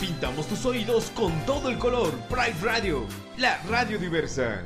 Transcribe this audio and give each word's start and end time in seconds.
Pintamos 0.00 0.46
tus 0.46 0.64
oídos 0.64 1.10
con 1.14 1.44
todo 1.44 1.68
el 1.68 1.78
color. 1.78 2.10
Pride 2.30 2.56
Radio, 2.62 3.04
la 3.36 3.60
radio 3.68 3.98
diversa. 3.98 4.62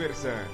radio 0.00 0.49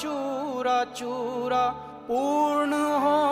चूरा 0.00 0.78
चूरा 0.98 1.64
पूर्ण 2.08 2.72
होने 2.72 3.29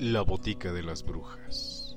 La 0.00 0.22
botica 0.22 0.72
de 0.72 0.82
las 0.82 1.02
brujas. 1.02 1.96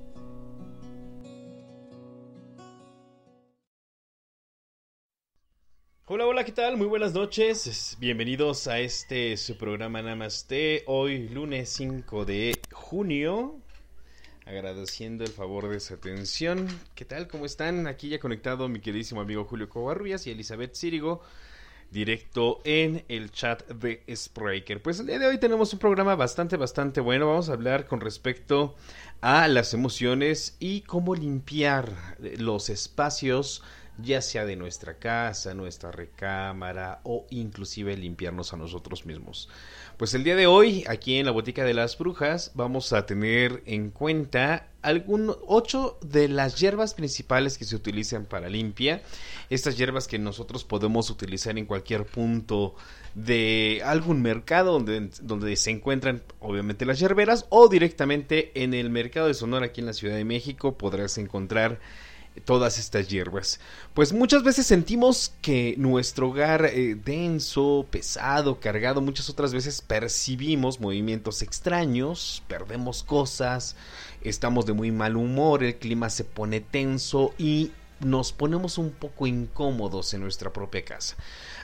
Hola, 6.05 6.25
hola, 6.25 6.43
¿qué 6.43 6.51
tal? 6.51 6.77
Muy 6.77 6.87
buenas 6.87 7.13
noches. 7.13 7.67
Es- 7.67 7.97
Bienvenidos 7.99 8.67
a 8.67 8.79
este 8.79 9.37
su 9.37 9.57
programa 9.57 10.01
Namaste. 10.01 10.83
Hoy, 10.87 11.29
lunes 11.29 11.69
5 11.69 12.25
de 12.25 12.57
junio. 12.71 13.59
Agradeciendo 14.45 15.23
el 15.23 15.29
favor 15.29 15.69
de 15.69 15.79
su 15.79 15.93
atención. 15.93 16.67
¿Qué 16.95 17.05
tal? 17.05 17.27
¿Cómo 17.27 17.45
están? 17.45 17.85
Aquí 17.85 18.09
ya 18.09 18.19
conectado 18.19 18.67
mi 18.67 18.79
queridísimo 18.79 19.21
amigo 19.21 19.45
Julio 19.45 19.69
Covarrubias 19.69 20.25
y 20.25 20.31
Elizabeth 20.31 20.73
Círigo. 20.75 21.21
Directo 21.91 22.61
en 22.65 23.03
el 23.07 23.31
chat 23.31 23.67
de 23.67 24.03
Spreaker. 24.15 24.81
Pues 24.81 24.99
el 24.99 25.07
día 25.07 25.17
de 25.17 25.25
hoy 25.25 25.39
tenemos 25.39 25.73
un 25.73 25.79
programa 25.79 26.15
bastante, 26.15 26.55
bastante 26.55 27.01
bueno. 27.01 27.27
Vamos 27.27 27.49
a 27.49 27.53
hablar 27.53 27.87
con 27.87 27.99
respecto 27.99 28.75
a 29.21 29.47
las 29.47 29.73
emociones 29.73 30.55
y 30.59 30.81
cómo 30.81 31.15
limpiar 31.15 32.17
los 32.19 32.69
espacios 32.69 33.63
ya 34.01 34.21
sea 34.21 34.45
de 34.45 34.55
nuestra 34.55 34.97
casa, 34.97 35.53
nuestra 35.53 35.91
recámara 35.91 37.01
o 37.03 37.25
inclusive 37.29 37.97
limpiarnos 37.97 38.53
a 38.53 38.57
nosotros 38.57 39.05
mismos. 39.05 39.49
Pues 39.99 40.13
el 40.13 40.23
día 40.23 40.37
de 40.37 40.47
hoy, 40.47 40.85
aquí 40.87 41.17
en 41.17 41.25
la 41.25 41.33
Botica 41.33 41.65
de 41.65 41.73
las 41.73 41.97
Brujas, 41.97 42.53
vamos 42.53 42.93
a 42.93 43.05
tener 43.05 43.61
en 43.65 43.89
cuenta 43.89 44.69
algún, 44.81 45.35
ocho 45.45 45.99
de 46.01 46.29
las 46.29 46.57
hierbas 46.57 46.93
principales 46.93 47.57
que 47.57 47.65
se 47.65 47.75
utilizan 47.75 48.23
para 48.23 48.47
limpia. 48.47 49.01
Estas 49.49 49.77
hierbas 49.77 50.07
que 50.07 50.17
nosotros 50.17 50.63
podemos 50.63 51.09
utilizar 51.09 51.57
en 51.57 51.65
cualquier 51.65 52.05
punto 52.05 52.75
de 53.13 53.81
algún 53.83 54.21
mercado 54.21 54.71
donde, 54.71 55.09
donde 55.21 55.53
se 55.57 55.71
encuentran 55.71 56.23
obviamente 56.39 56.85
las 56.85 56.97
hierberas 56.97 57.45
o 57.49 57.67
directamente 57.67 58.51
en 58.63 58.73
el 58.73 58.89
mercado 58.89 59.27
de 59.27 59.33
Sonora 59.33 59.65
aquí 59.65 59.81
en 59.81 59.87
la 59.87 59.93
Ciudad 59.93 60.15
de 60.15 60.23
México 60.23 60.77
podrás 60.77 61.17
encontrar 61.17 61.81
todas 62.39 62.79
estas 62.79 63.07
hierbas. 63.07 63.59
Pues 63.93 64.13
muchas 64.13 64.43
veces 64.43 64.65
sentimos 64.65 65.33
que 65.41 65.75
nuestro 65.77 66.29
hogar 66.29 66.65
eh, 66.65 66.95
denso, 66.95 67.85
pesado, 67.91 68.59
cargado, 68.59 69.01
muchas 69.01 69.29
otras 69.29 69.53
veces 69.53 69.81
percibimos 69.81 70.79
movimientos 70.79 71.41
extraños, 71.41 72.41
perdemos 72.47 73.03
cosas, 73.03 73.75
estamos 74.21 74.65
de 74.65 74.73
muy 74.73 74.91
mal 74.91 75.15
humor, 75.15 75.63
el 75.63 75.75
clima 75.75 76.09
se 76.09 76.23
pone 76.23 76.61
tenso 76.61 77.33
y 77.37 77.71
nos 77.99 78.31
ponemos 78.31 78.77
un 78.77 78.91
poco 78.91 79.27
incómodos 79.27 80.13
en 80.13 80.21
nuestra 80.21 80.51
propia 80.53 80.83
casa. 80.85 81.15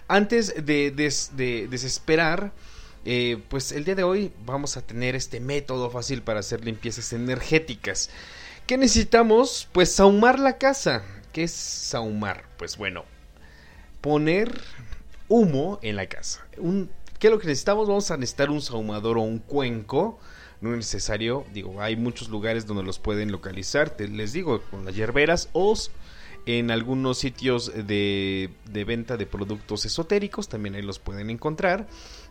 Antes 0.08 0.66
de, 0.66 0.92
des- 0.92 1.32
de 1.36 1.68
desesperar, 1.70 2.52
eh, 3.06 3.42
pues 3.50 3.72
el 3.72 3.86
día 3.86 3.96
de 3.96 4.04
hoy 4.04 4.32
vamos 4.46 4.78
a 4.78 4.82
tener 4.82 5.16
este 5.16 5.40
método 5.40 5.90
fácil 5.90 6.22
para 6.24 6.40
hacer 6.42 6.66
limpiezas 6.66 7.14
energéticas. 7.14 8.10
¿Qué 8.68 8.78
necesitamos? 8.78 9.68
Pues 9.72 9.92
sahumar 9.94 10.40
la 10.40 10.58
casa. 10.58 11.04
¿Qué 11.32 11.44
es 11.44 11.52
sahumar? 11.52 12.46
Pues 12.58 12.78
bueno, 12.78 13.06
poner 14.02 14.60
humo 15.28 15.80
en 15.82 15.96
la 15.98 16.08
casa. 16.08 16.46
¿Qué 17.20 17.28
es 17.28 17.32
lo 17.32 17.40
que 17.40 17.48
necesitamos? 17.48 17.88
Vamos 17.88 18.10
a 18.12 18.18
necesitar 18.18 18.50
un 18.50 18.62
sahumador 18.62 19.18
o 19.18 19.22
un 19.22 19.40
cuenco. 19.40 20.20
No 20.62 20.72
es 20.72 20.78
necesario, 20.78 21.46
digo, 21.54 21.82
hay 21.82 21.96
muchos 21.96 22.30
lugares 22.30 22.66
donde 22.66 22.84
los 22.84 22.98
pueden 22.98 23.32
localizar. 23.32 23.90
Te- 23.92 24.08
les 24.08 24.34
digo, 24.34 24.62
con 24.72 24.86
las 24.86 24.96
hierberas 24.96 25.50
o 25.54 25.76
en 26.48 26.72
algunos 26.72 27.18
sitios 27.20 27.72
de, 27.76 28.50
de 28.72 28.84
venta 28.84 29.18
de 29.18 29.26
productos 29.26 29.86
esotéricos, 29.86 30.48
también 30.48 30.76
ahí 30.76 30.82
los 30.82 30.98
pueden 31.00 31.30
encontrar. 31.30 31.88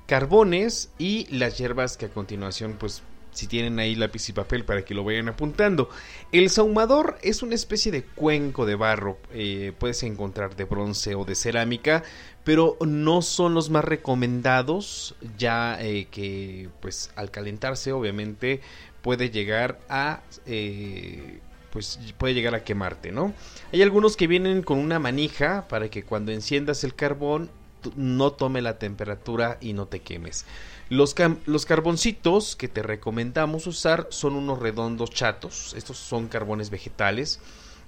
Carbones 0.06 0.90
y 0.98 1.26
las 1.36 1.58
hierbas 1.58 1.96
que 1.96 2.06
a 2.06 2.08
continuación, 2.08 2.76
pues, 2.78 3.02
si 3.34 3.46
tienen 3.46 3.78
ahí 3.78 3.94
lápiz 3.94 4.28
y 4.28 4.32
papel 4.32 4.64
para 4.64 4.84
que 4.84 4.94
lo 4.94 5.04
vayan 5.04 5.28
apuntando. 5.28 5.90
El 6.32 6.48
sahumador 6.50 7.18
es 7.22 7.42
una 7.42 7.54
especie 7.54 7.92
de 7.92 8.02
cuenco 8.04 8.64
de 8.64 8.74
barro, 8.76 9.18
eh, 9.32 9.72
puedes 9.78 10.02
encontrar 10.02 10.56
de 10.56 10.64
bronce 10.64 11.14
o 11.14 11.24
de 11.24 11.34
cerámica, 11.34 12.02
pero 12.44 12.76
no 12.80 13.22
son 13.22 13.54
los 13.54 13.70
más 13.70 13.84
recomendados, 13.84 15.14
ya 15.36 15.78
eh, 15.80 16.06
que 16.10 16.68
pues 16.80 17.10
al 17.16 17.30
calentarse 17.30 17.92
obviamente 17.92 18.60
puede 19.02 19.30
llegar 19.30 19.80
a... 19.88 20.22
eh, 20.46 21.40
pues 21.70 21.98
puede 22.18 22.34
llegar 22.34 22.54
a 22.54 22.62
quemarte, 22.62 23.10
¿no? 23.10 23.34
Hay 23.72 23.82
algunos 23.82 24.16
que 24.16 24.28
vienen 24.28 24.62
con 24.62 24.78
una 24.78 25.00
manija 25.00 25.66
para 25.66 25.88
que 25.88 26.04
cuando 26.04 26.30
enciendas 26.30 26.84
el 26.84 26.94
carbón 26.94 27.50
no 27.96 28.32
tome 28.32 28.62
la 28.62 28.78
temperatura 28.78 29.58
y 29.60 29.72
no 29.72 29.86
te 29.86 30.00
quemes. 30.00 30.46
Los, 30.90 31.14
los 31.46 31.66
carboncitos 31.66 32.56
que 32.56 32.68
te 32.68 32.82
recomendamos 32.82 33.66
usar 33.66 34.06
son 34.10 34.34
unos 34.34 34.58
redondos 34.58 35.10
chatos. 35.10 35.74
Estos 35.76 35.96
son 35.96 36.28
carbones 36.28 36.70
vegetales. 36.70 37.40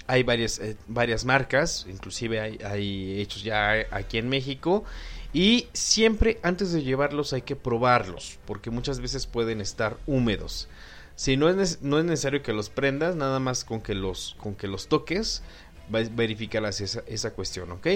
Hay 0.06 0.22
varias, 0.22 0.58
eh, 0.60 0.76
varias 0.86 1.24
marcas, 1.24 1.86
inclusive 1.88 2.40
hay, 2.40 3.20
hechos 3.20 3.42
ya 3.42 3.86
aquí 3.90 4.18
en 4.18 4.28
México. 4.28 4.84
Y 5.32 5.68
siempre 5.72 6.38
antes 6.42 6.72
de 6.72 6.82
llevarlos 6.82 7.32
hay 7.32 7.42
que 7.42 7.56
probarlos, 7.56 8.38
porque 8.46 8.70
muchas 8.70 9.00
veces 9.00 9.26
pueden 9.26 9.60
estar 9.60 9.98
húmedos. 10.06 10.68
Si 11.16 11.36
no 11.36 11.48
es, 11.48 11.82
no 11.82 11.98
es 11.98 12.04
necesario 12.04 12.42
que 12.42 12.52
los 12.52 12.70
prendas, 12.70 13.16
nada 13.16 13.40
más 13.40 13.64
con 13.64 13.80
que 13.80 13.94
los, 13.94 14.36
con 14.38 14.54
que 14.54 14.68
los 14.68 14.86
toques, 14.86 15.42
verificarás 15.88 16.80
esa, 16.80 17.30
cuestión, 17.32 17.70
¿ok? 17.72 17.86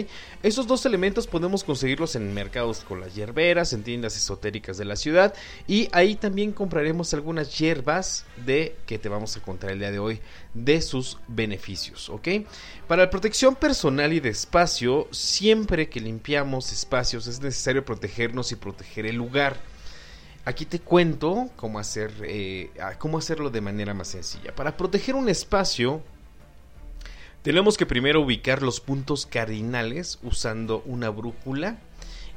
Esos 0.43 0.67
dos 0.67 0.87
elementos 0.87 1.27
podemos 1.27 1.65
conseguirlos 1.65 2.17
en 2.17 2.33
mercados 2.33 2.81
con 2.81 3.01
las 3.01 3.15
hierberas, 3.15 3.73
en 3.73 3.83
tiendas 3.83 4.17
esotéricas 4.17 4.79
de 4.79 4.85
la 4.85 4.97
ciudad. 4.97 5.35
Y 5.67 5.89
ahí 5.93 6.15
también 6.15 6.53
compraremos 6.53 7.13
algunas 7.15 7.59
hierbas 7.59 8.25
de 8.45 8.77
que 8.87 8.99
te 8.99 9.09
vamos 9.09 9.37
a 9.37 9.41
contar 9.41 9.71
el 9.71 9.79
día 9.79 9.91
de 9.91 9.99
hoy 9.99 10.21
de 10.55 10.81
sus 10.83 11.19
beneficios, 11.29 12.09
¿ok? 12.09 12.29
Para 12.87 13.05
la 13.05 13.11
protección 13.11 13.57
personal 13.57 14.13
y 14.13 14.21
de 14.21 14.31
espacio, 14.31 15.09
siempre 15.11 15.89
que 15.89 16.01
limpiamos 16.01 16.73
espacios 16.73 17.27
es 17.27 17.41
necesario 17.41 17.85
protegernos 17.85 18.53
y 18.53 18.57
proteger 18.57 19.07
el 19.07 19.17
lugar. 19.17 19.57
Aquí 20.45 20.65
te 20.65 20.81
cuento 20.81 21.51
cómo, 21.57 21.79
hacer, 21.79 22.13
eh, 22.23 22.71
cómo 22.99 23.19
hacerlo 23.19 23.51
de 23.51 23.61
manera 23.61 23.93
más 23.93 24.09
sencilla. 24.09 24.55
Para 24.55 24.77
proteger 24.77 25.15
un 25.15 25.29
espacio, 25.29 26.03
tenemos 27.43 27.77
que 27.77 27.87
primero 27.87 28.21
ubicar 28.21 28.63
los 28.63 28.81
puntos 28.81 29.27
cardinales 29.27 30.19
usando 30.23 30.83
una 30.87 31.11
brújula. 31.11 31.79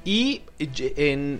Y 0.06 0.42
eh, 0.60 0.94
en, 0.98 1.40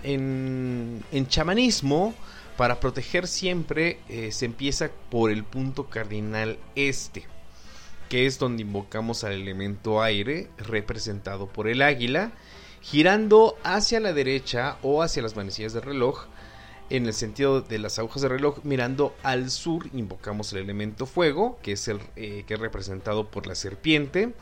en- 1.12 1.28
chamanismo, 1.28 2.14
para 2.56 2.80
proteger 2.80 3.26
siempre 3.26 3.98
eh, 4.08 4.32
se 4.32 4.46
empieza 4.46 4.90
por 5.10 5.30
el 5.30 5.44
punto 5.44 5.90
cardinal 5.90 6.58
este, 6.74 7.26
que 8.08 8.26
es 8.26 8.38
donde 8.38 8.62
invocamos 8.62 9.24
al 9.24 9.32
elemento 9.32 10.02
aire, 10.02 10.48
representado 10.56 11.46
por 11.46 11.68
el 11.68 11.82
águila, 11.82 12.32
girando 12.80 13.56
hacia 13.64 14.00
la 14.00 14.12
derecha 14.12 14.76
o 14.82 15.02
hacia 15.02 15.22
las 15.22 15.36
manecillas 15.36 15.72
del 15.72 15.82
reloj. 15.82 16.26
En 16.90 17.06
el 17.06 17.14
sentido 17.14 17.62
de 17.62 17.78
las 17.78 17.98
agujas 17.98 18.22
del 18.22 18.32
reloj, 18.32 18.58
mirando 18.62 19.14
al 19.22 19.50
sur, 19.50 19.86
invocamos 19.94 20.52
el 20.52 20.58
elemento 20.58 21.06
fuego, 21.06 21.58
que 21.62 21.72
es, 21.72 21.88
el, 21.88 21.98
eh, 22.16 22.44
que 22.46 22.54
es 22.54 22.60
representado 22.60 23.30
por 23.30 23.46
la 23.46 23.54
serpiente. 23.54 24.34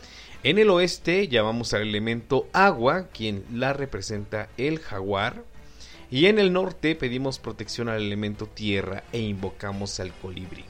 En 0.43 0.59
el 0.59 0.69
oeste 0.71 1.29
llamamos 1.29 1.73
al 1.73 1.83
elemento 1.83 2.49
agua, 2.53 3.07
quien 3.13 3.45
la 3.53 3.73
representa 3.73 4.49
el 4.57 4.81
jaguar. 4.81 5.45
Y 6.11 6.27
en 6.27 6.41
el 6.41 6.53
norte 6.53 6.97
pedimos 6.97 7.39
protección 7.39 7.89
al 7.89 8.03
elemento 8.03 8.47
tierra 8.47 9.05
e 9.13 9.21
invocamos 9.21 10.01
al 10.01 10.13
colibrí. 10.13 10.65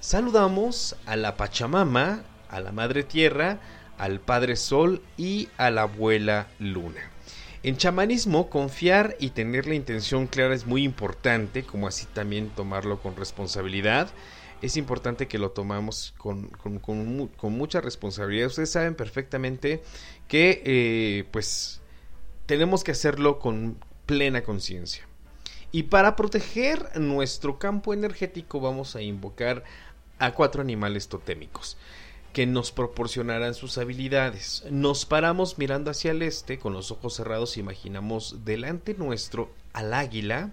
Saludamos 0.00 0.94
a 1.06 1.16
la 1.16 1.36
Pachamama, 1.36 2.22
a 2.50 2.60
la 2.60 2.70
Madre 2.70 3.02
Tierra, 3.02 3.58
al 3.96 4.20
Padre 4.20 4.56
Sol 4.56 5.02
y 5.16 5.48
a 5.56 5.70
la 5.70 5.82
Abuela 5.82 6.48
Luna. 6.58 7.17
En 7.62 7.76
chamanismo, 7.76 8.50
confiar 8.50 9.16
y 9.18 9.30
tener 9.30 9.66
la 9.66 9.74
intención 9.74 10.26
clara 10.26 10.54
es 10.54 10.66
muy 10.66 10.84
importante, 10.84 11.64
como 11.64 11.88
así 11.88 12.06
también 12.06 12.50
tomarlo 12.50 13.00
con 13.02 13.16
responsabilidad. 13.16 14.10
Es 14.62 14.76
importante 14.76 15.26
que 15.28 15.38
lo 15.38 15.50
tomamos 15.50 16.14
con, 16.18 16.48
con- 16.48 16.78
con 16.78 17.16
mu- 17.16 17.28
con 17.36 17.52
mucha 17.52 17.80
responsabilidad. 17.80 18.46
Ustedes 18.48 18.70
saben 18.70 18.94
perfectamente 18.94 19.82
que 20.28 20.62
eh, 20.64 21.24
pues 21.32 21.80
tenemos 22.46 22.84
que 22.84 22.92
hacerlo 22.92 23.38
con 23.40 23.76
plena 24.06 24.42
conciencia. 24.42 25.04
Y 25.72 25.84
para 25.84 26.16
proteger 26.16 26.98
nuestro 26.98 27.58
campo 27.58 27.92
energético 27.92 28.60
vamos 28.60 28.96
a 28.96 29.02
invocar 29.02 29.64
a 30.18 30.32
cuatro 30.32 30.62
animales 30.62 31.08
totémicos 31.08 31.76
que 32.32 32.46
nos 32.46 32.72
proporcionarán 32.72 33.54
sus 33.54 33.78
habilidades. 33.78 34.64
Nos 34.70 35.06
paramos 35.06 35.58
mirando 35.58 35.90
hacia 35.90 36.10
el 36.10 36.22
este 36.22 36.58
con 36.58 36.72
los 36.72 36.90
ojos 36.90 37.14
cerrados 37.14 37.56
imaginamos 37.56 38.44
delante 38.44 38.94
nuestro 38.94 39.50
al 39.72 39.94
águila, 39.94 40.52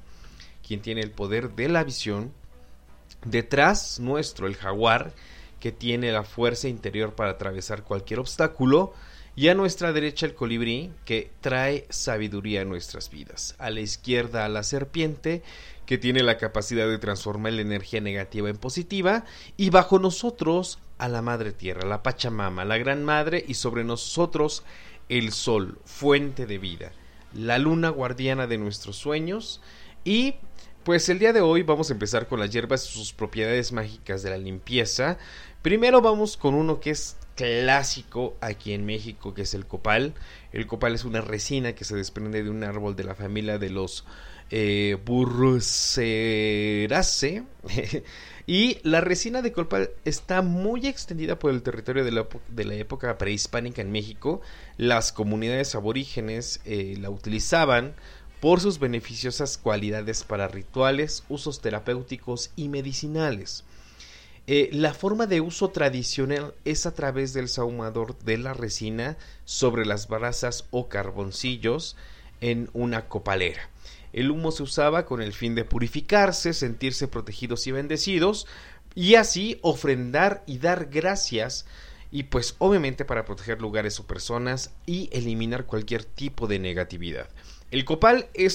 quien 0.65 0.81
tiene 0.81 1.01
el 1.01 1.11
poder 1.11 1.51
de 1.51 1.69
la 1.69 1.83
visión, 1.83 2.31
detrás 3.25 3.99
nuestro 3.99 4.47
el 4.47 4.55
jaguar, 4.55 5.13
que 5.59 5.71
tiene 5.71 6.11
la 6.11 6.23
fuerza 6.23 6.67
interior 6.67 7.13
para 7.15 7.31
atravesar 7.31 7.83
cualquier 7.83 8.19
obstáculo, 8.19 8.93
y 9.35 9.49
a 9.49 9.55
nuestra 9.55 9.91
derecha 9.91 10.25
el 10.25 10.33
colibrí, 10.33 10.91
que 11.03 11.29
trae 11.41 11.85
sabiduría 11.89 12.61
a 12.61 12.65
nuestras 12.65 13.09
vidas. 13.09 13.55
A 13.57 13.69
la 13.69 13.81
izquierda 13.81 14.45
a 14.45 14.49
la 14.49 14.63
serpiente, 14.63 15.43
que 15.85 15.97
tiene 15.97 16.23
la 16.23 16.37
capacidad 16.37 16.87
de 16.87 16.97
transformar 16.97 17.53
la 17.53 17.61
energía 17.61 18.01
negativa 18.01 18.49
en 18.49 18.57
positiva, 18.57 19.25
y 19.57 19.69
bajo 19.69 19.99
nosotros 19.99 20.79
a 20.97 21.07
la 21.07 21.21
Madre 21.21 21.51
Tierra, 21.51 21.87
la 21.87 22.03
Pachamama, 22.03 22.65
la 22.65 22.77
Gran 22.77 23.03
Madre, 23.03 23.43
y 23.47 23.55
sobre 23.55 23.83
nosotros 23.83 24.63
el 25.09 25.31
Sol, 25.31 25.77
fuente 25.85 26.45
de 26.45 26.57
vida, 26.57 26.91
la 27.33 27.57
luna 27.57 27.89
guardiana 27.89 28.47
de 28.47 28.57
nuestros 28.57 28.97
sueños, 28.97 29.61
y 30.03 30.35
pues 30.83 31.09
el 31.09 31.17
día 31.17 31.33
de 31.33 31.41
hoy 31.41 31.63
vamos 31.63 31.89
a 31.89 31.93
empezar 31.93 32.27
con 32.27 32.39
las 32.39 32.51
hierbas 32.51 32.87
y 32.87 32.93
sus 32.93 33.11
propiedades 33.11 33.71
mágicas 33.71 34.21
de 34.21 34.29
la 34.29 34.37
limpieza. 34.37 35.17
Primero 35.63 35.99
vamos 35.99 36.37
con 36.37 36.53
uno 36.53 36.79
que 36.79 36.91
es 36.91 37.17
clásico 37.35 38.37
aquí 38.39 38.71
en 38.71 38.85
México, 38.85 39.33
que 39.33 39.41
es 39.41 39.55
el 39.55 39.65
copal. 39.65 40.13
El 40.51 40.67
copal 40.67 40.93
es 40.93 41.03
una 41.03 41.21
resina 41.21 41.73
que 41.73 41.85
se 41.85 41.95
desprende 41.95 42.43
de 42.43 42.51
un 42.51 42.63
árbol 42.63 42.95
de 42.95 43.03
la 43.03 43.15
familia 43.15 43.57
de 43.57 43.71
los 43.71 44.05
eh, 44.51 44.97
y 48.47 48.77
la 48.83 49.01
resina 49.01 49.41
de 49.41 49.51
copal 49.51 49.89
está 50.05 50.41
muy 50.41 50.87
extendida 50.87 51.39
por 51.39 51.51
el 51.51 51.63
territorio 51.63 52.03
de 52.05 52.11
la, 52.11 52.27
de 52.49 52.65
la 52.65 52.75
época 52.75 53.17
prehispánica 53.17 53.81
en 53.81 53.91
México. 53.91 54.41
Las 54.77 55.11
comunidades 55.11 55.75
aborígenes 55.75 56.61
eh, 56.65 56.95
la 56.99 57.09
utilizaban 57.09 57.95
por 58.39 58.61
sus 58.61 58.79
beneficiosas 58.79 59.57
cualidades 59.57 60.23
para 60.23 60.47
rituales, 60.47 61.23
usos 61.29 61.61
terapéuticos 61.61 62.51
y 62.55 62.69
medicinales. 62.69 63.63
Eh, 64.47 64.69
la 64.71 64.93
forma 64.93 65.25
de 65.25 65.41
uso 65.41 65.69
tradicional 65.69 66.53
es 66.65 66.85
a 66.85 66.93
través 66.93 67.33
del 67.33 67.49
sahumador 67.49 68.15
de 68.19 68.37
la 68.37 68.53
resina 68.53 69.17
sobre 69.43 69.87
las 69.87 70.07
brasas 70.07 70.65
o 70.69 70.87
carboncillos 70.87 71.95
en 72.41 72.69
una 72.73 73.07
copalera. 73.07 73.69
El 74.15 74.31
humo 74.31 74.51
se 74.53 74.63
usaba 74.63 75.05
con 75.05 75.21
el 75.21 75.33
fin 75.33 75.55
de 75.55 75.65
purificarse, 75.65 76.53
sentirse 76.53 77.09
protegidos 77.09 77.67
y 77.67 77.73
bendecidos, 77.73 78.47
y 78.95 79.15
así 79.15 79.59
ofrendar 79.61 80.41
y 80.47 80.59
dar 80.59 80.85
gracias, 80.85 81.65
y 82.11 82.23
pues 82.23 82.55
obviamente 82.59 83.03
para 83.03 83.25
proteger 83.25 83.61
lugares 83.61 83.99
o 83.99 84.07
personas 84.07 84.73
y 84.85 85.09
eliminar 85.11 85.65
cualquier 85.65 86.05
tipo 86.05 86.47
de 86.47 86.59
negatividad. 86.59 87.27
El 87.71 87.83
copal 87.83 88.29
eh, 88.35 88.49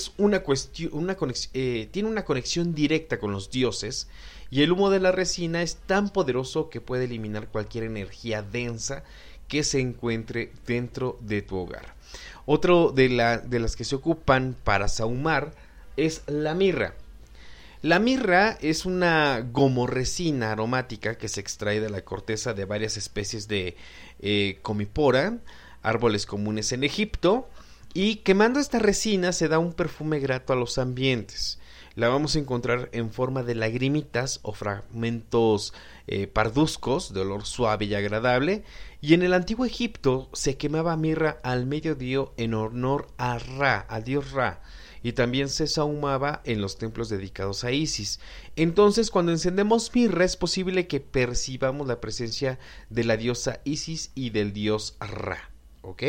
tiene 1.93 2.09
una 2.09 2.25
conexión 2.25 2.75
directa 2.75 3.19
con 3.19 3.31
los 3.31 3.51
dioses 3.51 4.09
y 4.51 4.63
el 4.63 4.73
humo 4.73 4.89
de 4.89 5.01
la 5.01 5.13
resina 5.13 5.61
es 5.61 5.77
tan 5.77 6.09
poderoso 6.09 6.71
que 6.71 6.81
puede 6.81 7.05
eliminar 7.05 7.49
cualquier 7.49 7.85
energía 7.85 8.41
densa 8.41 9.05
que 9.47 9.63
se 9.63 9.81
encuentre 9.81 10.53
dentro 10.67 11.19
de 11.21 11.43
tu 11.43 11.59
hogar. 11.59 12.00
Otro 12.47 12.93
de, 12.93 13.09
la, 13.09 13.39
de 13.39 13.61
las 13.61 13.77
que 13.77 13.85
se 13.85 13.97
ocupan 13.97 14.57
para 14.65 14.89
sahumar 14.89 15.53
es 15.97 16.23
la 16.27 16.55
mirra. 16.55 16.95
La 17.83 17.99
mirra 17.99 18.59
es 18.61 18.85
una 18.85 19.41
gomorresina 19.53 20.53
aromática 20.53 21.17
que 21.17 21.29
se 21.29 21.41
extrae 21.41 21.81
de 21.81 21.89
la 21.89 22.03
corteza 22.03 22.53
de 22.53 22.67
varias 22.67 22.99
especies 22.99 23.49
de 23.49 23.75
eh, 24.21 24.59
comipora, 24.61 25.39
árboles 25.83 26.27
comunes 26.27 26.73
en 26.73 26.85
Egipto, 26.85 27.49
y 27.95 28.17
quemando 28.17 28.61
esta 28.61 28.79
resina 28.79 29.33
se 29.33 29.49
da 29.49 29.59
un 29.59 29.73
perfume 29.73 30.21
grato 30.21 30.53
a 30.53 30.57
los 30.57 30.77
ambientes. 30.77 31.59
La 31.97 32.09
vamos 32.09 32.37
a 32.37 32.39
encontrar 32.39 32.89
en 32.93 33.11
forma 33.11 33.43
de 33.43 33.55
lagrimitas 33.55 34.41
o 34.43 34.53
fragmentos 34.53 35.75
eh, 36.07 36.27
parduzcos 36.27 37.13
de 37.15 37.21
olor 37.21 37.47
suave 37.47 37.87
y 37.87 37.95
agradable. 37.95 38.63
Y 39.03 39.15
en 39.15 39.23
el 39.23 39.33
antiguo 39.33 39.65
Egipto 39.65 40.29
se 40.35 40.59
quemaba 40.59 40.97
mirra 40.97 41.39
al 41.43 41.67
mediodía 41.67 42.27
en 42.37 42.53
honor 42.53 43.09
a 43.17 43.39
Ra, 43.39 43.79
al 43.81 44.05
dios 44.05 44.33
Ra. 44.33 44.63
Y 45.03 45.13
también 45.13 45.49
se 45.49 45.67
sahumaba 45.67 46.43
en 46.45 46.61
los 46.61 46.77
templos 46.77 47.09
dedicados 47.09 47.65
a 47.65 47.73
Isis. 47.73 48.21
Entonces, 48.57 49.11
cuando 49.11 49.33
encendemos 49.33 49.91
mirra, 49.95 50.27
es 50.27 50.37
posible 50.37 50.87
que 50.87 51.01
percibamos 51.01 51.87
la 51.87 52.01
presencia 52.01 52.59
de 52.91 53.05
la 53.05 53.17
diosa 53.17 53.61
Isis 53.65 54.11
y 54.15 54.31
del 54.31 54.53
dios 54.53 54.97
Ra. 55.01 55.51
¿Ok? 55.81 56.03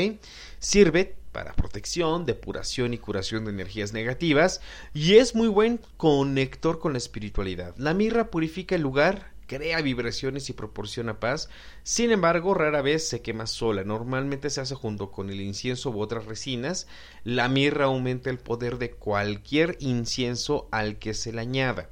Sirve 0.59 1.15
para 1.31 1.53
protección, 1.53 2.25
depuración 2.25 2.93
y 2.93 2.97
curación 2.97 3.45
de 3.45 3.51
energías 3.51 3.93
negativas 3.93 4.61
y 4.93 5.13
es 5.13 5.33
muy 5.33 5.47
buen 5.47 5.79
conector 5.97 6.79
con 6.79 6.91
la 6.91 6.97
espiritualidad. 6.97 7.73
La 7.77 7.93
mirra 7.93 8.29
purifica 8.29 8.75
el 8.75 8.81
lugar, 8.81 9.30
crea 9.51 9.81
vibraciones 9.81 10.49
y 10.49 10.53
proporciona 10.53 11.19
paz. 11.19 11.49
Sin 11.83 12.11
embargo, 12.11 12.53
rara 12.53 12.81
vez 12.81 13.09
se 13.09 13.21
quema 13.21 13.47
sola. 13.47 13.83
Normalmente 13.83 14.49
se 14.49 14.61
hace 14.61 14.75
junto 14.75 15.11
con 15.11 15.29
el 15.29 15.41
incienso 15.41 15.89
u 15.89 15.99
otras 15.99 16.25
resinas. 16.25 16.87
La 17.25 17.49
mirra 17.49 17.85
aumenta 17.85 18.29
el 18.29 18.37
poder 18.37 18.77
de 18.77 18.91
cualquier 18.91 19.75
incienso 19.81 20.69
al 20.71 20.99
que 20.99 21.13
se 21.13 21.33
le 21.33 21.41
añada. 21.41 21.89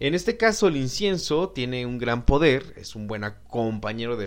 En 0.00 0.14
este 0.14 0.36
caso, 0.36 0.68
el 0.68 0.76
incienso 0.76 1.48
tiene 1.48 1.86
un 1.86 1.96
gran 1.96 2.26
poder, 2.26 2.74
es 2.76 2.94
un 2.94 3.06
buen 3.06 3.24
compañero 3.48 4.18
de 4.18 4.26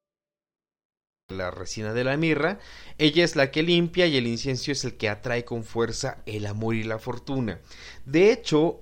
La 1.31 1.51
resina 1.51 1.93
de 1.93 2.03
la 2.03 2.17
mirra, 2.17 2.59
ella 2.97 3.23
es 3.23 3.35
la 3.35 3.51
que 3.51 3.63
limpia 3.63 4.05
y 4.07 4.17
el 4.17 4.27
incienso 4.27 4.71
es 4.71 4.83
el 4.83 4.95
que 4.95 5.09
atrae 5.09 5.45
con 5.45 5.63
fuerza 5.63 6.21
el 6.25 6.45
amor 6.45 6.75
y 6.75 6.83
la 6.83 6.99
fortuna. 6.99 7.59
De 8.05 8.31
hecho, 8.31 8.77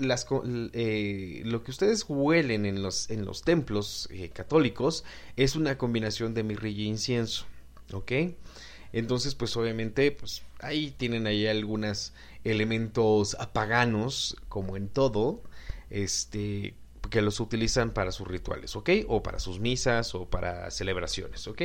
eh, 0.74 1.42
lo 1.46 1.64
que 1.64 1.72
ustedes 1.72 2.06
huelen 2.08 2.66
en 2.66 2.82
los, 2.82 3.10
en 3.10 3.26
los 3.26 3.44
templos 3.44 4.10
eh, 4.12 4.30
católicos 4.30 5.04
es 5.38 5.56
una 5.56 5.78
combinación 5.78 6.34
de 6.34 6.44
mirra 6.44 6.68
y 6.70 6.84
incienso, 6.84 7.46
¿ok? 7.94 8.12
Entonces, 8.92 9.36
pues 9.36 9.56
obviamente, 9.56 10.12
pues 10.12 10.42
ahí 10.60 10.92
tienen 10.92 11.28
ahí 11.28 11.46
algunos 11.48 12.14
elementos 12.44 13.36
apaganos, 13.40 14.36
como 14.50 14.78
en 14.78 14.90
todo, 14.90 15.44
este, 15.92 16.74
que 17.12 17.22
los 17.22 17.40
utilizan 17.40 17.92
para 17.92 18.12
sus 18.12 18.28
rituales, 18.28 18.76
¿ok? 18.76 18.90
O 19.08 19.22
para 19.22 19.40
sus 19.40 19.60
misas 19.60 20.16
o 20.16 20.30
para 20.30 20.72
celebraciones, 20.72 21.48
¿ok? 21.48 21.62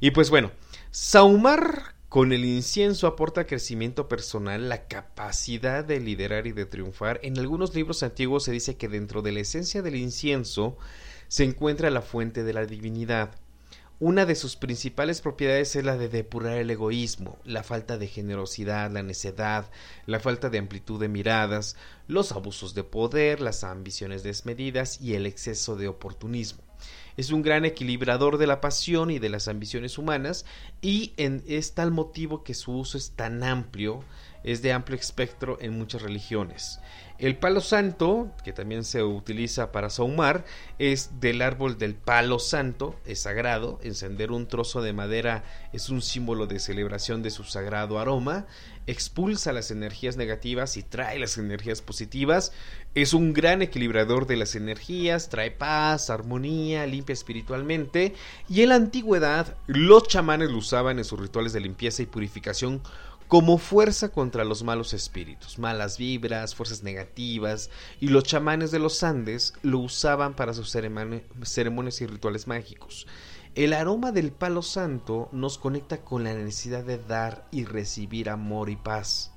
Y 0.00 0.10
pues 0.10 0.30
bueno, 0.30 0.50
Saumar 0.96 1.96
con 2.08 2.32
el 2.32 2.44
incienso 2.44 3.08
aporta 3.08 3.48
crecimiento 3.48 4.06
personal, 4.06 4.68
la 4.68 4.86
capacidad 4.86 5.84
de 5.84 5.98
liderar 5.98 6.46
y 6.46 6.52
de 6.52 6.66
triunfar. 6.66 7.18
En 7.24 7.36
algunos 7.36 7.74
libros 7.74 8.04
antiguos 8.04 8.44
se 8.44 8.52
dice 8.52 8.76
que 8.76 8.88
dentro 8.88 9.20
de 9.20 9.32
la 9.32 9.40
esencia 9.40 9.82
del 9.82 9.96
incienso 9.96 10.78
se 11.26 11.42
encuentra 11.42 11.90
la 11.90 12.00
fuente 12.00 12.44
de 12.44 12.52
la 12.52 12.64
divinidad. 12.64 13.34
Una 13.98 14.24
de 14.24 14.36
sus 14.36 14.54
principales 14.54 15.20
propiedades 15.20 15.74
es 15.74 15.84
la 15.84 15.96
de 15.96 16.08
depurar 16.08 16.58
el 16.58 16.70
egoísmo, 16.70 17.40
la 17.44 17.64
falta 17.64 17.98
de 17.98 18.06
generosidad, 18.06 18.92
la 18.92 19.02
necedad, 19.02 19.68
la 20.06 20.20
falta 20.20 20.48
de 20.48 20.58
amplitud 20.58 21.00
de 21.00 21.08
miradas, 21.08 21.74
los 22.06 22.30
abusos 22.30 22.74
de 22.74 22.84
poder, 22.84 23.40
las 23.40 23.64
ambiciones 23.64 24.22
desmedidas 24.22 25.00
y 25.00 25.14
el 25.14 25.26
exceso 25.26 25.74
de 25.74 25.88
oportunismo. 25.88 26.63
Es 27.16 27.30
un 27.30 27.42
gran 27.42 27.64
equilibrador 27.64 28.38
de 28.38 28.46
la 28.46 28.60
pasión 28.60 29.10
y 29.10 29.18
de 29.18 29.28
las 29.28 29.48
ambiciones 29.48 29.98
humanas 29.98 30.44
y 30.82 31.12
en, 31.16 31.44
es 31.46 31.74
tal 31.74 31.90
motivo 31.90 32.42
que 32.42 32.54
su 32.54 32.72
uso 32.72 32.98
es 32.98 33.12
tan 33.12 33.42
amplio, 33.42 34.02
es 34.42 34.62
de 34.62 34.72
amplio 34.72 34.98
espectro 34.98 35.58
en 35.60 35.78
muchas 35.78 36.02
religiones. 36.02 36.80
El 37.24 37.36
palo 37.36 37.62
santo, 37.62 38.30
que 38.44 38.52
también 38.52 38.84
se 38.84 39.02
utiliza 39.02 39.72
para 39.72 39.88
saumar, 39.88 40.44
es 40.78 41.20
del 41.20 41.40
árbol 41.40 41.78
del 41.78 41.94
palo 41.94 42.38
santo, 42.38 43.00
es 43.06 43.20
sagrado. 43.20 43.80
Encender 43.82 44.30
un 44.30 44.46
trozo 44.46 44.82
de 44.82 44.92
madera 44.92 45.42
es 45.72 45.88
un 45.88 46.02
símbolo 46.02 46.46
de 46.46 46.60
celebración 46.60 47.22
de 47.22 47.30
su 47.30 47.44
sagrado 47.44 47.98
aroma. 47.98 48.44
Expulsa 48.86 49.54
las 49.54 49.70
energías 49.70 50.18
negativas 50.18 50.76
y 50.76 50.82
trae 50.82 51.18
las 51.18 51.38
energías 51.38 51.80
positivas. 51.80 52.52
Es 52.94 53.14
un 53.14 53.32
gran 53.32 53.62
equilibrador 53.62 54.26
de 54.26 54.36
las 54.36 54.54
energías, 54.54 55.30
trae 55.30 55.50
paz, 55.50 56.10
armonía, 56.10 56.84
limpia 56.86 57.14
espiritualmente. 57.14 58.12
Y 58.50 58.60
en 58.60 58.68
la 58.68 58.74
antigüedad, 58.74 59.56
los 59.66 60.08
chamanes 60.08 60.50
lo 60.50 60.58
usaban 60.58 60.98
en 60.98 61.06
sus 61.06 61.18
rituales 61.18 61.54
de 61.54 61.60
limpieza 61.60 62.02
y 62.02 62.06
purificación 62.06 62.82
como 63.28 63.58
fuerza 63.58 64.10
contra 64.10 64.44
los 64.44 64.62
malos 64.62 64.92
espíritus, 64.92 65.58
malas 65.58 65.98
vibras, 65.98 66.54
fuerzas 66.54 66.82
negativas, 66.82 67.70
y 68.00 68.08
los 68.08 68.24
chamanes 68.24 68.70
de 68.70 68.78
los 68.78 69.02
Andes 69.02 69.54
lo 69.62 69.78
usaban 69.78 70.34
para 70.34 70.54
sus 70.54 70.70
ceremonias 70.70 72.00
y 72.00 72.06
rituales 72.06 72.46
mágicos. 72.46 73.06
El 73.54 73.72
aroma 73.72 74.12
del 74.12 74.32
palo 74.32 74.62
santo 74.62 75.28
nos 75.32 75.58
conecta 75.58 76.02
con 76.02 76.24
la 76.24 76.34
necesidad 76.34 76.84
de 76.84 76.98
dar 76.98 77.46
y 77.50 77.64
recibir 77.64 78.28
amor 78.28 78.68
y 78.68 78.76
paz. 78.76 79.32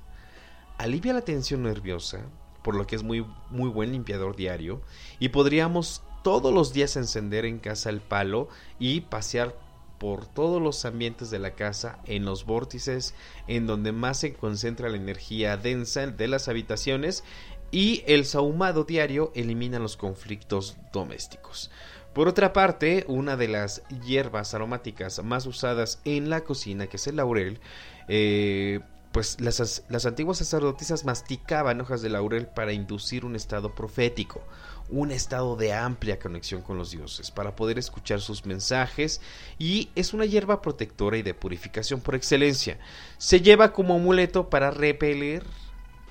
Alivia 0.76 1.12
la 1.12 1.22
tensión 1.22 1.62
nerviosa, 1.62 2.26
por 2.62 2.74
lo 2.74 2.86
que 2.86 2.96
es 2.96 3.02
muy, 3.02 3.24
muy 3.50 3.70
buen 3.70 3.92
limpiador 3.92 4.36
diario, 4.36 4.82
y 5.18 5.28
podríamos 5.30 6.02
todos 6.22 6.52
los 6.52 6.72
días 6.72 6.96
encender 6.96 7.44
en 7.44 7.58
casa 7.58 7.90
el 7.90 8.00
palo 8.00 8.48
y 8.78 9.02
pasear 9.02 9.56
por 9.98 10.26
todos 10.26 10.62
los 10.62 10.84
ambientes 10.84 11.30
de 11.30 11.38
la 11.38 11.54
casa, 11.54 11.98
en 12.06 12.24
los 12.24 12.44
vórtices 12.44 13.14
en 13.46 13.66
donde 13.66 13.92
más 13.92 14.18
se 14.18 14.34
concentra 14.34 14.88
la 14.88 14.96
energía 14.96 15.56
densa 15.56 16.06
de 16.06 16.28
las 16.28 16.48
habitaciones 16.48 17.24
y 17.70 18.02
el 18.06 18.24
sahumado 18.24 18.84
diario 18.84 19.32
elimina 19.34 19.78
los 19.78 19.96
conflictos 19.96 20.76
domésticos. 20.92 21.70
Por 22.14 22.28
otra 22.28 22.52
parte, 22.52 23.04
una 23.08 23.36
de 23.36 23.48
las 23.48 23.82
hierbas 24.04 24.54
aromáticas 24.54 25.22
más 25.22 25.46
usadas 25.46 26.00
en 26.04 26.30
la 26.30 26.42
cocina, 26.42 26.86
que 26.86 26.96
es 26.96 27.06
el 27.06 27.16
laurel, 27.16 27.60
eh, 28.08 28.80
pues 29.12 29.40
las, 29.40 29.84
las 29.88 30.06
antiguas 30.06 30.38
sacerdotisas 30.38 31.04
masticaban 31.04 31.80
hojas 31.80 32.02
de 32.02 32.08
laurel 32.08 32.46
para 32.46 32.72
inducir 32.72 33.24
un 33.24 33.36
estado 33.36 33.74
profético, 33.74 34.42
un 34.90 35.10
estado 35.10 35.56
de 35.56 35.72
amplia 35.72 36.18
conexión 36.18 36.62
con 36.62 36.78
los 36.78 36.90
dioses, 36.90 37.30
para 37.30 37.54
poder 37.56 37.78
escuchar 37.78 38.20
sus 38.20 38.46
mensajes 38.46 39.20
y 39.58 39.90
es 39.94 40.14
una 40.14 40.24
hierba 40.24 40.62
protectora 40.62 41.18
y 41.18 41.22
de 41.22 41.34
purificación 41.34 42.00
por 42.00 42.14
excelencia. 42.14 42.78
Se 43.18 43.40
lleva 43.40 43.72
como 43.72 43.96
amuleto 43.96 44.48
para 44.48 44.70
repeler 44.70 45.44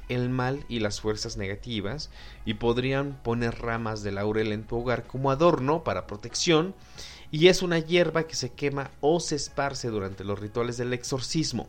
el 0.09 0.29
mal 0.29 0.65
y 0.69 0.79
las 0.79 1.01
fuerzas 1.01 1.37
negativas 1.37 2.09
y 2.45 2.55
podrían 2.55 3.21
poner 3.23 3.59
ramas 3.59 4.03
de 4.03 4.11
laurel 4.11 4.51
en 4.51 4.63
tu 4.63 4.77
hogar 4.77 5.05
como 5.05 5.31
adorno 5.31 5.83
para 5.83 6.07
protección 6.07 6.75
y 7.29 7.47
es 7.47 7.61
una 7.61 7.79
hierba 7.79 8.23
que 8.23 8.35
se 8.35 8.53
quema 8.53 8.91
o 9.01 9.19
se 9.19 9.35
esparce 9.35 9.89
durante 9.89 10.23
los 10.23 10.39
rituales 10.39 10.77
del 10.77 10.93
exorcismo. 10.93 11.67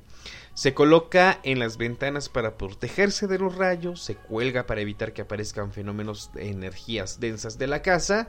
Se 0.59 0.75
coloca 0.75 1.39
en 1.45 1.61
las 1.61 1.77
ventanas 1.77 2.29
para 2.29 2.59
protegerse 2.59 3.29
de 3.29 3.39
los 3.39 3.55
rayos, 3.55 4.03
se 4.03 4.17
cuelga 4.17 4.67
para 4.67 4.81
evitar 4.81 5.13
que 5.13 5.23
aparezcan 5.23 5.73
fenómenos 5.73 6.33
de 6.33 6.51
energías 6.51 7.21
densas 7.21 7.59
de 7.59 7.69
la 7.69 7.81
casa 7.81 8.27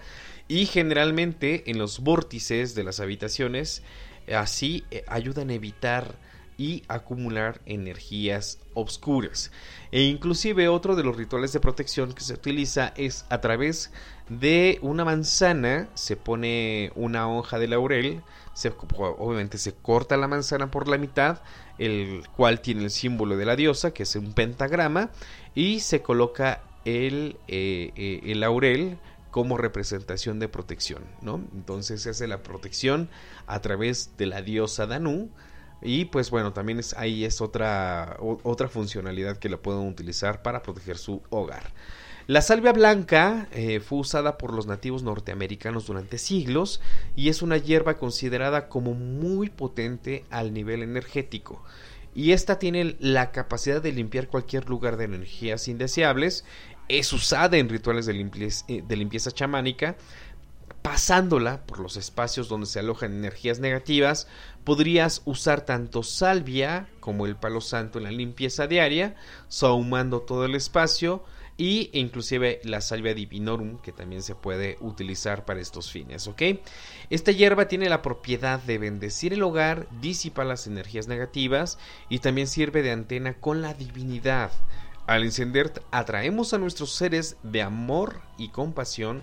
y 0.47 0.67
generalmente 0.67 1.71
en 1.71 1.79
los 1.79 2.01
vórtices 2.01 2.75
de 2.75 2.83
las 2.83 2.99
habitaciones 2.99 3.81
así 4.31 4.83
eh, 4.91 5.03
ayudan 5.07 5.49
a 5.49 5.55
evitar 5.55 6.19
y 6.55 6.83
acumular 6.87 7.61
energías 7.65 8.59
obscuras. 8.75 9.49
E 9.91 10.03
inclusive 10.03 10.67
otro 10.67 10.95
de 10.95 11.03
los 11.03 11.17
rituales 11.17 11.51
de 11.51 11.61
protección 11.61 12.13
que 12.13 12.21
se 12.21 12.33
utiliza 12.33 12.93
es 12.95 13.25
a 13.29 13.41
través 13.41 13.91
de 14.27 14.77
una 14.83 15.03
manzana, 15.03 15.89
se 15.95 16.15
pone 16.15 16.91
una 16.93 17.27
hoja 17.27 17.57
de 17.57 17.69
laurel, 17.69 18.21
obviamente 18.99 19.57
se 19.57 19.73
corta 19.73 20.17
la 20.17 20.27
manzana 20.27 20.69
por 20.69 20.87
la 20.87 20.97
mitad, 20.97 21.41
el 21.79 22.23
cual 22.35 22.61
tiene 22.61 22.83
el 22.83 22.91
símbolo 22.91 23.37
de 23.37 23.45
la 23.45 23.55
diosa, 23.55 23.91
que 23.91 24.03
es 24.03 24.15
un 24.15 24.33
pentagrama, 24.33 25.09
y 25.55 25.79
se 25.79 26.01
coloca 26.01 26.61
el, 26.85 27.37
eh, 27.47 27.91
eh, 27.95 28.21
el 28.25 28.41
laurel 28.41 28.97
como 29.31 29.57
representación 29.57 30.39
de 30.39 30.49
protección, 30.49 31.03
¿no? 31.21 31.41
Entonces 31.53 32.01
se 32.01 32.11
hace 32.11 32.27
la 32.27 32.43
protección 32.43 33.09
a 33.47 33.61
través 33.61 34.17
de 34.17 34.25
la 34.25 34.41
diosa 34.41 34.85
Danu, 34.85 35.29
y 35.81 36.05
pues 36.05 36.29
bueno, 36.29 36.51
también 36.51 36.79
es, 36.79 36.93
ahí 36.97 37.23
es 37.23 37.41
otra, 37.41 38.17
otra 38.19 38.67
funcionalidad 38.67 39.37
que 39.37 39.49
la 39.49 39.57
pueden 39.57 39.87
utilizar 39.87 40.41
para 40.41 40.61
proteger 40.61 40.97
su 40.97 41.21
hogar. 41.29 41.71
La 42.29 42.43
salvia 42.43 42.73
blanca 42.73 43.47
eh, 43.53 43.79
fue 43.79 43.97
usada 43.97 44.37
por 44.37 44.53
los 44.53 44.67
nativos 44.67 45.01
norteamericanos 45.01 45.87
durante 45.87 46.19
siglos 46.19 46.79
y 47.15 47.29
es 47.29 47.41
una 47.41 47.57
hierba 47.57 47.97
considerada 47.97 48.69
como 48.69 48.93
muy 48.93 49.49
potente 49.49 50.25
al 50.29 50.53
nivel 50.53 50.83
energético. 50.83 51.63
Y 52.13 52.33
esta 52.33 52.59
tiene 52.59 52.95
la 52.99 53.31
capacidad 53.31 53.81
de 53.81 53.93
limpiar 53.93 54.27
cualquier 54.27 54.69
lugar 54.69 54.97
de 54.97 55.05
energías 55.05 55.67
indeseables. 55.67 56.45
Es 56.87 57.13
usada 57.13 57.57
en 57.57 57.67
rituales 57.67 58.05
de 58.05 58.13
limpieza, 58.13 58.63
eh, 58.67 58.83
de 58.87 58.95
limpieza 58.95 59.31
chamánica 59.31 59.97
pasándola 60.83 61.65
por 61.65 61.79
los 61.79 61.97
espacios 61.97 62.47
donde 62.47 62.67
se 62.67 62.79
alojan 62.79 63.11
energías 63.11 63.59
negativas, 63.59 64.27
podrías 64.63 65.23
usar 65.25 65.61
tanto 65.61 66.03
salvia 66.03 66.89
como 66.99 67.25
el 67.25 67.35
palo 67.35 67.59
santo 67.59 67.97
en 67.97 68.03
la 68.03 68.11
limpieza 68.11 68.67
diaria, 68.67 69.15
sahumando 69.47 70.21
todo 70.21 70.45
el 70.45 70.53
espacio 70.53 71.23
y 71.59 71.89
inclusive 71.91 72.61
la 72.63 72.79
salvia 72.79 73.13
divinorum 73.13 73.79
que 73.79 73.91
también 73.91 74.23
se 74.23 74.33
puede 74.33 74.77
utilizar 74.79 75.43
para 75.43 75.59
estos 75.59 75.91
fines, 75.91 76.25
¿ok? 76.25 76.41
Esta 77.09 77.33
hierba 77.33 77.67
tiene 77.67 77.89
la 77.89 78.01
propiedad 78.01 78.61
de 78.61 78.77
bendecir 78.77 79.33
el 79.33 79.43
hogar, 79.43 79.85
disipa 79.99 80.45
las 80.45 80.67
energías 80.67 81.09
negativas 81.09 81.77
y 82.07 82.19
también 82.19 82.47
sirve 82.47 82.81
de 82.81 82.93
antena 82.93 83.33
con 83.33 83.61
la 83.61 83.73
divinidad. 83.73 84.53
Al 85.05 85.23
encender 85.23 85.73
atraemos 85.91 86.53
a 86.53 86.59
nuestros 86.59 86.93
seres 86.93 87.35
de 87.43 87.61
amor 87.61 88.21
y 88.37 88.49
compasión 88.49 89.21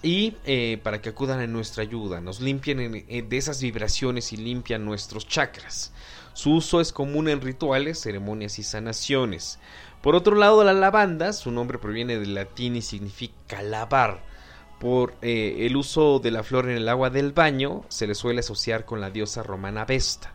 y 0.00 0.36
eh, 0.44 0.78
para 0.84 1.02
que 1.02 1.08
acudan 1.08 1.40
en 1.40 1.52
nuestra 1.52 1.82
ayuda, 1.82 2.20
nos 2.20 2.40
limpien 2.40 2.92
de 2.92 3.36
esas 3.36 3.60
vibraciones 3.60 4.32
y 4.32 4.36
limpian 4.36 4.84
nuestros 4.84 5.26
chakras. 5.26 5.92
Su 6.38 6.54
uso 6.54 6.80
es 6.80 6.92
común 6.92 7.28
en 7.28 7.40
rituales, 7.40 8.00
ceremonias 8.00 8.60
y 8.60 8.62
sanaciones. 8.62 9.58
Por 10.02 10.14
otro 10.14 10.36
lado, 10.36 10.62
la 10.64 10.72
lavanda, 10.72 11.32
su 11.32 11.50
nombre 11.50 11.78
proviene 11.78 12.18
del 12.18 12.34
latín 12.34 12.76
y 12.76 12.82
significa 12.82 13.62
lavar. 13.62 14.22
Por 14.78 15.14
eh, 15.22 15.66
el 15.66 15.76
uso 15.76 16.20
de 16.20 16.30
la 16.30 16.44
flor 16.44 16.68
en 16.68 16.76
el 16.76 16.88
agua 16.88 17.10
del 17.10 17.32
baño, 17.32 17.84
se 17.88 18.06
le 18.06 18.14
suele 18.14 18.40
asociar 18.40 18.84
con 18.84 19.00
la 19.00 19.10
diosa 19.10 19.42
romana 19.42 19.84
Vesta. 19.84 20.32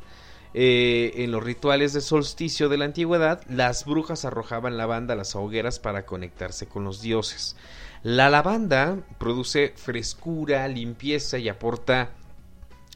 Eh, 0.54 1.13
en 1.23 1.32
los 1.32 1.43
rituales 1.43 1.93
de 1.93 2.02
solsticio 2.02 2.69
de 2.69 2.78
la 2.78 2.86
antigüedad, 2.86 3.41
las 3.49 3.86
brujas 3.86 4.26
arrojaban 4.26 4.78
lavanda 4.78 5.13
a 5.13 5.17
las 5.17 5.36
hogueras 5.36 5.80
para 5.80 6.06
conectarse 6.06 6.67
con 6.67 6.84
los 6.84 7.02
dioses. 7.02 7.56
La 8.04 8.30
lavanda 8.30 8.97
produce 9.17 9.73
frescura, 9.78 10.67
limpieza 10.67 11.38
y 11.38 11.47
aporta 11.47 12.12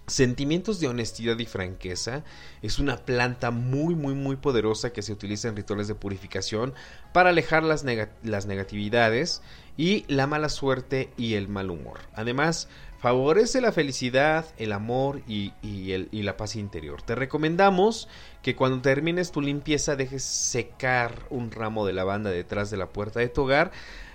sentimientos 0.07 0.79
de 0.79 0.87
honestidad 0.87 1.37
y 1.37 1.45
franqueza. 1.45 2.23
Es 2.61 2.79
una 2.79 2.97
planta 2.97 3.51
muy 3.51 3.93
muy 3.93 4.15
muy 4.15 4.37
poderosa 4.37 4.91
que 4.91 5.01
se 5.01 5.11
utiliza 5.11 5.49
en 5.49 5.57
rituales 5.57 5.89
de 5.89 5.95
purificación 5.95 6.73
para 7.13 7.29
alejar 7.29 7.63
las, 7.63 7.83
negatividades 7.83 9.41
y 9.75 10.05
la 10.07 10.25
mala 10.25 10.49
suerte 10.49 11.09
y 11.17 11.33
el 11.33 11.49
mal 11.49 11.69
humor. 11.69 11.99
Además, 12.13 12.69
favorece 12.99 13.59
la 13.59 13.73
felicidad, 13.73 14.45
el 14.57 14.71
amor 14.71 15.21
y, 15.27 15.53
y, 15.61 16.21
la 16.23 16.37
paz 16.37 16.55
interior. 16.55 17.01
Te 17.01 17.13
recomendamos 17.13 18.07
que 18.41 18.55
cuando 18.55 18.81
termines 18.81 19.31
tu 19.31 19.41
limpieza 19.41 19.95
dejes 19.95 20.23
secar 20.23 21.25
un 21.29 21.51
ramo 21.51 21.85
de 21.85 21.93
lavanda 21.93 22.31
detrás 22.31 22.71
de 22.71 22.77
la 22.77 22.89
puerta 22.89 23.19
de 23.19 23.29
tu 23.29 23.43
hogar 23.43 23.71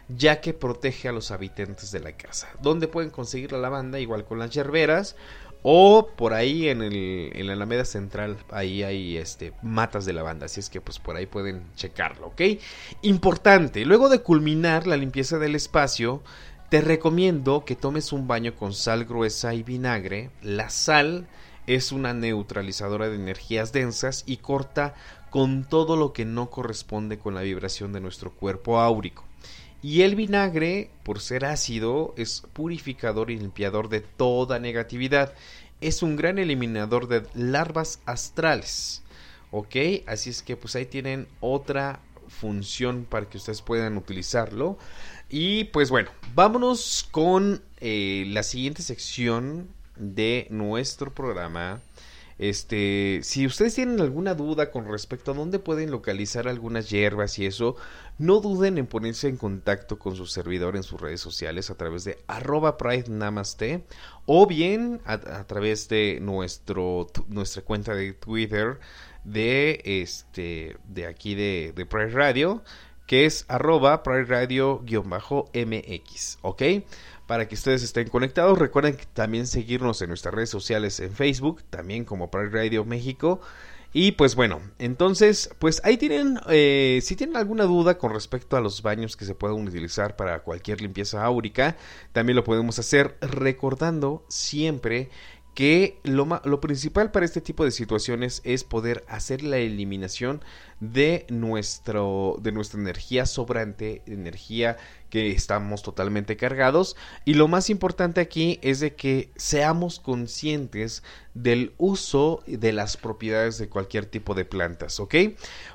ya 0.09 0.41
que 0.41 0.53
protege 0.53 1.09
a 1.09 1.13
los 1.13 1.31
habitantes 1.31 1.91
de 1.93 2.01
la 2.01 2.13
casa. 2.13 2.49
¿Dónde 2.61 2.89
pueden 2.89 3.11
conseguir 3.11 3.53
la 3.53 3.59
lavanda? 3.59 4.01
Igual 4.01 4.25
con 4.25 4.39
las 4.39 4.51
yerberas 4.51 5.17
o 5.63 6.09
por 6.17 6.35
ahí 6.35 6.69
en, 6.69 6.83
el, 6.83 7.31
en 7.35 7.47
la 7.47 7.53
Alameda 7.53 7.85
Central, 7.85 8.37
ahí 8.51 8.83
hay 8.83 9.17
este, 9.17 9.53
matas 9.63 10.05
de 10.05 10.13
lavanda, 10.13 10.47
así 10.47 10.61
es 10.61 10.69
que 10.69 10.81
pues 10.81 10.99
por 10.99 11.17
ahí 11.17 11.27
pueden 11.27 11.63
checarlo, 11.77 12.29
¿ok? 12.29 12.43
Importante, 13.03 13.85
luego 13.85 14.09
de 14.09 14.21
culminar 14.21 14.87
la 14.87 14.97
limpieza 14.97 15.39
del 15.39 15.55
espacio, 15.55 16.23
te 16.73 16.81
recomiendo 16.81 17.65
que 17.67 17.77
tomes 17.77 18.13
un 18.13 18.27
baño 18.27 18.55
con 18.57 18.73
sal 18.73 19.05
gruesa 19.05 19.53
y 19.53 19.63
vinagre. 19.63 20.31
La 20.41 20.71
sal 20.71 21.27
es 21.67 21.93
una 21.93 22.15
neutralizadora 22.15 23.11
de 23.11 23.17
energías 23.17 23.73
densas 23.73 24.25
y 24.27 24.39
corta 24.39 24.95
con 25.29 25.65
todo 25.65 25.97
lo 25.97 26.15
que 26.15 26.25
no 26.25 26.49
corresponde 26.49 27.19
con 27.19 27.35
la 27.35 27.43
vibración 27.43 27.93
de 27.93 28.01
nuestro 28.01 28.33
cuerpo 28.33 28.81
áurico. 28.81 29.25
Y 29.83 30.03
el 30.03 30.15
vinagre, 30.15 30.91
por 31.03 31.21
ser 31.21 31.45
ácido, 31.45 32.15
es 32.17 32.45
purificador 32.53 33.31
y 33.31 33.39
limpiador 33.39 33.89
de 33.89 34.01
toda 34.01 34.61
negatividad. 34.61 35.35
Es 35.81 36.05
un 36.05 36.15
gran 36.15 36.39
eliminador 36.39 37.09
de 37.09 37.25
larvas 37.35 38.01
astrales. 38.07 39.03
¿Ok? 39.51 39.77
Así 40.07 40.31
es 40.31 40.43
que 40.43 40.57
pues 40.57 40.77
ahí 40.77 40.87
tienen 40.87 41.27
otra 41.41 42.01
función 42.29 43.07
para 43.09 43.29
que 43.29 43.39
ustedes 43.39 43.61
puedan 43.61 43.97
utilizarlo. 43.97 44.79
Y 45.29 45.65
pues 45.65 45.91
bueno, 45.91 46.11
vámonos 46.35 47.09
con 47.11 47.63
eh, 47.81 48.25
la 48.29 48.45
siguiente 48.45 48.83
sección 48.83 49.69
de 49.97 50.47
nuestro 50.51 51.13
programa 51.13 51.81
este, 52.43 53.21
si 53.23 53.47
ustedes 53.47 53.77
tienen 53.77 54.01
alguna 54.01 54.35
duda 54.35 54.73
con 54.73 54.91
respecto 54.91 55.31
a 55.31 55.35
dónde 55.35 55.61
pueden 55.61 55.93
localizar 55.93 56.49
algunas 56.49 56.91
hierbas 56.91 57.39
y 57.39 57.47
eso, 57.47 57.77
no 58.19 58.41
duden 58.41 58.79
en 58.79 58.89
ponerse 58.89 59.29
en 59.29 59.37
contacto 59.37 59.97
con 59.97 60.17
su 60.17 60.27
servidor 60.27 60.75
en 60.75 60.83
sus 60.83 61.01
redes 61.01 61.21
sociales 61.21 61.71
a 61.71 61.77
través 61.77 62.03
de 62.03 62.19
arroba 62.27 62.79
Pride 62.79 63.11
Namaste 63.11 63.85
o 64.27 64.49
bien 64.49 65.01
a, 65.05 65.45
través 65.45 65.89
de 65.89 66.19
nuestro, 66.21 67.07
nuestra 67.29 67.63
cuenta 67.63 67.95
de 67.95 68.13
Twitter 68.13 68.81
de 69.23 69.81
este 69.85 70.77
de 70.89 71.07
aquí 71.07 71.37
de, 71.37 71.73
de 71.77 71.87
Pride 71.87 72.11
Radio 72.11 72.65
que 73.07 73.25
es 73.25 73.45
arroba 73.47 74.03
Pride 74.03 74.25
Radio-MX, 74.25 76.39
¿ok? 76.43 76.63
Para 77.33 77.49
que 77.49 77.55
ustedes 77.55 77.83
estén 77.83 78.11
conectados. 78.11 78.59
Recuerden 78.59 78.99
también 79.15 79.47
seguirnos 79.47 80.03
en 80.03 80.09
nuestras 80.09 80.35
redes 80.35 80.51
sociales 80.51 81.01
en 81.01 81.15
Facebook, 81.15 81.63
también 81.71 82.05
como 82.05 82.31
Pride 82.31 82.51
Radio 82.51 82.85
México. 82.85 83.41
Y 83.95 84.13
pues 84.13 84.35
bueno, 84.35 84.61
entonces, 84.79 85.49
pues 85.59 85.81
ahí 85.83 85.97
tienen, 85.97 86.39
eh, 86.51 87.01
si 87.03 87.17
tienen 87.17 87.39
alguna 87.39 87.65
duda 87.65 87.97
con 87.97 88.13
respecto 88.13 88.59
a 88.59 88.61
los 88.61 88.83
baños 88.83 89.17
que 89.17 89.25
se 89.25 89.35
pueden 89.35 89.67
utilizar 89.67 90.15
para 90.15 90.41
cualquier 90.41 90.83
limpieza 90.83 91.25
áurica, 91.25 91.79
también 92.13 92.37
lo 92.37 92.45
podemos 92.45 92.79
hacer 92.79 93.17
recordando 93.23 94.27
siempre 94.29 95.09
que 95.55 95.99
lo, 96.03 96.41
lo 96.45 96.61
principal 96.61 97.11
para 97.11 97.27
este 97.27 97.41
tipo 97.41 97.65
de 97.65 97.71
situaciones 97.71 98.41
es 98.45 98.65
poder 98.65 99.05
hacer 99.09 99.43
la 99.43 99.59
eliminación 99.59 100.41
de, 100.83 101.27
nuestro, 101.29 102.39
de 102.41 102.51
nuestra 102.51 102.81
energía 102.81 103.25
sobrante, 103.25 104.03
energía 104.07 104.79
que 105.11 105.31
estamos 105.31 105.83
totalmente 105.83 106.37
cargados. 106.37 106.97
Y 107.25 107.35
lo 107.35 107.47
más 107.47 107.71
importante 107.71 108.21
aquí 108.21 108.59
es 108.63 108.81
de 108.81 108.95
que 108.95 109.31
seamos 109.37 110.01
conscientes 110.01 111.05
del 111.35 111.73
uso 111.79 112.43
de 112.47 112.73
las 112.73 112.97
propiedades 112.97 113.59
de 113.59 113.69
cualquier 113.69 114.07
tipo 114.07 114.35
de 114.35 114.45
plantas, 114.45 114.99
¿ok? 114.99 115.15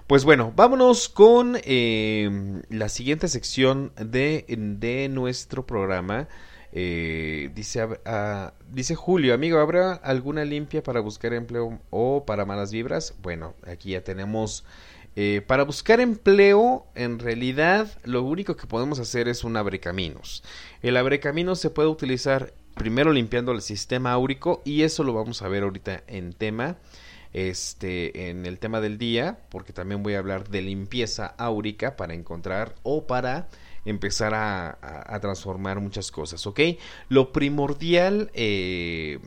Pues 0.07 0.25
bueno, 0.25 0.51
vámonos 0.55 1.07
con 1.07 1.57
eh, 1.63 2.61
la 2.69 2.89
siguiente 2.89 3.29
sección 3.29 3.93
de, 3.95 4.45
de 4.47 5.07
nuestro 5.07 5.65
programa. 5.65 6.27
Eh, 6.79 7.49
dice, 7.55 7.87
ah, 8.05 8.53
dice 8.71 8.93
Julio, 8.93 9.33
amigo, 9.33 9.57
¿habrá 9.57 9.93
alguna 9.93 10.45
limpia 10.45 10.83
para 10.83 10.99
buscar 10.99 11.33
empleo 11.33 11.79
o 11.89 12.23
para 12.23 12.45
malas 12.45 12.71
vibras? 12.71 13.15
Bueno, 13.23 13.55
aquí 13.65 13.91
ya 13.93 14.03
tenemos... 14.03 14.63
eh, 15.15 15.41
para 15.47 15.63
buscar 15.63 15.99
empleo, 15.99 16.85
en 16.93 17.17
realidad, 17.17 17.87
lo 18.03 18.21
único 18.21 18.55
que 18.55 18.67
podemos 18.67 18.99
hacer 18.99 19.27
es 19.27 19.43
un 19.43 19.57
abrecaminos. 19.57 20.43
El 20.83 20.97
abrecaminos 20.97 21.59
se 21.59 21.71
puede 21.71 21.89
utilizar 21.89 22.53
primero 22.75 23.11
limpiando 23.11 23.53
el 23.53 23.63
sistema 23.63 24.11
áurico 24.11 24.61
y 24.63 24.83
eso 24.83 25.03
lo 25.03 25.13
vamos 25.13 25.41
a 25.41 25.47
ver 25.47 25.63
ahorita 25.63 26.03
en 26.05 26.33
tema 26.33 26.77
este 27.33 28.29
en 28.29 28.45
el 28.45 28.59
tema 28.59 28.81
del 28.81 28.97
día 28.97 29.39
porque 29.49 29.73
también 29.73 30.03
voy 30.03 30.13
a 30.13 30.19
hablar 30.19 30.47
de 30.49 30.61
limpieza 30.61 31.33
áurica 31.37 31.95
para 31.95 32.13
encontrar 32.13 32.75
o 32.83 33.07
para 33.07 33.47
empezar 33.87 34.33
a, 34.35 35.17
transformar 35.21 35.79
muchas 35.79 36.11
cosas, 36.11 36.45
¿ok? 36.45 36.59
Lo 37.09 37.31
primordial, 37.31 38.29
eh, 38.33 39.19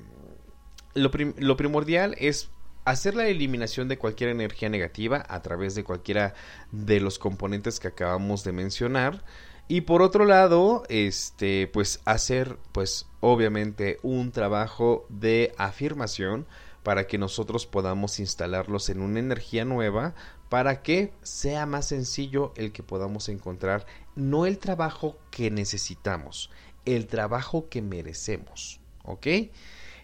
lo, 0.95 1.11
prim- 1.11 1.35
lo 1.39 1.57
primordial 1.57 2.15
es 2.19 2.51
hacer 2.85 3.15
la 3.15 3.27
eliminación 3.29 3.89
de 3.89 3.99
cualquier 3.99 4.31
energía 4.31 4.69
negativa 4.69 5.25
a 5.29 5.43
través 5.43 5.75
de 5.75 5.85
cualquiera 5.85 6.35
de 6.73 7.01
los 7.01 7.19
componentes 7.19 7.81
que 7.81 7.89
acabamos 7.89 8.45
de 8.45 8.53
mencionar. 8.53 9.25
Y 9.69 9.83
por 9.83 10.03
otro 10.03 10.25
lado, 10.25 10.83
este, 10.89 11.69
pues 11.69 12.01
hacer, 12.05 12.57
pues 12.73 13.07
obviamente 13.21 13.99
un 14.03 14.33
trabajo 14.33 15.07
de 15.09 15.53
afirmación 15.59 16.47
para 16.83 17.07
que 17.07 17.19
nosotros 17.19 17.67
podamos 17.67 18.19
instalarlos 18.21 18.89
en 18.89 19.01
una 19.01 19.21
energía 19.21 19.65
nueva 19.65 20.15
para 20.49 20.83
que 20.83 21.13
sea 21.23 21.67
más 21.67 21.87
sencillo 21.87 22.53
el 22.57 22.73
que 22.73 22.83
podamos 22.83 23.29
encontrar 23.29 23.87
no 24.21 24.47
el 24.47 24.59
trabajo 24.59 25.19
que 25.31 25.51
necesitamos, 25.51 26.51
el 26.85 27.07
trabajo 27.07 27.69
que 27.69 27.83
merecemos, 27.83 28.81
¿ok? 29.05 29.27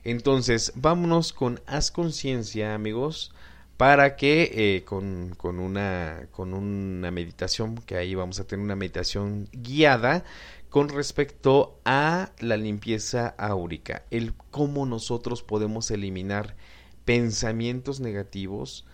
Entonces, 0.04 0.72
vámonos 0.76 1.32
con 1.32 1.60
Haz 1.66 1.90
Conciencia, 1.90 2.74
amigos, 2.74 3.34
para 3.76 4.16
que 4.16 4.50
eh, 4.54 4.84
con, 4.84 5.34
con 5.36 5.58
una, 5.58 6.28
con 6.30 6.54
una 6.54 7.10
meditación, 7.10 7.76
que 7.76 7.96
ahí 7.96 8.14
vamos 8.14 8.40
a 8.40 8.46
tener 8.46 8.64
una 8.64 8.76
meditación 8.76 9.48
guiada 9.52 10.24
con 10.70 10.88
respecto 10.88 11.80
a 11.84 12.30
la 12.38 12.56
limpieza 12.56 13.34
áurica, 13.38 14.04
el 14.10 14.34
cómo 14.50 14.86
nosotros 14.86 15.42
podemos 15.42 15.90
eliminar 15.90 16.56
pensamientos 17.04 18.00
negativos 18.00 18.86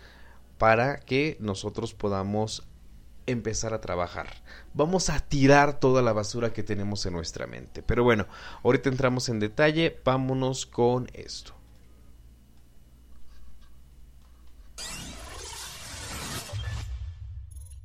para 0.59 1.01
que 1.01 1.37
nosotros 1.41 1.95
podamos 1.95 2.67
empezar 3.27 3.75
a 3.75 3.81
trabajar. 3.81 4.29
Vamos 4.75 5.11
a 5.11 5.21
tirar 5.21 5.79
toda 5.79 6.01
la 6.03 6.13
basura 6.13 6.53
que 6.53 6.63
tenemos 6.63 7.05
en 7.07 7.13
nuestra 7.13 7.47
mente. 7.47 7.83
Pero 7.83 8.05
bueno, 8.05 8.27
ahorita 8.65 8.89
entramos 8.89 9.29
en 9.29 9.39
detalle, 9.41 10.01
vámonos 10.05 10.67
con 10.67 11.09
esto. 11.13 11.55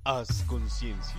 Haz 0.05 0.43
conciencia. 0.43 1.17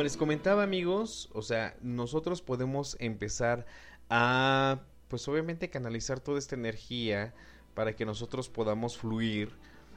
Como 0.00 0.04
les 0.04 0.16
comentaba 0.16 0.62
amigos, 0.62 1.28
o 1.34 1.42
sea, 1.42 1.76
nosotros 1.82 2.40
podemos 2.40 2.96
empezar 3.00 3.66
a, 4.08 4.80
pues 5.08 5.28
obviamente 5.28 5.68
canalizar 5.68 6.20
toda 6.20 6.38
esta 6.38 6.54
energía 6.54 7.34
para 7.74 7.94
que 7.94 8.06
nosotros 8.06 8.48
podamos 8.48 8.96
fluir 8.96 9.50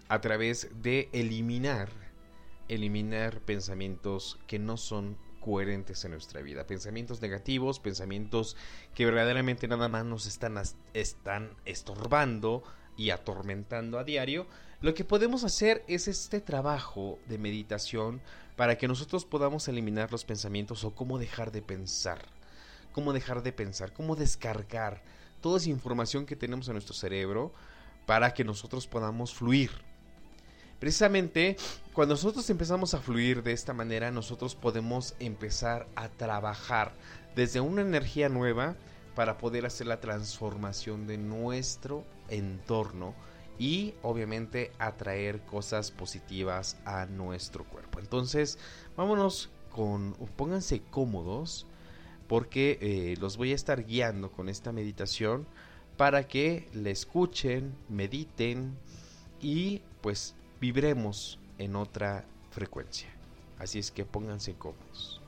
a 0.09 0.19
través 0.19 0.67
de 0.81 1.07
eliminar, 1.13 1.87
eliminar 2.67 3.39
pensamientos 3.39 4.37
que 4.45 4.59
no 4.59 4.75
son 4.75 5.17
coherentes 5.39 6.03
en 6.03 6.11
nuestra 6.11 6.41
vida, 6.41 6.67
pensamientos 6.67 7.21
negativos, 7.21 7.79
pensamientos 7.79 8.57
que 8.93 9.05
verdaderamente 9.05 9.69
nada 9.69 9.87
más 9.87 10.03
nos 10.03 10.25
están, 10.25 10.61
están 10.93 11.55
estorbando 11.63 12.61
y 12.97 13.11
atormentando 13.11 13.99
a 13.99 14.03
diario, 14.03 14.47
lo 14.81 14.93
que 14.93 15.05
podemos 15.05 15.45
hacer 15.45 15.85
es 15.87 16.09
este 16.09 16.41
trabajo 16.41 17.19
de 17.29 17.37
meditación 17.37 18.21
para 18.55 18.77
que 18.77 18.87
nosotros 18.87 19.25
podamos 19.25 19.67
eliminar 19.67 20.11
los 20.11 20.25
pensamientos 20.25 20.83
o 20.83 20.91
cómo 20.91 21.17
dejar 21.17 21.51
de 21.51 21.61
pensar, 21.61 22.19
cómo 22.91 23.13
dejar 23.13 23.43
de 23.43 23.51
pensar, 23.51 23.93
cómo 23.93 24.15
descargar 24.15 25.01
toda 25.41 25.57
esa 25.57 25.69
información 25.69 26.25
que 26.25 26.35
tenemos 26.35 26.67
en 26.67 26.73
nuestro 26.73 26.93
cerebro 26.93 27.51
para 28.05 28.33
que 28.33 28.43
nosotros 28.43 28.87
podamos 28.87 29.33
fluir. 29.33 29.71
Precisamente 30.79 31.57
cuando 31.93 32.13
nosotros 32.15 32.49
empezamos 32.49 32.93
a 32.93 32.99
fluir 32.99 33.41
de 33.41 33.53
esta 33.53 33.73
manera, 33.73 34.11
nosotros 34.11 34.55
podemos 34.55 35.15
empezar 35.19 35.87
a 35.95 36.09
trabajar 36.09 36.91
desde 37.35 37.61
una 37.61 37.81
energía 37.81 38.29
nueva 38.29 38.75
para 39.15 39.37
poder 39.37 39.65
hacer 39.65 39.87
la 39.87 40.01
transformación 40.01 41.07
de 41.07 41.17
nuestro 41.17 42.03
entorno 42.29 43.13
y 43.59 43.93
obviamente 44.01 44.71
atraer 44.79 45.41
cosas 45.41 45.91
positivas 45.91 46.77
a 46.85 47.05
nuestro 47.05 47.63
cuerpo. 47.65 47.99
Entonces, 47.99 48.57
vámonos 48.97 49.49
con, 49.69 50.13
pónganse 50.35 50.81
cómodos 50.81 51.65
porque 52.27 52.77
eh, 52.81 53.15
los 53.19 53.37
voy 53.37 53.51
a 53.51 53.55
estar 53.55 53.85
guiando 53.85 54.31
con 54.31 54.49
esta 54.49 54.71
meditación 54.71 55.45
para 55.97 56.27
que 56.27 56.67
la 56.73 56.89
escuchen, 56.89 57.75
mediten 57.89 58.75
y 59.41 59.81
pues 60.01 60.35
vibremos 60.59 61.39
en 61.57 61.75
otra 61.75 62.25
frecuencia. 62.51 63.09
Así 63.59 63.79
es 63.79 63.91
que 63.91 64.05
pónganse 64.05 64.53
cómodos. 64.55 65.22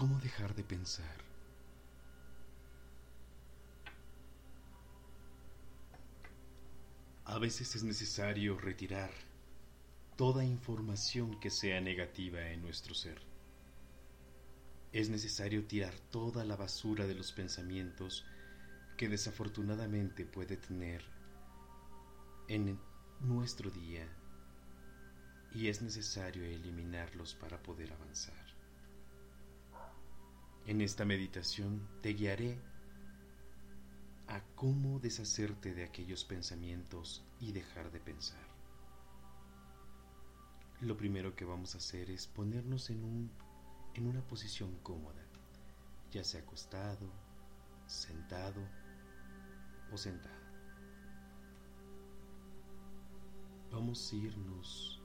¿Cómo 0.00 0.18
dejar 0.18 0.54
de 0.54 0.64
pensar? 0.64 1.18
A 7.26 7.38
veces 7.38 7.76
es 7.76 7.82
necesario 7.82 8.56
retirar 8.56 9.10
toda 10.16 10.42
información 10.42 11.38
que 11.38 11.50
sea 11.50 11.82
negativa 11.82 12.48
en 12.48 12.62
nuestro 12.62 12.94
ser. 12.94 13.20
es 14.90 15.10
necesario 15.10 15.66
tirar 15.66 15.92
toda 16.10 16.46
la 16.46 16.56
basura 16.56 17.06
de 17.06 17.14
los 17.14 17.32
pensamientos 17.32 18.24
que 18.96 19.06
desafortunadamente 19.06 20.24
puede 20.24 20.56
tener 20.56 21.04
en 22.48 22.80
nuestro 23.20 23.70
día 23.70 24.08
y 25.52 25.68
es 25.68 25.82
necesario 25.82 26.42
eliminarlos 26.42 27.34
para 27.34 27.62
poder 27.62 27.92
avanzar. 27.92 28.49
En 30.66 30.80
esta 30.80 31.04
meditación 31.04 31.88
te 32.02 32.10
guiaré 32.10 32.58
a 34.28 34.40
cómo 34.54 35.00
deshacerte 35.00 35.74
de 35.74 35.84
aquellos 35.84 36.24
pensamientos 36.24 37.24
y 37.40 37.52
dejar 37.52 37.90
de 37.90 37.98
pensar. 37.98 38.46
Lo 40.80 40.96
primero 40.96 41.34
que 41.34 41.44
vamos 41.44 41.74
a 41.74 41.78
hacer 41.78 42.10
es 42.10 42.26
ponernos 42.26 42.90
en, 42.90 43.02
un, 43.04 43.30
en 43.94 44.06
una 44.06 44.26
posición 44.26 44.78
cómoda, 44.82 45.22
ya 46.12 46.22
sea 46.24 46.40
acostado, 46.40 47.10
sentado 47.86 48.62
o 49.92 49.98
sentada. 49.98 50.40
Vamos 53.72 54.12
a 54.12 54.16
irnos, 54.16 54.99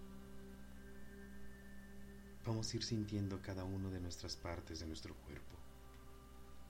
vamos 2.46 2.72
a 2.72 2.78
ir 2.78 2.84
sintiendo 2.84 3.42
cada 3.42 3.64
una 3.64 3.90
de 3.90 4.00
nuestras 4.00 4.36
partes 4.36 4.80
de 4.80 4.86
nuestro 4.86 5.16
cuerpo, 5.16 5.58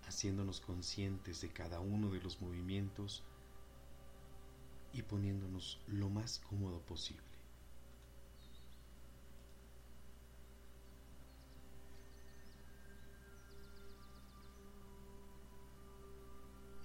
haciéndonos 0.07 0.61
conscientes 0.61 1.41
de 1.41 1.49
cada 1.49 1.81
uno 1.81 2.09
de 2.09 2.21
los 2.21 2.41
movimientos 2.41 3.23
y 4.93 5.01
poniéndonos 5.01 5.81
lo 5.87 6.09
más 6.09 6.39
cómodo 6.39 6.79
posible. 6.81 7.23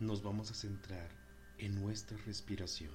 Nos 0.00 0.22
vamos 0.22 0.50
a 0.50 0.54
centrar 0.54 1.10
en 1.58 1.80
nuestra 1.80 2.16
respiración. 2.24 2.94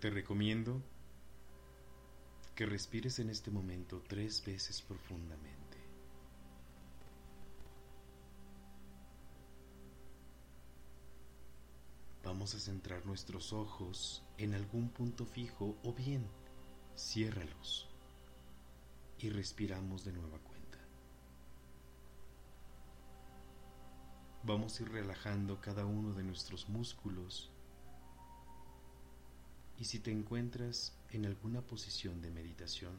Te 0.00 0.08
recomiendo 0.08 0.80
que 2.54 2.66
respires 2.66 3.18
en 3.18 3.30
este 3.30 3.50
momento 3.50 4.02
tres 4.06 4.44
veces 4.44 4.80
profundamente. 4.82 5.78
Vamos 12.22 12.54
a 12.54 12.60
centrar 12.60 13.04
nuestros 13.04 13.52
ojos 13.52 14.22
en 14.38 14.54
algún 14.54 14.88
punto 14.88 15.26
fijo 15.26 15.76
o 15.84 15.92
bien 15.92 16.26
ciérralos 16.96 17.88
y 19.18 19.30
respiramos 19.30 20.04
de 20.04 20.12
nueva 20.12 20.38
cuenta. 20.38 20.78
Vamos 24.44 24.78
a 24.78 24.82
ir 24.82 24.90
relajando 24.90 25.60
cada 25.60 25.86
uno 25.86 26.12
de 26.12 26.22
nuestros 26.22 26.68
músculos 26.68 27.53
y 29.78 29.84
si 29.84 29.98
te 29.98 30.10
encuentras 30.10 30.96
en 31.10 31.26
alguna 31.26 31.62
posición 31.62 32.20
de 32.22 32.30
meditación, 32.30 32.92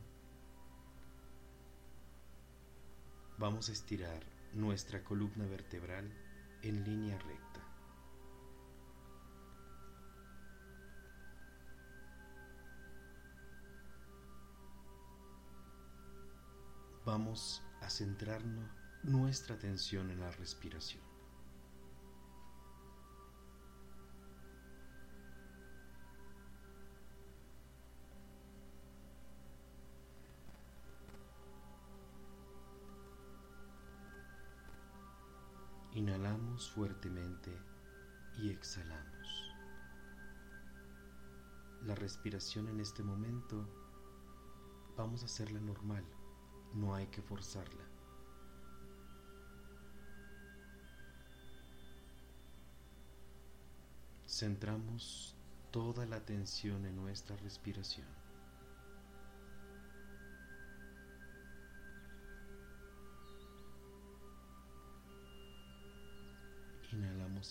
vamos 3.38 3.70
a 3.70 3.72
estirar 3.72 4.24
nuestra 4.54 5.04
columna 5.04 5.46
vertebral 5.46 6.12
en 6.62 6.84
línea 6.84 7.18
recta. 7.20 7.62
Vamos 17.06 17.62
a 17.82 17.90
centrarnos 17.90 18.68
nuestra 19.04 19.56
atención 19.56 20.10
en 20.10 20.20
la 20.20 20.32
respiración. 20.32 21.05
Fuertemente 36.64 37.51
y 38.38 38.49
exhalamos. 38.49 39.53
La 41.84 41.95
respiración 41.95 42.70
en 42.70 42.80
este 42.80 43.03
momento 43.03 43.68
vamos 44.95 45.22
a 45.22 45.26
hacerla 45.26 45.60
normal, 45.60 46.06
no 46.74 46.95
hay 46.95 47.08
que 47.08 47.22
forzarla. 47.22 47.84
Centramos 54.26 55.36
toda 55.72 56.06
la 56.06 56.16
atención 56.16 56.86
en 56.86 56.95
nuestra 56.95 57.36
respiración. 57.38 58.25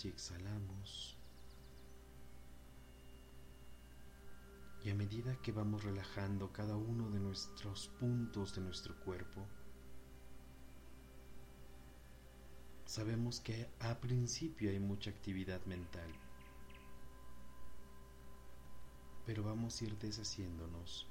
Y 0.03 0.09
exhalamos. 0.09 1.17
Y 4.83 4.91
a 4.91 4.95
medida 4.95 5.37
que 5.41 5.53
vamos 5.53 5.85
relajando 5.85 6.53
cada 6.53 6.77
uno 6.77 7.11
de 7.11 7.21
nuestros 7.21 7.89
puntos 8.01 8.55
de 8.55 8.63
nuestro 8.63 8.95
cuerpo, 9.01 9.47
sabemos 12.85 13.41
que 13.41 13.69
a 13.81 13.95
principio 14.01 14.71
hay 14.71 14.81
mucha 14.81 15.11
actividad 15.11 15.65
mental, 15.65 16.11
pero 19.25 19.43
vamos 19.45 19.81
a 19.81 19.85
ir 19.85 19.97
deshaciéndonos 19.99 21.07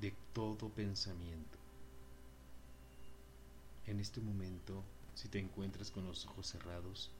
de 0.00 0.14
todo 0.32 0.70
pensamiento. 0.70 1.58
En 3.86 3.98
este 4.00 4.20
momento, 4.20 4.84
si 5.14 5.28
te 5.28 5.40
encuentras 5.40 5.90
con 5.90 6.06
los 6.06 6.24
ojos 6.26 6.46
cerrados, 6.46 7.10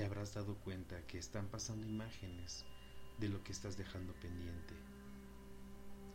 te 0.00 0.06
habrás 0.06 0.32
dado 0.32 0.54
cuenta 0.54 1.06
que 1.06 1.18
están 1.18 1.48
pasando 1.48 1.86
imágenes 1.86 2.64
de 3.18 3.28
lo 3.28 3.44
que 3.44 3.52
estás 3.52 3.76
dejando 3.76 4.14
pendiente. 4.14 4.74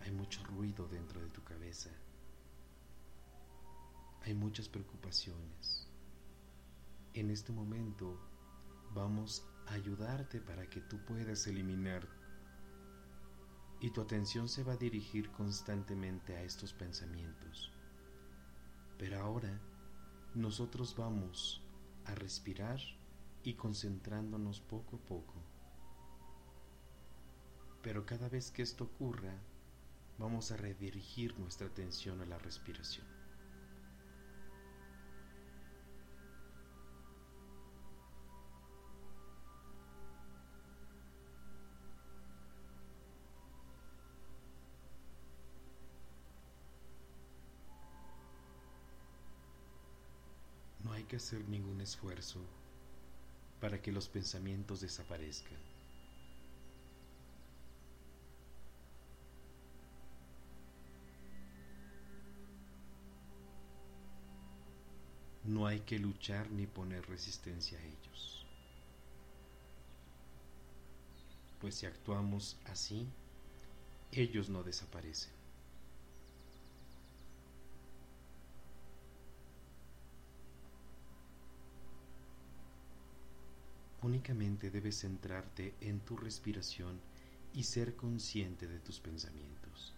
Hay 0.01 0.09
mucho 0.09 0.43
ruido 0.43 0.87
dentro 0.87 1.21
de 1.21 1.29
tu 1.29 1.43
cabeza. 1.43 1.91
Hay 4.23 4.33
muchas 4.33 4.67
preocupaciones. 4.69 5.87
En 7.13 7.29
este 7.29 7.51
momento 7.51 8.19
vamos 8.95 9.45
a 9.67 9.73
ayudarte 9.73 10.41
para 10.41 10.67
que 10.67 10.81
tú 10.81 10.97
puedas 11.05 11.45
eliminar 11.45 12.07
y 13.81 13.91
tu 13.91 14.01
atención 14.01 14.49
se 14.49 14.63
va 14.63 14.73
a 14.73 14.77
dirigir 14.77 15.29
constantemente 15.29 16.35
a 16.35 16.41
estos 16.41 16.73
pensamientos. 16.73 17.71
Pero 18.97 19.21
ahora 19.21 19.61
nosotros 20.33 20.95
vamos 20.97 21.61
a 22.05 22.15
respirar 22.15 22.79
y 23.45 23.53
concentrándonos 23.53 24.59
poco 24.59 24.95
a 24.95 24.99
poco. 24.99 25.35
Pero 27.83 28.03
cada 28.03 28.27
vez 28.27 28.49
que 28.49 28.63
esto 28.63 28.85
ocurra, 28.85 29.35
vamos 30.17 30.51
a 30.51 30.57
redirigir 30.57 31.37
nuestra 31.37 31.67
atención 31.67 32.19
a 32.21 32.25
la 32.25 32.39
respiración. 32.39 33.05
No 50.83 50.93
hay 50.93 51.03
que 51.03 51.17
hacer 51.17 51.47
ningún 51.47 51.81
esfuerzo 51.81 52.39
para 53.65 53.81
que 53.81 53.91
los 53.91 54.07
pensamientos 54.07 54.81
desaparezcan. 54.81 55.57
No 65.45 65.65
hay 65.65 65.79
que 65.79 65.97
luchar 65.97 66.51
ni 66.51 66.67
poner 66.67 67.09
resistencia 67.09 67.79
a 67.79 67.81
ellos. 67.81 68.45
Pues 71.59 71.73
si 71.73 71.87
actuamos 71.87 72.57
así, 72.65 73.07
ellos 74.11 74.47
no 74.47 74.61
desaparecen. 74.61 75.34
Únicamente 84.15 84.71
debes 84.71 85.01
centrarte 85.01 85.75
en 85.81 85.99
tu 85.99 86.15
respiración 86.15 87.01
y 87.53 87.63
ser 87.63 87.97
consciente 87.97 88.65
de 88.65 88.79
tus 88.79 89.01
pensamientos. 89.01 89.93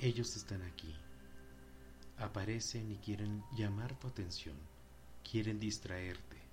Ellos 0.00 0.34
están 0.34 0.62
aquí. 0.62 0.96
Aparecen 2.18 2.90
y 2.90 2.96
quieren 2.96 3.44
llamar 3.56 3.96
tu 4.00 4.08
atención, 4.08 4.56
quieren 5.22 5.60
distraerte, 5.60 6.45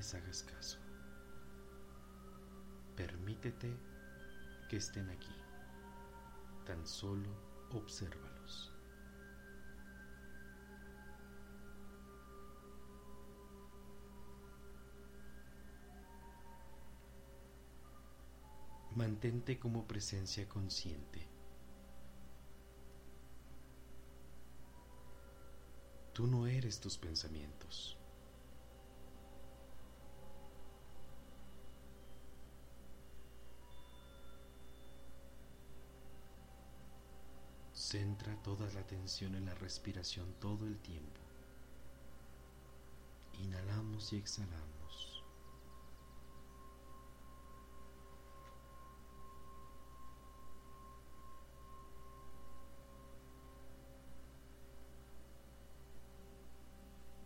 les 0.00 0.14
hagas 0.14 0.42
caso. 0.44 0.78
Permítete 2.96 3.70
que 4.66 4.78
estén 4.78 5.10
aquí. 5.10 5.36
Tan 6.64 6.86
solo 6.86 7.28
obsérvalos. 7.72 8.72
Mantente 18.96 19.58
como 19.58 19.86
presencia 19.86 20.48
consciente. 20.48 21.28
Tú 26.14 26.26
no 26.26 26.46
eres 26.46 26.80
tus 26.80 26.96
pensamientos. 26.96 27.99
Centra 37.90 38.36
toda 38.44 38.72
la 38.72 38.78
atención 38.78 39.34
en 39.34 39.46
la 39.46 39.54
respiración 39.54 40.32
todo 40.38 40.64
el 40.64 40.78
tiempo. 40.78 41.20
Inhalamos 43.42 44.12
y 44.12 44.16
exhalamos. 44.16 45.24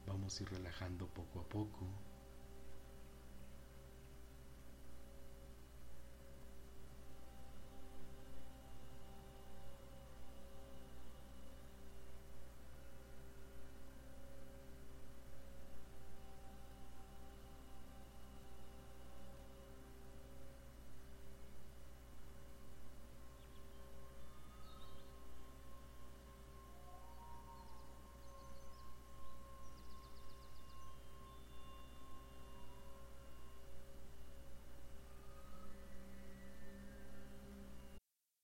Vamos 0.07 0.41
a 0.41 0.43
ir 0.45 0.49
relajando 0.49 1.07
poco 1.09 1.41
a 1.41 1.45
poco. 1.47 2.14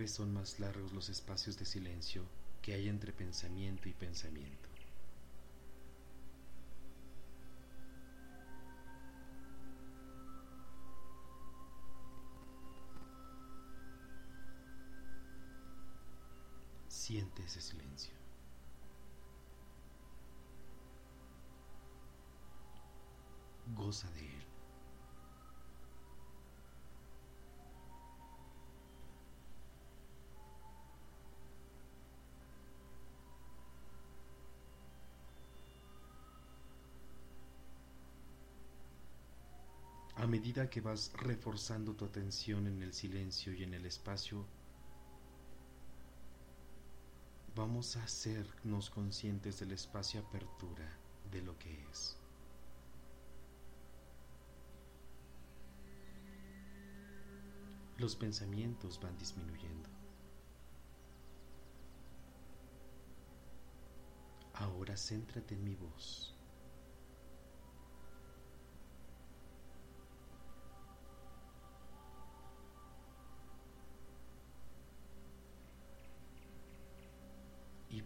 vez 0.00 0.12
son 0.12 0.32
más 0.32 0.58
largos 0.58 0.94
los 0.94 1.10
espacios 1.10 1.58
de 1.58 1.66
silencio 1.66 2.24
que 2.62 2.72
hay 2.72 2.88
entre 2.88 3.12
pensamiento 3.12 3.86
y 3.86 3.92
pensamiento. 3.92 4.68
Siente 16.88 17.42
ese 17.42 17.60
silencio. 17.60 18.14
Goza 23.74 24.10
de 24.12 24.20
él. 24.20 24.29
A 40.20 40.26
medida 40.26 40.68
que 40.68 40.82
vas 40.82 41.12
reforzando 41.14 41.94
tu 41.94 42.04
atención 42.04 42.66
en 42.66 42.82
el 42.82 42.92
silencio 42.92 43.54
y 43.54 43.62
en 43.62 43.72
el 43.72 43.86
espacio, 43.86 44.44
vamos 47.56 47.96
a 47.96 48.04
hacernos 48.04 48.90
conscientes 48.90 49.60
del 49.60 49.72
espacio 49.72 50.20
apertura 50.20 50.86
de 51.30 51.40
lo 51.40 51.58
que 51.58 51.72
es. 51.90 52.18
Los 57.96 58.14
pensamientos 58.14 59.00
van 59.00 59.16
disminuyendo. 59.16 59.88
Ahora 64.52 64.98
céntrate 64.98 65.54
en 65.54 65.64
mi 65.64 65.76
voz. 65.76 66.39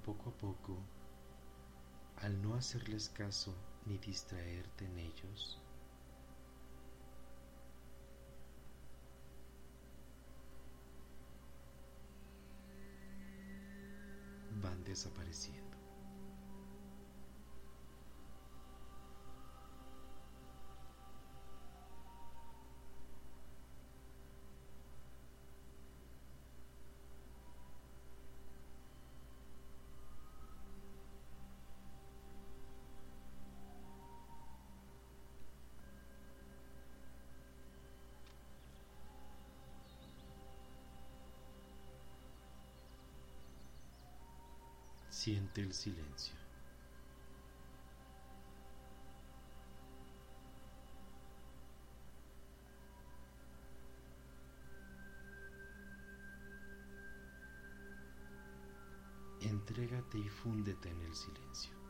Poco 0.05 0.29
a 0.31 0.33
poco, 0.33 0.77
al 2.17 2.41
no 2.43 2.55
hacerles 2.55 3.09
caso 3.09 3.55
ni 3.87 3.97
distraerte 3.97 4.85
en 4.85 4.99
ellos, 4.99 5.59
van 14.51 14.85
desapareciendo. 14.85 15.64
Siente 45.55 45.61
el 45.61 45.73
silencio. 45.73 46.35
Entrégate 59.43 60.19
y 60.19 60.29
fúndete 60.29 60.91
en 60.91 61.01
el 61.03 61.15
silencio. 61.15 61.84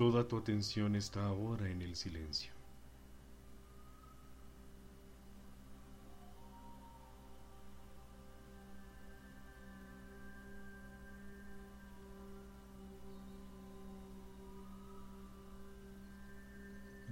Toda 0.00 0.26
tu 0.26 0.38
atención 0.38 0.96
está 0.96 1.26
ahora 1.26 1.68
en 1.68 1.82
el 1.82 1.94
silencio. 1.94 2.50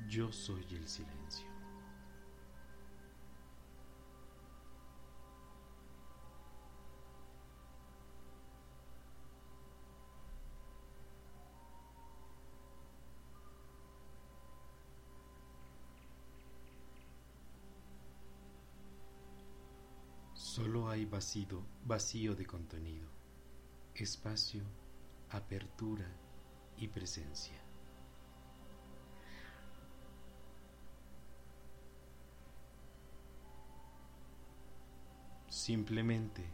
Yo 0.08 0.32
soy 0.32 0.64
el 0.70 0.88
silencio. 0.88 1.47
Vacío, 21.08 21.64
vacío 21.84 22.34
de 22.34 22.46
contenido, 22.46 23.08
espacio, 23.94 24.64
apertura 25.30 26.08
y 26.76 26.88
presencia. 26.88 27.58
Simplemente 35.48 36.48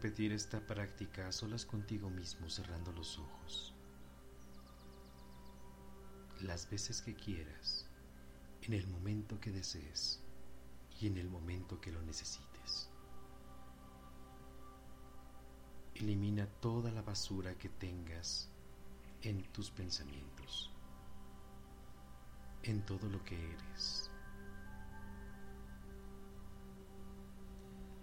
repetir 0.00 0.32
esta 0.32 0.60
práctica 0.60 1.28
a 1.28 1.32
solas 1.32 1.66
contigo 1.66 2.08
mismo 2.08 2.48
cerrando 2.48 2.90
los 2.90 3.18
ojos. 3.18 3.74
Las 6.40 6.70
veces 6.70 7.02
que 7.02 7.14
quieras, 7.14 7.84
en 8.62 8.72
el 8.72 8.86
momento 8.86 9.38
que 9.38 9.52
desees 9.52 10.18
y 10.98 11.06
en 11.06 11.18
el 11.18 11.28
momento 11.28 11.82
que 11.82 11.92
lo 11.92 12.00
necesites. 12.00 12.88
Elimina 15.96 16.46
toda 16.46 16.90
la 16.90 17.02
basura 17.02 17.58
que 17.58 17.68
tengas 17.68 18.48
en 19.20 19.42
tus 19.52 19.70
pensamientos, 19.70 20.70
en 22.62 22.80
todo 22.86 23.06
lo 23.10 23.22
que 23.22 23.36
eres. 23.36 24.09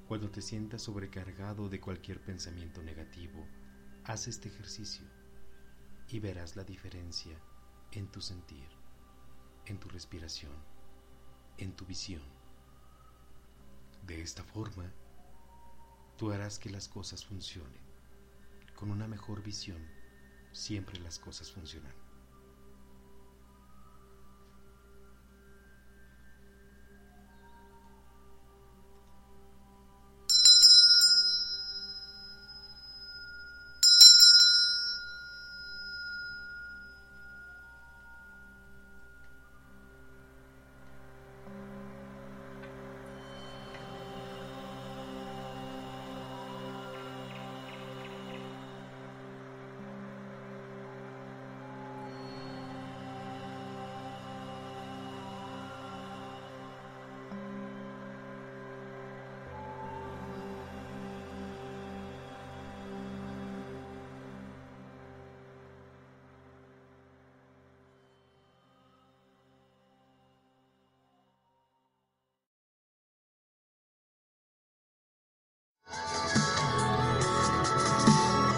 Cuando 0.07 0.31
te 0.31 0.41
sientas 0.41 0.83
sobrecargado 0.83 1.67
de 1.67 1.81
cualquier 1.81 2.21
pensamiento 2.21 2.81
negativo, 2.81 3.45
haz 4.05 4.29
este 4.29 4.47
ejercicio 4.47 5.05
y 6.07 6.19
verás 6.19 6.55
la 6.55 6.63
diferencia 6.63 7.37
en 7.91 8.07
tu 8.07 8.21
sentir, 8.21 8.69
en 9.65 9.77
tu 9.77 9.89
respiración, 9.89 10.53
en 11.57 11.75
tu 11.75 11.85
visión. 11.85 12.21
De 14.05 14.21
esta 14.21 14.45
forma, 14.45 14.93
tú 16.15 16.31
harás 16.31 16.57
que 16.57 16.69
las 16.69 16.87
cosas 16.87 17.25
funcionen. 17.25 17.81
Con 18.77 18.91
una 18.91 19.09
mejor 19.09 19.43
visión, 19.43 19.85
siempre 20.53 21.01
las 21.01 21.19
cosas 21.19 21.51
funcionan. 21.51 22.06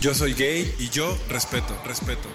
Yo 0.00 0.14
soy 0.14 0.34
gay 0.34 0.74
y 0.80 0.88
yo 0.88 1.16
respeto, 1.28 1.80
respeto. 1.84 2.28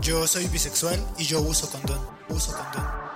Yo 0.00 0.26
soy 0.26 0.46
bisexual 0.48 1.02
y 1.16 1.24
yo 1.24 1.40
uso 1.40 1.70
condón. 1.70 1.98
Uso 2.28 2.54
condón. 2.54 3.06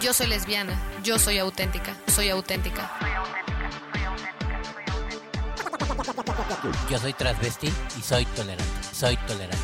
Yo 0.00 0.12
soy 0.12 0.26
lesbiana, 0.26 0.78
yo 1.02 1.18
soy 1.18 1.38
auténtica, 1.38 1.96
soy 2.08 2.28
auténtica. 2.28 2.90
Yo 6.90 6.98
soy 6.98 7.14
transvesti 7.14 7.72
y 7.98 8.02
soy 8.02 8.26
tolerante, 8.26 8.64
soy 8.92 9.16
tolerante. 9.26 9.56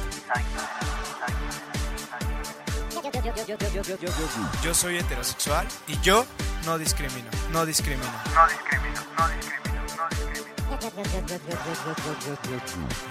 Yo 4.62 4.74
soy 4.74 4.98
heterosexual 4.98 5.66
y 5.88 5.98
yo 6.02 6.24
no 6.64 6.78
discrimino, 6.78 7.28
no 7.50 7.66
discrimino. 7.66 8.12
No 8.32 8.46
discrimino, 8.46 9.00
no 9.18 9.28
discrimino, 9.28 9.82
no 9.96 10.08
discrimino. 10.08 10.52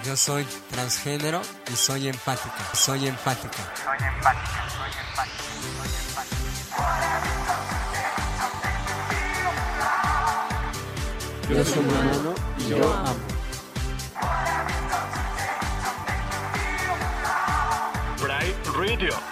Yo 0.02 0.16
soy 0.16 0.46
transgénero 0.70 1.42
y 1.70 1.76
soy 1.76 2.08
empática, 2.08 2.74
soy 2.74 3.06
empática. 3.06 3.58
Soy 3.84 3.98
empática, 4.08 4.68
soy 4.70 4.90
empática, 5.08 5.42
soy 5.60 5.90
empática. 6.08 6.42
Yo 11.50 11.64
soy 11.64 11.78
humano 11.78 12.34
y 12.58 12.68
yo 12.68 12.94
amo. 12.94 13.32
Radio. 18.74 19.31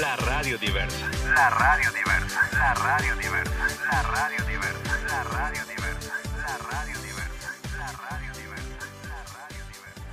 La 0.00 0.16
radio 0.16 0.56
diversa. 0.56 1.06
La 1.34 1.50
radio 1.50 1.90
diversa. 1.92 2.40
La 2.52 2.72
radio 2.72 3.14
diversa. 3.16 3.52
La 3.90 4.02
radio 4.02 4.42
diversa. 4.46 4.98
La 5.06 5.22
radio 5.22 5.64
diversa. 5.66 6.12
La 6.38 6.56
radio 6.56 6.98
diversa. 7.02 7.42
La 7.76 7.92
radio 7.92 8.32
diversa. 8.32 8.78
La 9.10 9.24
radio 9.36 9.64
diversa. 9.68 10.12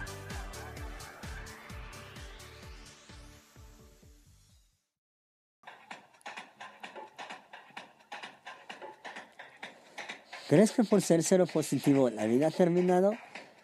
¿Crees 10.50 10.72
que 10.72 10.84
por 10.84 11.02
ser 11.02 11.24
cero 11.24 11.46
positivo 11.48 12.10
la 12.10 12.26
vida 12.26 12.48
ha 12.48 12.52
terminado? 12.52 13.14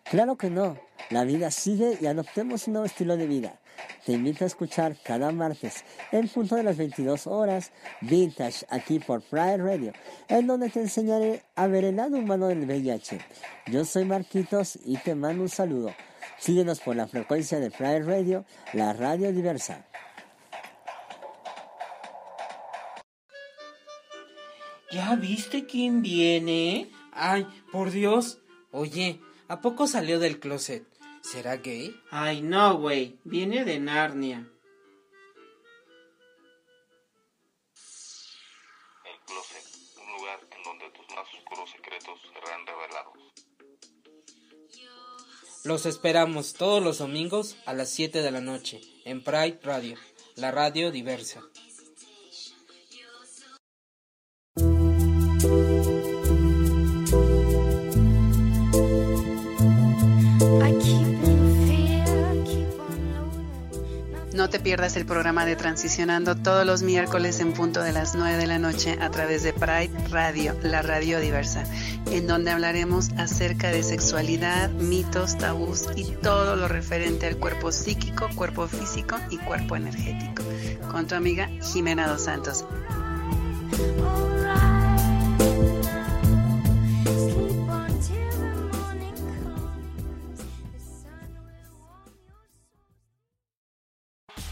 Claro 0.05 0.37
que 0.37 0.49
no. 0.49 0.79
La 1.09 1.25
vida 1.25 1.51
sigue 1.51 1.97
y 1.99 2.05
adoptemos 2.05 2.67
un 2.67 2.73
nuevo 2.73 2.85
estilo 2.85 3.17
de 3.17 3.27
vida. 3.27 3.59
Te 4.05 4.13
invito 4.13 4.43
a 4.43 4.47
escuchar 4.47 4.95
cada 5.03 5.31
martes, 5.31 5.83
en 6.11 6.27
punto 6.27 6.55
de 6.55 6.61
las 6.61 6.77
22 6.77 7.25
horas, 7.25 7.71
Vintage, 8.01 8.63
aquí 8.69 8.99
por 8.99 9.23
Pride 9.23 9.57
Radio, 9.57 9.93
en 10.27 10.45
donde 10.45 10.69
te 10.69 10.81
enseñaré 10.81 11.41
a 11.55 11.65
ver 11.65 11.85
el 11.85 11.95
lado 11.95 12.17
humano 12.17 12.45
del 12.45 12.65
VIH. 12.65 13.19
Yo 13.65 13.83
soy 13.83 14.05
Marquitos 14.05 14.77
y 14.85 14.97
te 14.97 15.15
mando 15.15 15.41
un 15.41 15.49
saludo. 15.49 15.91
Síguenos 16.37 16.81
por 16.81 16.95
la 16.95 17.07
frecuencia 17.07 17.59
de 17.59 17.71
Pride 17.71 18.03
Radio, 18.03 18.45
la 18.73 18.93
radio 18.93 19.31
diversa. 19.31 19.87
¿Ya 24.91 25.15
viste 25.15 25.65
quién 25.65 26.03
viene? 26.03 26.91
Ay, 27.11 27.47
por 27.71 27.89
Dios. 27.89 28.37
Oye, 28.69 29.19
¿a 29.47 29.61
poco 29.61 29.87
salió 29.87 30.19
del 30.19 30.39
closet? 30.39 30.94
¿Será 31.31 31.57
gay? 31.57 31.99
Ay, 32.11 32.41
no, 32.43 32.77
güey. 32.77 33.19
Viene 33.23 33.65
de 33.65 33.79
Narnia. 33.79 34.47
El 39.03 39.19
closet, 39.25 39.65
un 39.97 40.11
lugar 40.17 40.39
en 40.55 40.63
donde 40.63 40.89
tus 40.91 41.15
más 41.15 41.27
oscuros 41.33 41.71
secretos 41.71 42.19
serán 42.31 42.67
revelados. 42.67 43.13
Los 45.63 45.87
esperamos 45.87 46.53
todos 46.53 46.83
los 46.83 46.99
domingos 46.99 47.57
a 47.65 47.73
las 47.73 47.89
7 47.89 48.21
de 48.21 48.29
la 48.29 48.41
noche 48.41 48.81
en 49.03 49.23
Pride 49.23 49.59
Radio, 49.63 49.97
la 50.35 50.51
radio 50.51 50.91
diversa. 50.91 51.41
No 64.45 64.51
te 64.51 64.59
pierdas 64.59 64.95
el 64.95 65.07
programa 65.07 65.43
de 65.43 65.55
Transicionando 65.55 66.35
todos 66.35 66.67
los 66.67 66.83
miércoles 66.83 67.39
en 67.39 67.53
punto 67.53 67.81
de 67.81 67.91
las 67.91 68.13
9 68.13 68.37
de 68.37 68.45
la 68.45 68.59
noche 68.59 68.95
a 69.01 69.09
través 69.09 69.41
de 69.41 69.53
Pride 69.53 69.89
Radio, 70.11 70.55
la 70.61 70.83
radio 70.83 71.19
diversa, 71.19 71.63
en 72.11 72.27
donde 72.27 72.51
hablaremos 72.51 73.09
acerca 73.17 73.71
de 73.71 73.81
sexualidad, 73.81 74.69
mitos, 74.69 75.35
tabús 75.39 75.85
y 75.95 76.11
todo 76.21 76.55
lo 76.57 76.67
referente 76.67 77.25
al 77.25 77.37
cuerpo 77.37 77.71
psíquico, 77.71 78.29
cuerpo 78.35 78.67
físico 78.67 79.17
y 79.31 79.39
cuerpo 79.39 79.77
energético. 79.77 80.43
Con 80.91 81.07
tu 81.07 81.15
amiga 81.15 81.49
Jimena 81.63 82.07
Dos 82.07 82.25
Santos. 82.25 82.65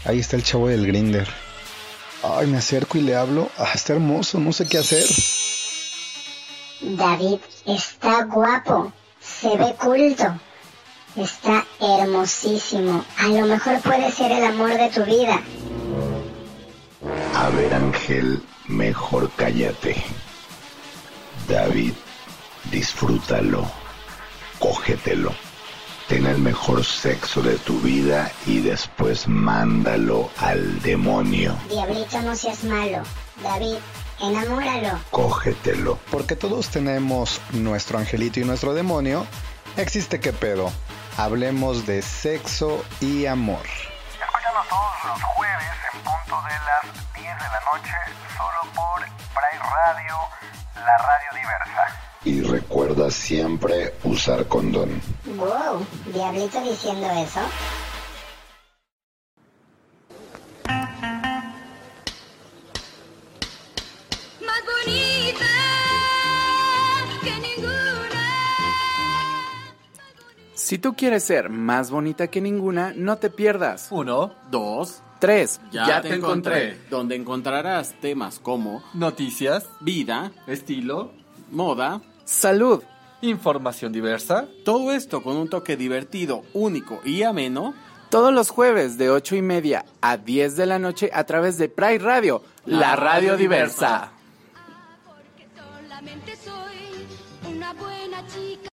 Ahí 0.04 0.18
está 0.18 0.36
el 0.36 0.42
chavo 0.42 0.68
del 0.68 0.86
grinder. 0.86 1.28
Ay, 2.22 2.46
me 2.46 2.58
acerco 2.58 2.98
y 2.98 3.02
le 3.02 3.16
hablo. 3.16 3.50
Ah, 3.58 3.72
está 3.74 3.94
hermoso, 3.94 4.38
no 4.38 4.52
sé 4.52 4.66
qué 4.66 4.78
hacer. 4.78 5.06
David 6.80 7.38
está 7.64 8.24
guapo, 8.24 8.92
se 9.20 9.56
ve 9.56 9.74
culto, 9.80 10.38
está 11.16 11.64
hermosísimo. 11.80 13.04
A 13.18 13.28
lo 13.28 13.46
mejor 13.46 13.80
puede 13.80 14.10
ser 14.12 14.32
el 14.32 14.44
amor 14.44 14.76
de 14.76 14.90
tu 14.90 15.04
vida. 15.04 15.40
A 17.34 17.48
ver, 17.50 17.72
Ángel, 17.74 18.42
mejor 18.68 19.30
cállate. 19.36 19.96
David, 21.48 21.92
disfrútalo, 22.70 23.70
cógetelo. 24.58 25.32
Ten 26.08 26.26
el 26.26 26.36
mejor 26.36 26.84
sexo 26.84 27.40
de 27.40 27.56
tu 27.56 27.80
vida 27.80 28.30
y 28.44 28.60
después 28.60 29.26
mándalo 29.26 30.30
al 30.36 30.82
demonio. 30.82 31.56
Diablito, 31.70 32.20
no 32.20 32.36
seas 32.36 32.62
malo. 32.64 33.02
David, 33.42 33.76
enamóralo. 34.20 34.98
Cógetelo. 35.10 35.98
Porque 36.10 36.36
todos 36.36 36.68
tenemos 36.68 37.40
nuestro 37.52 37.98
angelito 37.98 38.38
y 38.38 38.44
nuestro 38.44 38.74
demonio. 38.74 39.26
Existe 39.78 40.20
qué 40.20 40.34
pedo. 40.34 40.70
Hablemos 41.16 41.86
de 41.86 42.02
sexo 42.02 42.84
y 43.00 43.24
amor. 43.24 43.64
Escúchanos 44.20 44.68
todos 44.68 45.04
los 45.06 45.22
jueves 45.22 45.64
en 45.94 46.00
punto 46.00 46.36
de 46.46 46.54
las 46.66 47.14
10 47.14 47.24
de 47.24 47.48
la 47.48 47.60
noche, 47.72 47.94
solo 48.36 48.72
por 48.74 49.00
Pride 49.00 49.64
Radio, 49.86 50.16
la 50.84 50.98
radio 50.98 51.30
diversa. 51.34 52.00
Y 52.24 52.42
recuerda 52.42 53.10
siempre 53.10 53.94
usar 54.04 54.46
condón. 54.48 55.00
Wow, 55.26 55.86
Diablito 56.12 56.60
diciendo 56.60 57.06
eso. 57.06 57.40
Más 64.44 64.60
bonita 64.84 65.46
que 67.22 67.30
ninguna. 67.40 68.20
Si 70.52 70.76
tú 70.76 70.94
quieres 70.94 71.24
ser 71.24 71.48
más 71.48 71.90
bonita 71.90 72.26
que 72.26 72.42
ninguna, 72.42 72.92
no 72.94 73.16
te 73.16 73.30
pierdas. 73.30 73.88
Uno, 73.90 74.34
dos, 74.50 75.02
tres. 75.20 75.58
Ya, 75.72 76.02
te, 76.02 76.16
encontré. 76.16 76.78
Donde 76.90 77.16
encontrarás 77.16 77.94
temas 77.98 78.38
como 78.38 78.84
noticias, 78.92 79.70
vida, 79.80 80.32
estilo, 80.46 81.12
moda, 81.50 82.02
salud, 82.26 82.82
información 83.28 83.92
diversa. 83.92 84.46
Todo 84.64 84.92
esto 84.92 85.22
con 85.22 85.36
un 85.36 85.48
toque 85.48 85.76
divertido, 85.76 86.42
único 86.52 87.00
y 87.04 87.22
ameno. 87.22 87.74
Todos 88.10 88.32
los 88.32 88.50
jueves 88.50 88.96
de 88.96 89.10
ocho 89.10 89.34
y 89.34 89.42
media 89.42 89.84
a 90.00 90.16
10 90.16 90.56
de 90.56 90.66
la 90.66 90.78
noche 90.78 91.10
a 91.12 91.24
través 91.24 91.58
de 91.58 91.68
Pride 91.68 91.98
Radio, 91.98 92.42
la, 92.66 92.96
radio 92.96 93.36
diversa. 93.36 94.12
Chica. 98.28 98.68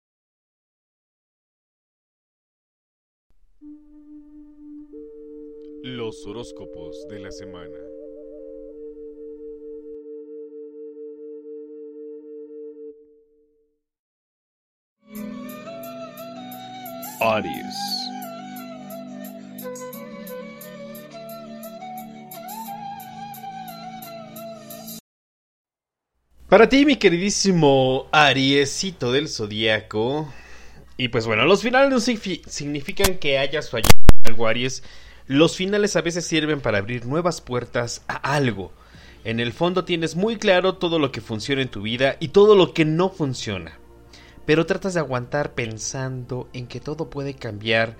Los 5.83 6.25
horóscopos 6.27 7.07
de 7.09 7.19
la 7.19 7.31
semana. 7.31 7.90
Aries. 17.21 17.75
Para 26.49 26.67
ti, 26.67 26.85
mi 26.85 26.97
queridísimo 26.97 28.07
Ariesito 28.11 29.11
del 29.11 29.29
Zodíaco. 29.29 30.27
Y 30.97 31.07
pues 31.07 31.25
bueno, 31.25 31.45
los 31.45 31.61
finales 31.61 31.89
no 31.89 31.97
signifi- 31.97 32.43
significan 32.45 33.17
que 33.17 33.37
hayas 33.37 33.69
fallado 33.69 33.89
algo, 34.25 34.47
Aries. 34.47 34.83
Los 35.27 35.55
finales 35.55 35.95
a 35.95 36.01
veces 36.01 36.25
sirven 36.25 36.59
para 36.59 36.79
abrir 36.79 37.05
nuevas 37.05 37.39
puertas 37.39 38.03
a 38.07 38.15
algo. 38.35 38.73
En 39.23 39.39
el 39.39 39.53
fondo 39.53 39.85
tienes 39.85 40.15
muy 40.15 40.37
claro 40.37 40.75
todo 40.75 40.99
lo 40.99 41.11
que 41.11 41.21
funciona 41.21 41.61
en 41.61 41.69
tu 41.69 41.83
vida 41.83 42.17
y 42.19 42.29
todo 42.29 42.55
lo 42.55 42.73
que 42.73 42.83
no 42.83 43.09
funciona. 43.09 43.77
Pero 44.45 44.65
tratas 44.65 44.93
de 44.93 44.99
aguantar 44.99 45.53
pensando 45.53 46.49
en 46.53 46.67
que 46.67 46.79
todo 46.79 47.09
puede 47.09 47.35
cambiar, 47.35 47.95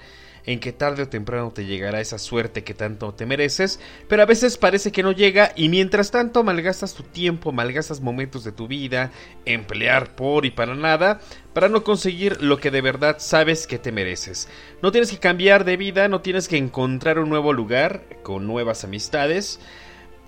en 0.45 0.59
que 0.59 0.71
tarde 0.71 1.03
o 1.03 1.07
temprano 1.07 1.51
te 1.51 1.65
llegará 1.65 2.01
esa 2.01 2.17
suerte 2.17 2.63
que 2.63 2.73
tanto 2.73 3.13
te 3.13 3.25
mereces, 3.25 3.79
pero 4.07 4.23
a 4.23 4.25
veces 4.25 4.57
parece 4.57 4.91
que 4.91 5.03
no 5.03 5.11
llega 5.11 5.51
y 5.55 5.69
mientras 5.69 6.11
tanto 6.11 6.43
malgastas 6.43 6.93
tu 6.93 7.03
tiempo, 7.03 7.51
malgastas 7.51 8.01
momentos 8.01 8.43
de 8.43 8.51
tu 8.51 8.67
vida, 8.67 9.11
en 9.45 9.65
pelear 9.65 10.15
por 10.15 10.45
y 10.45 10.51
para 10.51 10.75
nada, 10.75 11.19
para 11.53 11.69
no 11.69 11.83
conseguir 11.83 12.41
lo 12.41 12.57
que 12.57 12.71
de 12.71 12.81
verdad 12.81 13.17
sabes 13.19 13.67
que 13.67 13.79
te 13.79 13.91
mereces. 13.91 14.49
No 14.81 14.91
tienes 14.91 15.11
que 15.11 15.19
cambiar 15.19 15.65
de 15.65 15.77
vida, 15.77 16.07
no 16.07 16.21
tienes 16.21 16.47
que 16.47 16.57
encontrar 16.57 17.19
un 17.19 17.29
nuevo 17.29 17.53
lugar, 17.53 18.03
con 18.23 18.47
nuevas 18.47 18.83
amistades, 18.83 19.59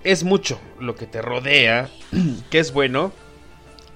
es 0.04 0.22
mucho 0.22 0.60
lo 0.78 0.94
que 0.94 1.06
te 1.06 1.22
rodea, 1.22 1.88
que 2.50 2.58
es 2.58 2.72
bueno, 2.72 3.12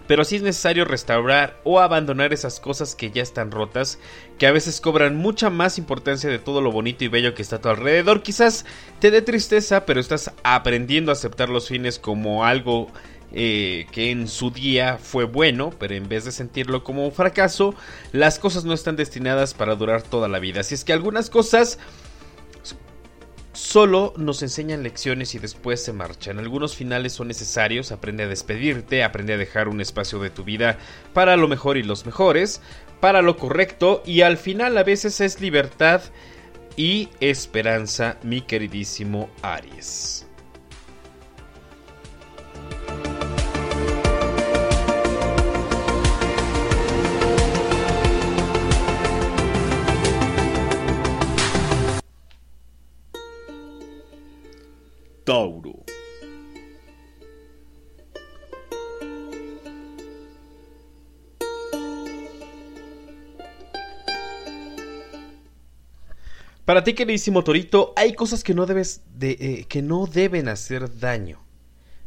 pero 0.08 0.24
sí 0.24 0.36
es 0.36 0.42
necesario 0.42 0.84
restaurar 0.84 1.60
o 1.62 1.78
abandonar 1.78 2.32
esas 2.32 2.58
cosas 2.58 2.96
que 2.96 3.10
ya 3.12 3.22
están 3.22 3.52
rotas, 3.52 4.00
que 4.38 4.46
a 4.46 4.52
veces 4.52 4.80
cobran 4.80 5.16
mucha 5.16 5.50
más 5.50 5.78
importancia 5.78 6.28
de 6.30 6.38
todo 6.38 6.62
lo 6.62 6.72
bonito 6.72 7.04
y 7.04 7.08
bello 7.08 7.34
que 7.34 7.42
está 7.42 7.56
a 7.56 7.60
tu 7.60 7.68
alrededor. 7.68 8.22
Quizás 8.22 8.64
te 8.98 9.10
dé 9.12 9.22
tristeza, 9.22 9.84
pero 9.84 10.00
estás 10.00 10.32
aprendiendo 10.42 11.12
a 11.12 11.14
aceptar 11.14 11.50
los 11.50 11.68
fines 11.68 11.98
como 11.98 12.44
algo 12.44 12.88
eh, 13.32 13.86
que 13.92 14.10
en 14.10 14.26
su 14.26 14.50
día 14.50 14.96
fue 14.96 15.24
bueno, 15.24 15.70
pero 15.78 15.94
en 15.94 16.08
vez 16.08 16.24
de 16.24 16.32
sentirlo 16.32 16.82
como 16.82 17.04
un 17.04 17.12
fracaso, 17.12 17.74
las 18.10 18.38
cosas 18.38 18.64
no 18.64 18.72
están 18.72 18.96
destinadas 18.96 19.52
para 19.52 19.76
durar 19.76 20.00
toda 20.00 20.28
la 20.28 20.38
vida. 20.38 20.60
Así 20.60 20.74
es 20.74 20.84
que 20.84 20.94
algunas 20.94 21.28
cosas 21.28 21.78
solo 23.58 24.14
nos 24.16 24.42
enseñan 24.42 24.82
lecciones 24.82 25.34
y 25.34 25.38
después 25.38 25.82
se 25.82 25.92
marchan. 25.92 26.38
Algunos 26.38 26.76
finales 26.76 27.12
son 27.12 27.28
necesarios, 27.28 27.90
aprende 27.90 28.22
a 28.22 28.28
despedirte, 28.28 29.02
aprende 29.02 29.34
a 29.34 29.36
dejar 29.36 29.68
un 29.68 29.80
espacio 29.80 30.20
de 30.20 30.30
tu 30.30 30.44
vida 30.44 30.78
para 31.12 31.36
lo 31.36 31.48
mejor 31.48 31.76
y 31.76 31.82
los 31.82 32.06
mejores, 32.06 32.60
para 33.00 33.20
lo 33.20 33.36
correcto 33.36 34.02
y 34.06 34.22
al 34.22 34.36
final 34.38 34.78
a 34.78 34.84
veces 34.84 35.20
es 35.20 35.40
libertad 35.40 36.02
y 36.76 37.08
esperanza, 37.20 38.18
mi 38.22 38.42
queridísimo 38.42 39.28
Aries. 39.42 40.27
Tauro. 55.28 55.84
Para 66.64 66.82
ti, 66.82 66.94
queridísimo 66.94 67.44
Torito, 67.44 67.92
hay 67.94 68.14
cosas 68.14 68.42
que 68.42 68.54
no 68.54 68.64
debes 68.64 69.02
de, 69.16 69.32
eh, 69.32 69.66
que 69.68 69.82
no 69.82 70.06
deben 70.06 70.48
hacer 70.48 70.98
daño, 70.98 71.44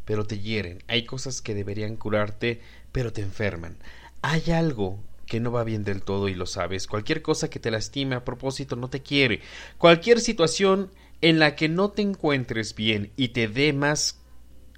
pero 0.04 0.26
te 0.26 0.40
hieren. 0.40 0.82
Hay 0.88 1.06
cosas 1.06 1.44
que 1.44 1.54
deberían 1.54 1.98
curarte, 1.98 2.60
pero 2.92 3.14
te 3.14 3.22
enferman. 3.22 3.78
Hay 4.24 4.50
algo 4.50 4.98
que 5.28 5.40
no 5.40 5.52
va 5.52 5.64
bien 5.64 5.84
del 5.84 6.02
todo 6.02 6.28
y 6.28 6.34
lo 6.34 6.48
sabes. 6.48 6.88
Cualquier 6.88 7.22
cosa 7.22 7.52
que 7.52 7.60
te 7.60 7.70
lastime 7.70 8.16
a 8.16 8.26
propósito 8.26 8.76
no 8.76 8.90
te 8.90 9.04
quiere. 9.04 9.42
Cualquier 9.78 10.20
situación 10.20 10.90
en 11.22 11.40
la 11.40 11.56
que 11.56 11.70
no 11.70 11.92
te 11.92 12.02
encuentres 12.02 12.76
bien 12.76 13.12
y 13.16 13.30
te 13.30 13.48
dé 13.48 13.74
más 13.74 14.22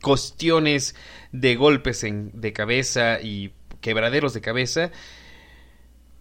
cuestiones 0.01 0.95
de 1.31 1.55
golpes 1.55 2.03
en, 2.03 2.31
de 2.33 2.53
cabeza 2.53 3.21
y 3.21 3.53
quebraderos 3.81 4.33
de 4.33 4.41
cabeza, 4.41 4.91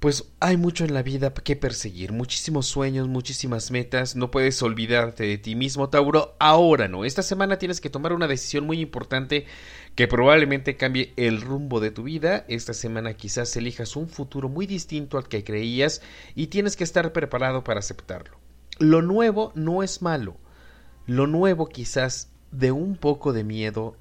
pues 0.03 0.33
hay 0.41 0.57
mucho 0.57 0.85
en 0.85 0.95
la 0.95 1.05
vida 1.05 1.33
que 1.33 1.55
perseguir, 1.55 2.11
muchísimos 2.11 2.67
sueños, 2.67 3.07
muchísimas 3.07 3.71
metas, 3.71 4.17
no 4.17 4.33
puedes 4.33 4.61
olvidarte 4.61 5.23
de 5.25 5.39
ti 5.39 5.55
mismo, 5.55 5.91
Tauro, 5.91 6.35
ahora 6.41 6.89
no, 6.89 7.05
esta 7.05 7.23
semana 7.23 7.59
tienes 7.59 7.81
que 7.81 7.89
tomar 7.89 8.13
una 8.13 8.27
decisión 8.27 8.67
muy 8.67 8.81
importante 8.81 9.47
que 9.95 10.09
probablemente 10.09 10.77
cambie 10.77 11.13
el 11.17 11.41
rumbo 11.41 11.79
de 11.79 11.93
tu 11.93 12.03
vida, 12.03 12.45
esta 12.49 12.75
semana 12.75 13.15
quizás 13.15 13.57
elijas 13.57 13.95
un 13.95 14.09
futuro 14.09 14.49
muy 14.49 14.67
distinto 14.67 15.19
al 15.19 15.29
que 15.29 15.45
creías 15.45 16.03
y 16.35 16.49
tienes 16.49 16.75
que 16.75 16.83
estar 16.83 17.13
preparado 17.13 17.63
para 17.63 17.79
aceptarlo. 17.79 18.42
Lo 18.83 19.01
nuevo 19.01 19.53
no 19.55 19.85
es 19.85 20.03
malo, 20.03 20.39
lo 21.07 21.29
nuevo 21.29 21.69
quizás 21.69 22.33
de 22.51 22.73
un 22.73 22.97
poco 22.97 23.33
de 23.33 23.45
miedo, 23.45 23.95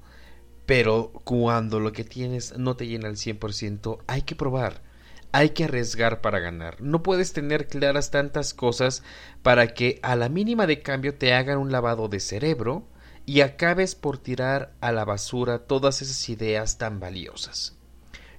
pero 0.66 1.12
cuando 1.22 1.78
lo 1.78 1.92
que 1.92 2.02
tienes 2.02 2.58
no 2.58 2.74
te 2.74 2.88
llena 2.88 3.06
al 3.06 3.14
100%, 3.14 3.98
hay 4.08 4.22
que 4.22 4.34
probar 4.34 4.82
hay 5.30 5.50
que 5.50 5.64
arriesgar 5.64 6.20
para 6.20 6.40
ganar. 6.40 6.80
No 6.80 7.04
puedes 7.04 7.32
tener 7.32 7.68
claras 7.68 8.10
tantas 8.10 8.54
cosas 8.54 9.04
para 9.44 9.68
que 9.68 10.00
a 10.02 10.16
la 10.16 10.28
mínima 10.28 10.66
de 10.66 10.82
cambio 10.82 11.14
te 11.14 11.32
hagan 11.32 11.58
un 11.58 11.70
lavado 11.70 12.08
de 12.08 12.18
cerebro 12.18 12.84
y 13.24 13.42
acabes 13.42 13.94
por 13.94 14.18
tirar 14.18 14.72
a 14.80 14.90
la 14.90 15.04
basura 15.04 15.60
todas 15.60 16.02
esas 16.02 16.28
ideas 16.28 16.76
tan 16.76 16.98
valiosas. 16.98 17.78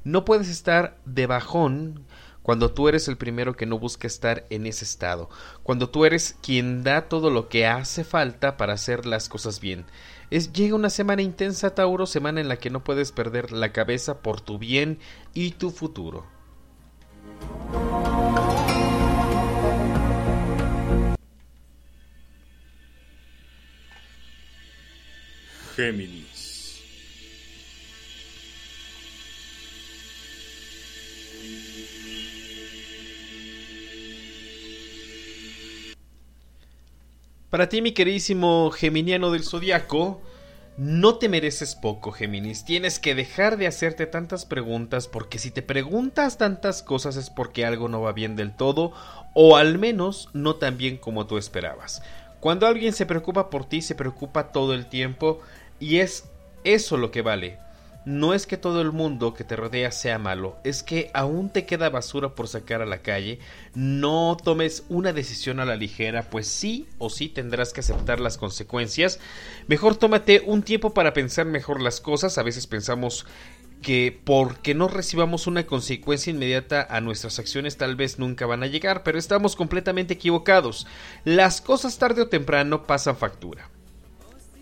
No 0.03 0.25
puedes 0.25 0.49
estar 0.49 0.97
de 1.05 1.25
bajón 1.25 2.05
cuando 2.43 2.71
tú 2.71 2.87
eres 2.87 3.07
el 3.07 3.17
primero 3.17 3.55
que 3.55 3.65
no 3.65 3.79
busca 3.79 4.05
estar 4.05 4.45
en 4.49 4.67
ese 4.67 4.85
estado, 4.85 5.29
cuando 5.63 5.89
tú 5.89 6.05
eres 6.05 6.37
quien 6.43 6.83
da 6.83 7.07
todo 7.09 7.29
lo 7.29 7.49
que 7.49 7.65
hace 7.65 8.03
falta 8.03 8.57
para 8.57 8.73
hacer 8.73 9.05
las 9.05 9.29
cosas 9.29 9.59
bien. 9.59 9.85
Es, 10.29 10.51
llega 10.53 10.75
una 10.75 10.89
semana 10.89 11.21
intensa, 11.21 11.73
Tauro, 11.73 12.05
semana 12.05 12.41
en 12.41 12.47
la 12.47 12.57
que 12.57 12.69
no 12.69 12.83
puedes 12.83 13.11
perder 13.11 13.51
la 13.51 13.71
cabeza 13.71 14.21
por 14.21 14.41
tu 14.41 14.59
bien 14.59 14.99
y 15.33 15.51
tu 15.51 15.71
futuro. 15.71 16.25
Géminis. 25.75 26.22
Para 37.53 37.69
ti, 37.69 37.83
mi 37.83 37.91
queridísimo 37.91 38.71
Geminiano 38.71 39.29
del 39.29 39.43
Zodiaco, 39.43 40.19
no 40.75 41.19
te 41.19 41.29
mereces 41.29 41.75
poco, 41.75 42.11
Géminis. 42.11 42.65
Tienes 42.65 42.97
que 42.97 43.13
dejar 43.13 43.57
de 43.57 43.67
hacerte 43.67 44.07
tantas 44.07 44.45
preguntas 44.45 45.07
porque 45.07 45.37
si 45.37 45.51
te 45.51 45.61
preguntas 45.61 46.39
tantas 46.39 46.81
cosas 46.81 47.15
es 47.15 47.29
porque 47.29 47.63
algo 47.63 47.89
no 47.89 48.01
va 48.01 48.11
bien 48.11 48.35
del 48.35 48.55
todo 48.55 48.91
o 49.35 49.55
al 49.55 49.77
menos 49.77 50.29
no 50.33 50.55
tan 50.55 50.79
bien 50.79 50.97
como 50.97 51.27
tú 51.27 51.37
esperabas. 51.37 52.01
Cuando 52.39 52.65
alguien 52.65 52.91
se 52.91 53.05
preocupa 53.05 53.51
por 53.51 53.65
ti, 53.65 53.83
se 53.83 53.93
preocupa 53.93 54.51
todo 54.51 54.73
el 54.73 54.87
tiempo 54.87 55.39
y 55.79 55.99
es 55.99 56.23
eso 56.63 56.97
lo 56.97 57.11
que 57.11 57.21
vale. 57.21 57.59
No 58.05 58.33
es 58.33 58.45
que 58.45 58.57
todo 58.57 58.81
el 58.81 58.91
mundo 58.91 59.33
que 59.33 59.45
te 59.45 59.55
rodea 59.55 59.91
sea 59.91 60.19
malo, 60.19 60.57
es 60.65 60.83
que 60.83 61.09
aún 61.13 61.49
te 61.49 61.65
queda 61.65 61.89
basura 61.89 62.35
por 62.35 62.49
sacar 62.49 62.81
a 62.81 62.85
la 62.85 63.01
calle. 63.01 63.39
No 63.75 64.35
tomes 64.43 64.83
una 64.89 65.13
decisión 65.13 65.61
a 65.61 65.65
la 65.65 65.77
ligera, 65.77 66.29
pues 66.29 66.47
sí 66.47 66.87
o 66.97 67.09
sí 67.09 67.29
tendrás 67.29 67.71
que 67.71 67.79
aceptar 67.79 68.19
las 68.19 68.37
consecuencias. 68.37 69.19
Mejor 69.67 69.95
tómate 69.95 70.43
un 70.45 70.63
tiempo 70.63 70.93
para 70.93 71.13
pensar 71.13 71.45
mejor 71.45 71.81
las 71.81 72.01
cosas. 72.01 72.37
A 72.37 72.43
veces 72.43 72.67
pensamos 72.67 73.25
que 73.81 74.19
porque 74.23 74.73
no 74.73 74.89
recibamos 74.89 75.47
una 75.47 75.65
consecuencia 75.65 76.31
inmediata 76.31 76.85
a 76.89 76.99
nuestras 76.99 77.39
acciones 77.39 77.77
tal 77.77 77.95
vez 77.95 78.19
nunca 78.19 78.45
van 78.45 78.63
a 78.63 78.67
llegar, 78.67 79.03
pero 79.03 79.17
estamos 79.17 79.55
completamente 79.55 80.15
equivocados. 80.15 80.87
Las 81.23 81.61
cosas 81.61 81.97
tarde 81.99 82.23
o 82.23 82.27
temprano 82.27 82.83
pasan 82.83 83.15
factura 83.15 83.69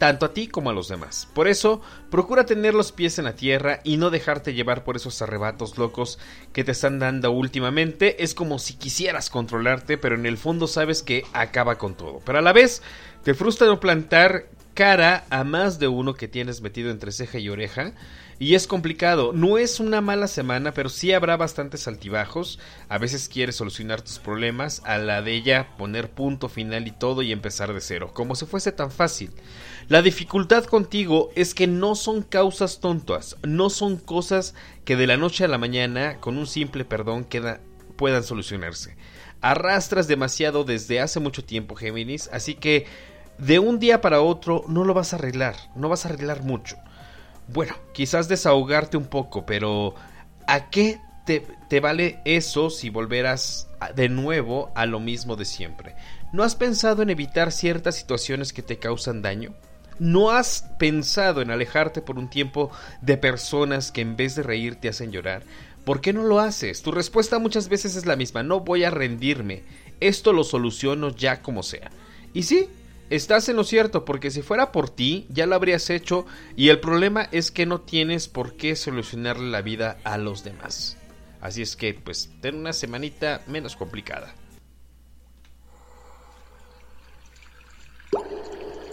tanto 0.01 0.25
a 0.25 0.33
ti 0.33 0.47
como 0.47 0.71
a 0.71 0.73
los 0.73 0.87
demás. 0.87 1.27
Por 1.31 1.47
eso, 1.47 1.79
procura 2.09 2.47
tener 2.47 2.73
los 2.73 2.91
pies 2.91 3.19
en 3.19 3.25
la 3.25 3.35
tierra 3.35 3.81
y 3.83 3.97
no 3.97 4.09
dejarte 4.09 4.55
llevar 4.55 4.83
por 4.83 4.95
esos 4.95 5.21
arrebatos 5.21 5.77
locos 5.77 6.17
que 6.53 6.63
te 6.63 6.71
están 6.71 6.97
dando 6.97 7.29
últimamente. 7.29 8.23
Es 8.23 8.33
como 8.33 8.57
si 8.57 8.73
quisieras 8.73 9.29
controlarte, 9.29 9.99
pero 9.99 10.15
en 10.15 10.25
el 10.25 10.39
fondo 10.39 10.65
sabes 10.65 11.03
que 11.03 11.23
acaba 11.33 11.77
con 11.77 11.93
todo. 11.93 12.19
Pero 12.25 12.39
a 12.39 12.41
la 12.41 12.51
vez, 12.51 12.81
te 13.23 13.35
frustra 13.35 13.67
no 13.67 13.79
plantar 13.79 14.47
cara 14.73 15.25
a 15.29 15.43
más 15.43 15.77
de 15.77 15.87
uno 15.87 16.15
que 16.15 16.27
tienes 16.27 16.61
metido 16.61 16.89
entre 16.89 17.11
ceja 17.11 17.37
y 17.37 17.49
oreja. 17.49 17.93
Y 18.39 18.55
es 18.55 18.65
complicado, 18.65 19.33
no 19.33 19.59
es 19.59 19.79
una 19.79 20.01
mala 20.01 20.27
semana, 20.27 20.73
pero 20.73 20.89
sí 20.89 21.13
habrá 21.13 21.37
bastantes 21.37 21.87
altibajos. 21.87 22.57
A 22.89 22.97
veces 22.97 23.29
quieres 23.29 23.55
solucionar 23.55 24.01
tus 24.01 24.17
problemas, 24.17 24.81
a 24.83 24.97
la 24.97 25.21
de 25.21 25.35
ella 25.35 25.77
poner 25.77 26.09
punto 26.09 26.49
final 26.49 26.87
y 26.87 26.91
todo 26.91 27.21
y 27.21 27.31
empezar 27.31 27.71
de 27.71 27.81
cero, 27.81 28.09
como 28.15 28.33
si 28.33 28.47
fuese 28.47 28.71
tan 28.71 28.89
fácil. 28.89 29.29
La 29.89 30.01
dificultad 30.01 30.65
contigo 30.65 31.29
es 31.35 31.53
que 31.53 31.67
no 31.67 31.95
son 31.95 32.21
causas 32.21 32.79
tontas, 32.79 33.35
no 33.43 33.69
son 33.69 33.97
cosas 33.97 34.53
que 34.85 34.95
de 34.95 35.07
la 35.07 35.17
noche 35.17 35.43
a 35.43 35.47
la 35.47 35.57
mañana, 35.57 36.17
con 36.19 36.37
un 36.37 36.47
simple 36.47 36.85
perdón, 36.85 37.27
puedan 37.97 38.23
solucionarse. 38.23 38.95
Arrastras 39.41 40.07
demasiado 40.07 40.63
desde 40.63 41.01
hace 41.01 41.19
mucho 41.19 41.43
tiempo, 41.43 41.75
Géminis, 41.75 42.29
así 42.31 42.55
que 42.55 42.85
de 43.37 43.59
un 43.59 43.79
día 43.79 44.01
para 44.01 44.21
otro 44.21 44.63
no 44.67 44.83
lo 44.83 44.93
vas 44.93 45.13
a 45.13 45.15
arreglar, 45.17 45.55
no 45.75 45.89
vas 45.89 46.05
a 46.05 46.09
arreglar 46.09 46.43
mucho. 46.43 46.77
Bueno, 47.47 47.75
quizás 47.93 48.27
desahogarte 48.27 48.97
un 48.97 49.07
poco, 49.07 49.45
pero 49.45 49.95
¿a 50.47 50.69
qué 50.69 51.01
te, 51.25 51.45
te, 51.67 51.79
vale 51.79 52.21
eso 52.23 52.69
si 52.69 52.89
volverás 52.89 53.67
de 53.95 54.09
nuevo 54.09 54.71
a 54.75 54.85
lo 54.85 54.99
mismo 54.99 55.35
de 55.35 55.45
siempre? 55.45 55.95
¿No 56.31 56.43
has 56.43 56.55
pensado 56.55 57.01
en 57.01 57.09
evitar 57.09 57.51
ciertas 57.51 57.95
situaciones 57.95 58.53
que 58.53 58.61
te 58.61 58.77
causan 58.77 59.21
daño? 59.21 59.53
¿No 60.01 60.31
has 60.31 60.63
pensado 60.79 61.43
en 61.43 61.51
alejarte 61.51 62.01
por 62.01 62.17
un 62.17 62.27
tiempo 62.27 62.71
de 63.01 63.17
personas 63.17 63.91
que 63.91 64.01
en 64.01 64.15
vez 64.15 64.33
de 64.33 64.41
reír 64.41 64.77
te 64.77 64.89
hacen 64.89 65.11
llorar? 65.11 65.43
¿Por 65.85 66.01
qué 66.01 66.11
no 66.11 66.23
lo 66.23 66.39
haces? 66.39 66.81
Tu 66.81 66.91
respuesta 66.91 67.37
muchas 67.37 67.69
veces 67.69 67.95
es 67.95 68.07
la 68.07 68.15
misma, 68.15 68.41
no 68.41 68.61
voy 68.61 68.83
a 68.83 68.89
rendirme, 68.89 69.61
esto 69.99 70.33
lo 70.33 70.43
soluciono 70.43 71.15
ya 71.15 71.43
como 71.43 71.61
sea. 71.61 71.91
Y 72.33 72.41
sí, 72.41 72.67
estás 73.11 73.47
en 73.47 73.57
lo 73.57 73.63
cierto, 73.63 74.03
porque 74.03 74.31
si 74.31 74.41
fuera 74.41 74.71
por 74.71 74.89
ti, 74.89 75.27
ya 75.29 75.45
lo 75.45 75.53
habrías 75.53 75.87
hecho 75.91 76.25
y 76.55 76.69
el 76.69 76.79
problema 76.79 77.29
es 77.31 77.51
que 77.51 77.67
no 77.67 77.81
tienes 77.81 78.27
por 78.27 78.55
qué 78.55 78.75
solucionarle 78.75 79.51
la 79.51 79.61
vida 79.61 79.99
a 80.03 80.17
los 80.17 80.43
demás. 80.43 80.97
Así 81.41 81.61
es 81.61 81.75
que, 81.75 81.93
pues, 81.93 82.31
ten 82.41 82.55
una 82.55 82.73
semanita 82.73 83.43
menos 83.45 83.75
complicada. 83.75 84.33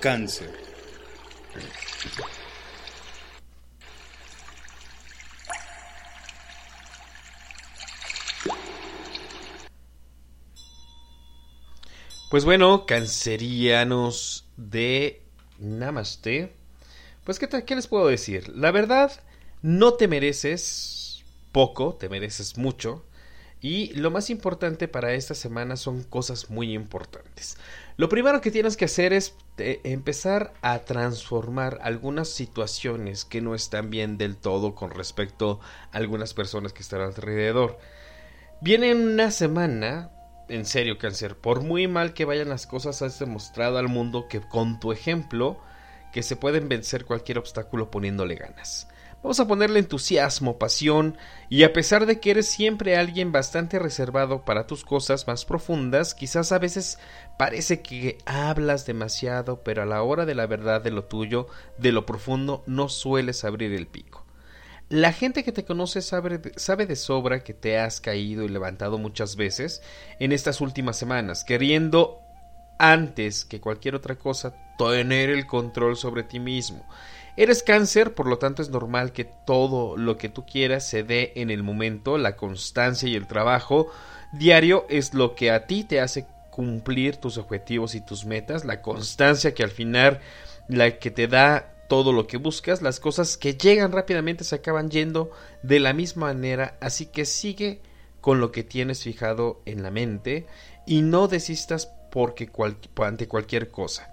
Cáncer. 0.03 0.68
Pues 12.31 12.45
bueno, 12.45 12.85
cancerianos 12.85 14.45
de 14.59 15.23
Namaste. 15.59 16.53
Pues, 17.25 17.39
¿qué, 17.39 17.49
¿qué 17.65 17.75
les 17.75 17.87
puedo 17.87 18.07
decir? 18.07 18.49
La 18.55 18.71
verdad, 18.71 19.13
no 19.63 19.95
te 19.95 20.09
mereces 20.09 21.25
poco, 21.53 21.95
te 21.95 22.11
mereces 22.11 22.59
mucho. 22.59 23.03
Y 23.61 23.95
lo 23.95 24.11
más 24.11 24.29
importante 24.29 24.89
para 24.89 25.15
esta 25.15 25.35
semana 25.35 25.77
son 25.77 26.05
cosas 26.05 26.51
muy 26.51 26.75
importantes. 26.75 27.57
Lo 27.97 28.09
primero 28.09 28.41
que 28.43 28.51
tienes 28.51 28.77
que 28.77 28.85
hacer 28.85 29.13
es 29.13 29.35
empezar 29.59 30.53
a 30.63 30.81
transformar 30.81 31.79
algunas 31.83 32.29
situaciones 32.29 33.25
que 33.25 33.41
no 33.41 33.55
están 33.55 33.91
bien 33.91 34.19
del 34.19 34.37
todo 34.37 34.75
con 34.75 34.91
respecto 34.91 35.61
a 35.93 35.99
algunas 35.99 36.35
personas 36.35 36.73
que 36.73 36.83
están 36.83 37.01
alrededor. 37.01 37.79
Viene 38.61 38.95
una 38.95 39.31
semana 39.31 40.11
en 40.49 40.65
serio, 40.65 40.99
cáncer, 40.99 41.37
por 41.37 41.63
muy 41.63 41.87
mal 41.89 42.15
que 42.15 42.25
vayan 42.25 42.49
las 42.49 42.67
cosas, 42.67 43.03
has 43.03 43.19
demostrado 43.19 43.79
al 43.79 43.89
mundo 43.89 44.29
que 44.29 44.41
con 44.41 44.81
tu 44.81 44.93
ejemplo 44.93 45.61
que 46.13 46.23
se 46.23 46.37
pueden 46.37 46.69
vencer 46.69 47.05
cualquier 47.05 47.39
obstáculo 47.39 47.91
poniéndole 47.91 48.35
ganas. 48.35 48.89
Vamos 49.23 49.41
a 49.41 49.49
ponerle 49.49 49.81
entusiasmo, 49.81 50.59
pasión, 50.59 51.19
y 51.49 51.65
a 51.65 51.73
pesar 51.73 52.07
de 52.07 52.21
que 52.21 52.31
eres 52.31 52.47
siempre 52.47 52.97
alguien 52.97 53.33
bastante 53.33 53.81
reservado 53.81 54.45
para 54.45 54.69
tus 54.69 54.85
cosas 54.85 55.27
más 55.27 55.45
profundas, 55.45 56.15
quizás 56.15 56.53
a 56.53 56.59
veces 56.59 57.01
parece 57.37 57.83
que 57.83 58.19
hablas 58.27 58.87
demasiado, 58.87 59.65
pero 59.65 59.83
a 59.83 59.87
la 59.87 60.03
hora 60.03 60.25
de 60.25 60.37
la 60.37 60.47
verdad 60.47 60.81
de 60.81 60.93
lo 60.93 61.05
tuyo, 61.05 61.49
de 61.79 61.91
lo 61.91 62.07
profundo, 62.07 62.63
no 62.67 62.89
sueles 62.89 63.45
abrir 63.45 63.73
el 63.73 63.89
pico. 63.89 64.25
La 64.89 65.13
gente 65.13 65.43
que 65.43 65.53
te 65.53 65.65
conoce 65.65 66.01
sabe, 66.01 66.41
sabe, 66.57 66.87
de 66.87 66.97
sobra 66.97 67.43
que 67.43 67.55
te 67.55 67.77
has 67.77 68.01
caído 68.01 68.45
y 68.45 68.49
levantado 68.49 68.99
muchas 68.99 69.35
veces 69.35 69.83
en 70.21 70.31
estas 70.31 70.61
últimas 70.61 70.97
semanas, 70.97 71.43
queriendo 71.45 72.21
antes 72.79 73.45
que 73.45 73.61
cualquier 73.61 73.97
otra 73.97 74.17
cosa 74.17 74.55
tener 74.79 75.29
el 75.29 75.47
control 75.47 75.97
sobre 75.97 76.23
ti 76.23 76.39
mismo. 76.39 76.87
Eres 77.41 77.63
cáncer, 77.63 78.15
por 78.15 78.27
lo 78.27 78.39
tanto 78.39 78.63
es 78.63 78.71
normal 78.71 79.13
que 79.13 79.25
todo 79.25 79.97
lo 79.97 80.19
que 80.19 80.29
tú 80.29 80.45
quieras 80.45 80.85
se 80.85 81.05
dé 81.05 81.35
en 81.37 81.53
el 81.53 81.63
momento, 81.63 82.19
la 82.19 82.35
constancia 82.35 83.09
y 83.09 83.15
el 83.15 83.29
trabajo 83.29 83.93
diario 84.33 84.87
es 84.89 85.15
lo 85.15 85.37
que 85.37 85.53
a 85.53 85.69
ti 85.69 85.85
te 85.85 86.01
hace 86.01 86.27
cumplir 86.51 87.19
tus 87.19 87.39
objetivos 87.39 87.95
y 87.95 88.01
tus 88.01 88.25
metas, 88.25 88.65
la 88.65 88.83
constancia 88.83 89.55
que 89.55 89.63
al 89.63 89.71
final 89.71 90.19
la 90.67 90.99
que 90.99 91.13
te 91.13 91.29
da 91.29 91.77
todo 91.89 92.13
lo 92.13 92.27
que 92.27 92.39
buscas, 92.39 92.83
las 92.83 92.99
cosas 92.99 93.37
que 93.37 93.55
llegan 93.55 93.93
rápidamente 93.93 94.43
se 94.43 94.57
acaban 94.57 94.91
yendo 94.91 95.31
de 95.63 95.79
la 95.79 95.93
misma 95.93 96.35
manera, 96.35 96.77
así 96.81 97.07
que 97.07 97.25
sigue 97.25 97.81
con 98.21 98.41
lo 98.41 98.51
que 98.51 98.65
tienes 98.65 99.05
fijado 99.05 99.63
en 99.65 99.85
la 99.85 99.93
mente 99.93 100.49
y 100.89 101.03
no 101.03 101.29
desistas 101.29 101.89
porque 102.11 102.51
ante 102.97 103.29
cualquier 103.29 103.71
cosa. 103.71 104.13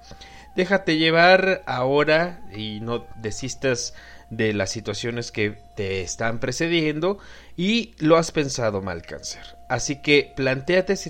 Déjate 0.56 0.98
llevar 0.98 1.64
ahora 1.66 2.42
y 2.56 2.80
no 2.80 3.06
desistas 3.18 3.94
de 4.30 4.54
las 4.54 4.72
situaciones 4.72 5.32
que 5.32 5.58
te 5.76 6.02
están 6.02 6.40
precediendo 6.40 7.20
y 7.58 7.94
lo 8.00 8.18
has 8.18 8.32
pensado 8.32 8.82
mal 8.82 9.02
cáncer. 9.02 9.58
Así 9.70 10.02
que 10.02 10.34
planteate 10.36 10.96
si 10.96 11.10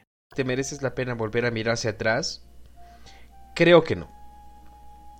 ¿Te 0.33 0.45
mereces 0.45 0.81
la 0.81 0.95
pena 0.95 1.13
volver 1.13 1.45
a 1.45 1.51
mirar 1.51 1.73
hacia 1.73 1.89
atrás? 1.89 2.41
Creo 3.53 3.83
que 3.83 3.97
no. 3.97 4.09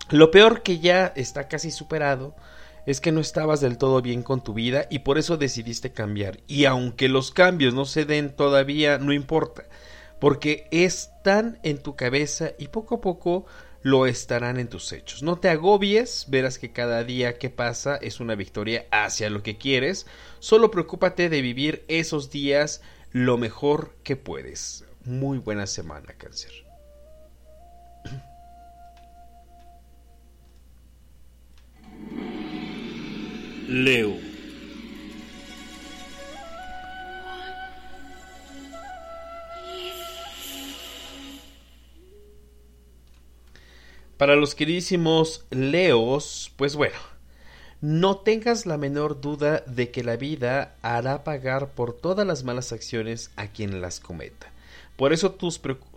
Lo 0.10 0.32
peor 0.32 0.64
que 0.64 0.80
ya 0.80 1.12
está 1.18 1.50
casi 1.50 1.70
superado 1.70 2.34
es 2.86 3.02
que 3.02 3.12
no 3.12 3.20
estabas 3.20 3.60
del 3.60 3.78
todo 3.78 4.02
bien 4.02 4.24
con 4.24 4.42
tu 4.42 4.54
vida 4.54 4.88
y 4.90 5.00
por 5.00 5.18
eso 5.18 5.36
decidiste 5.36 5.92
cambiar. 5.92 6.40
Y 6.48 6.64
aunque 6.64 7.10
los 7.10 7.32
cambios 7.32 7.74
no 7.74 7.84
se 7.84 8.06
den 8.06 8.34
todavía, 8.34 9.00
no 9.00 9.12
importa, 9.12 9.66
porque 10.22 10.70
están 10.72 11.60
en 11.64 11.84
tu 11.84 11.98
cabeza 11.98 12.52
y 12.58 12.70
poco 12.70 12.96
a 12.96 13.02
poco 13.02 13.46
lo 13.82 14.06
estarán 14.06 14.60
en 14.60 14.70
tus 14.70 14.94
hechos. 14.94 15.24
No 15.24 15.40
te 15.40 15.50
agobies, 15.50 16.28
verás 16.30 16.58
que 16.58 16.72
cada 16.72 17.04
día 17.04 17.38
que 17.38 17.50
pasa 17.50 17.98
es 17.98 18.22
una 18.22 18.36
victoria 18.36 18.86
hacia 18.92 19.30
lo 19.30 19.44
que 19.44 19.58
quieres. 19.58 20.08
Solo 20.40 20.72
preocúpate 20.72 21.28
de 21.28 21.42
vivir 21.42 21.84
esos 21.90 22.32
días 22.32 22.82
lo 23.12 23.38
mejor 23.38 23.94
que 24.04 24.16
puedes 24.16 24.86
muy 25.06 25.38
buena 25.38 25.68
semana, 25.68 26.14
cáncer. 26.18 26.52
Leo. 33.68 34.32
Para 44.18 44.36
los 44.36 44.54
queridísimos 44.54 45.46
Leos, 45.50 46.52
pues 46.56 46.76
bueno, 46.76 46.98
no 47.82 48.18
tengas 48.18 48.68
la 48.68 48.78
menor 48.78 49.20
duda 49.20 49.64
de 49.66 49.90
que 49.90 50.04
la 50.04 50.16
vida 50.16 50.76
hará 50.84 51.24
pagar 51.24 51.70
por 51.70 51.94
todas 51.94 52.28
las 52.28 52.44
malas 52.44 52.72
acciones 52.72 53.32
a 53.36 53.48
quien 53.48 53.82
las 53.82 54.00
cometa. 54.00 54.51
Por 55.02 55.14
eso 55.14 55.32
tú, 55.32 55.50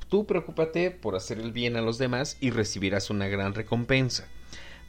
tú 0.09 0.24
preocúpate 0.24 0.90
por 0.90 1.14
hacer 1.14 1.38
el 1.38 1.52
bien 1.52 1.76
a 1.76 1.82
los 1.82 1.98
demás 1.98 2.38
y 2.40 2.48
recibirás 2.48 3.11
una 3.11 3.28
gran 3.28 3.52
recompensa. 3.52 4.28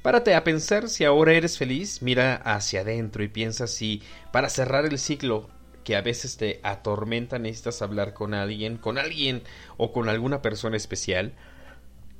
Párate 0.03 0.35
a 0.35 0.45
pensar 0.45 0.87
si 0.87 1.03
ahora 1.03 1.33
eres 1.33 1.57
feliz, 1.57 2.01
mira 2.01 2.35
hacia 2.37 2.79
adentro 2.79 3.25
y 3.25 3.27
piensa 3.27 3.67
si 3.67 4.01
para 4.31 4.47
cerrar 4.47 4.85
el 4.85 4.99
ciclo 4.99 5.49
que 5.83 5.97
a 5.97 6.01
veces 6.01 6.37
te 6.37 6.61
atormenta 6.63 7.39
necesitas 7.39 7.81
hablar 7.81 8.13
con 8.13 8.33
alguien, 8.33 8.77
con 8.77 8.97
alguien 8.97 9.43
o 9.75 9.91
con 9.91 10.07
alguna 10.07 10.41
persona 10.41 10.77
especial. 10.77 11.33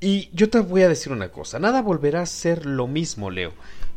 Y 0.02 0.30
yo 0.34 0.50
te 0.50 0.60
voy 0.60 0.82
a 0.82 0.90
decir 0.90 1.14
una 1.14 1.30
cosa, 1.30 1.60
nada 1.60 1.82
volverá 1.82 2.24
a 2.24 2.26
ser 2.26 2.66
lo 2.66 2.88
mismo, 2.88 3.32
Leo. 3.32 3.54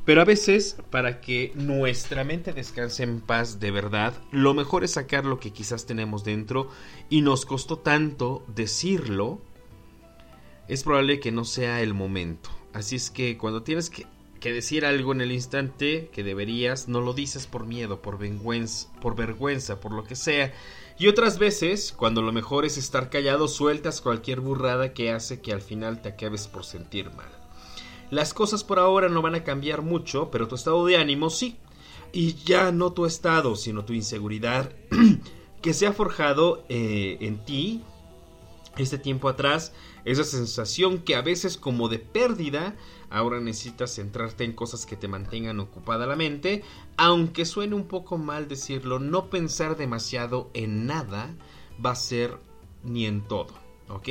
Pero 0.09 0.23
a 0.23 0.25
veces, 0.25 0.79
para 0.89 1.21
que 1.21 1.53
nuestra 1.55 2.25
mente 2.25 2.55
descanse 2.55 3.03
en 3.03 3.21
paz 3.21 3.61
de 3.61 3.71
verdad, 3.71 4.15
lo 4.33 4.55
mejor 4.55 4.83
es 4.83 4.93
sacar 4.93 5.27
lo 5.27 5.39
que 5.39 5.53
quizás 5.53 5.85
tenemos 5.85 6.25
dentro 6.25 6.71
y 7.11 7.21
nos 7.21 7.45
costó 7.45 7.81
tanto 7.81 8.43
decirlo, 8.49 9.43
es 10.67 10.83
probable 10.83 11.21
que 11.21 11.31
no 11.31 11.45
sea 11.45 11.83
el 11.83 11.93
momento. 11.93 12.49
Así 12.73 12.97
es 12.97 13.11
que 13.11 13.37
cuando 13.37 13.65
tienes 13.65 13.91
que, 13.91 14.07
decir 14.41 14.87
algo 14.87 15.13
en 15.13 15.21
el 15.21 15.31
instante 15.31 16.09
que 16.11 16.25
deberías, 16.25 16.89
no 16.89 17.03
lo 17.03 17.13
dices 17.13 17.47
por 17.47 17.67
miedo, 17.67 18.01
por 18.01 18.19
por 19.03 19.15
vergüenza, 19.15 19.79
por 19.79 19.93
lo 19.93 20.05
que 20.05 20.17
sea. 20.17 20.55
Y 20.99 21.09
otras 21.09 21.39
veces, 21.39 21.93
cuando 21.93 22.23
lo 22.23 22.33
mejor 22.33 22.65
es 22.65 22.79
estar 22.79 23.11
callado, 23.11 23.47
sueltas 23.47 24.01
cualquier 24.01 24.41
burrada 24.41 24.95
que 24.95 25.13
hace 25.13 25.43
que 25.43 25.53
al 25.53 25.61
final 25.61 26.01
te 26.01 26.09
acabes 26.09 26.49
por 26.49 26.65
sentir 26.65 27.11
mal. 27.11 27.38
Las 28.11 28.33
cosas 28.33 28.65
por 28.65 28.79
ahora 28.79 29.09
no 29.09 29.23
van 29.23 29.35
a 29.35 29.45
cambiar 29.45 29.83
mucho, 29.83 30.31
pero 30.31 30.49
tu 30.49 30.55
estado 30.55 30.85
de 30.87 30.97
ánimo 30.97 31.31
sí. 31.31 31.57
Y 32.13 32.35
ya 32.45 32.73
no 32.73 32.93
tu 32.93 33.05
estado, 33.05 33.55
sino 33.55 33.85
tu 33.85 33.93
inseguridad 33.93 34.73
que 35.63 35.75
se 35.75 35.87
ha 35.87 35.93
forjado 35.93 36.65
eh, 36.69 37.19
en 37.21 37.45
ti 37.45 37.83
este 38.79 38.99
tiempo 38.99 39.29
atrás, 39.29 39.73
esa 40.05 40.25
sensación 40.25 40.99
que 40.99 41.17
a 41.17 41.23
veces 41.23 41.57
como 41.57 41.89
de 41.89 41.99
pérdida, 41.99 42.77
ahora 43.11 43.41
necesitas 43.41 43.95
centrarte 43.95 44.45
en 44.45 44.53
cosas 44.53 44.87
que 44.87 44.97
te 44.97 45.09
mantengan 45.09 45.61
ocupada 45.61 46.07
la 46.07 46.17
mente, 46.17 46.63
aunque 46.97 47.45
suene 47.45 47.75
un 47.75 47.89
poco 47.89 48.19
mal 48.19 48.49
decirlo, 48.49 49.01
no 49.01 49.31
pensar 49.31 49.77
demasiado 49.77 50.51
en 50.55 50.87
nada 50.87 51.35
va 51.85 51.91
a 51.91 51.97
ser 51.97 52.39
ni 52.85 53.07
en 53.07 53.27
todo, 53.27 53.55
¿ok? 53.89 54.09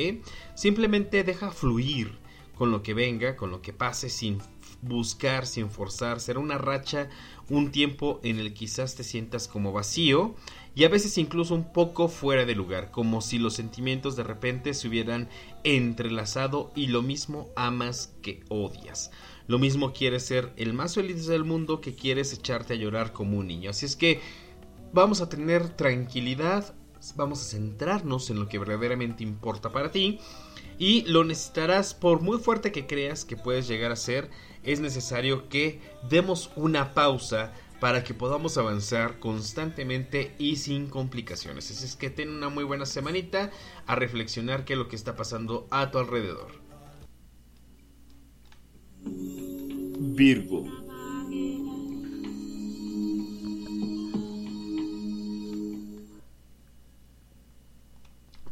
Simplemente 0.54 1.24
deja 1.24 1.50
fluir 1.50 2.18
con 2.58 2.72
lo 2.72 2.82
que 2.82 2.92
venga, 2.92 3.36
con 3.36 3.50
lo 3.50 3.62
que 3.62 3.72
pase, 3.72 4.10
sin 4.10 4.38
buscar, 4.82 5.46
sin 5.46 5.70
forzar. 5.70 6.20
Será 6.20 6.40
una 6.40 6.58
racha, 6.58 7.08
un 7.48 7.70
tiempo 7.70 8.20
en 8.24 8.38
el 8.38 8.52
quizás 8.52 8.96
te 8.96 9.04
sientas 9.04 9.46
como 9.46 9.72
vacío 9.72 10.34
y 10.74 10.84
a 10.84 10.88
veces 10.88 11.16
incluso 11.18 11.54
un 11.54 11.72
poco 11.72 12.08
fuera 12.08 12.44
de 12.44 12.54
lugar, 12.54 12.90
como 12.90 13.20
si 13.20 13.38
los 13.38 13.54
sentimientos 13.54 14.16
de 14.16 14.24
repente 14.24 14.74
se 14.74 14.88
hubieran 14.88 15.28
entrelazado 15.64 16.72
y 16.74 16.88
lo 16.88 17.00
mismo 17.02 17.48
amas 17.56 18.14
que 18.22 18.42
odias. 18.48 19.10
Lo 19.46 19.58
mismo 19.58 19.92
quieres 19.92 20.26
ser 20.26 20.52
el 20.56 20.74
más 20.74 20.94
feliz 20.94 21.26
del 21.26 21.44
mundo 21.44 21.80
que 21.80 21.94
quieres 21.94 22.32
echarte 22.32 22.74
a 22.74 22.76
llorar 22.76 23.12
como 23.12 23.38
un 23.38 23.46
niño. 23.46 23.70
Así 23.70 23.86
es 23.86 23.96
que 23.96 24.20
vamos 24.92 25.20
a 25.20 25.28
tener 25.28 25.68
tranquilidad, 25.70 26.74
vamos 27.16 27.40
a 27.40 27.50
centrarnos 27.50 28.30
en 28.30 28.40
lo 28.40 28.48
que 28.48 28.58
verdaderamente 28.58 29.22
importa 29.22 29.70
para 29.72 29.90
ti 29.90 30.18
y 30.78 31.02
lo 31.02 31.24
necesitarás 31.24 31.94
por 31.94 32.20
muy 32.20 32.38
fuerte 32.38 32.72
que 32.72 32.86
creas 32.86 33.24
que 33.24 33.36
puedes 33.36 33.66
llegar 33.66 33.90
a 33.90 33.96
ser, 33.96 34.30
es 34.62 34.80
necesario 34.80 35.48
que 35.48 35.80
demos 36.08 36.50
una 36.56 36.94
pausa 36.94 37.52
para 37.80 38.02
que 38.04 38.14
podamos 38.14 38.58
avanzar 38.58 39.18
constantemente 39.18 40.34
y 40.38 40.56
sin 40.56 40.88
complicaciones. 40.88 41.70
Así 41.70 41.84
es 41.84 41.96
que 41.96 42.10
ten 42.10 42.30
una 42.30 42.48
muy 42.48 42.64
buena 42.64 42.86
semanita 42.86 43.50
a 43.86 43.94
reflexionar 43.94 44.64
qué 44.64 44.72
es 44.74 44.78
lo 44.78 44.88
que 44.88 44.96
está 44.96 45.16
pasando 45.16 45.66
a 45.70 45.90
tu 45.90 45.98
alrededor. 45.98 46.52
Virgo. 49.04 50.66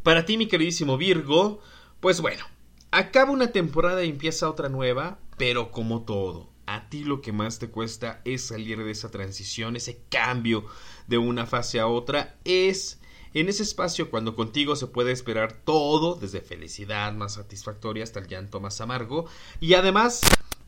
Para 0.02 0.24
ti, 0.24 0.38
mi 0.38 0.46
queridísimo 0.46 0.96
Virgo, 0.96 1.60
pues 2.00 2.20
bueno, 2.20 2.44
acaba 2.90 3.30
una 3.30 3.52
temporada 3.52 4.04
y 4.04 4.10
empieza 4.10 4.50
otra 4.50 4.68
nueva, 4.68 5.18
pero 5.38 5.70
como 5.70 6.02
todo, 6.02 6.50
a 6.66 6.88
ti 6.88 7.04
lo 7.04 7.20
que 7.20 7.32
más 7.32 7.58
te 7.58 7.68
cuesta 7.68 8.20
es 8.24 8.46
salir 8.46 8.82
de 8.82 8.90
esa 8.90 9.10
transición, 9.10 9.76
ese 9.76 10.02
cambio 10.08 10.66
de 11.06 11.18
una 11.18 11.46
fase 11.46 11.80
a 11.80 11.86
otra, 11.86 12.36
es 12.44 13.00
en 13.34 13.48
ese 13.48 13.62
espacio 13.62 14.10
cuando 14.10 14.34
contigo 14.34 14.76
se 14.76 14.86
puede 14.86 15.12
esperar 15.12 15.52
todo, 15.52 16.14
desde 16.14 16.40
felicidad 16.40 17.12
más 17.12 17.34
satisfactoria 17.34 18.04
hasta 18.04 18.20
el 18.20 18.28
llanto 18.28 18.60
más 18.60 18.80
amargo, 18.80 19.26
y 19.60 19.74
además 19.74 20.22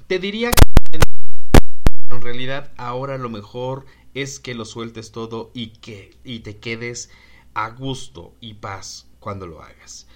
te 0.06 0.18
diría 0.18 0.50
que 0.50 0.98
en 2.10 2.22
realidad 2.22 2.72
ahora 2.76 3.16
lo 3.18 3.30
mejor 3.30 3.86
es 4.14 4.40
que 4.40 4.54
lo 4.54 4.64
sueltes 4.64 5.12
todo 5.12 5.50
y 5.54 5.68
que 5.68 6.16
y 6.24 6.40
te 6.40 6.58
quedes 6.58 7.10
a 7.54 7.70
gusto 7.70 8.34
y 8.40 8.54
paz 8.54 9.06
cuando 9.20 9.46
lo 9.46 9.62
hagas. 9.62 10.06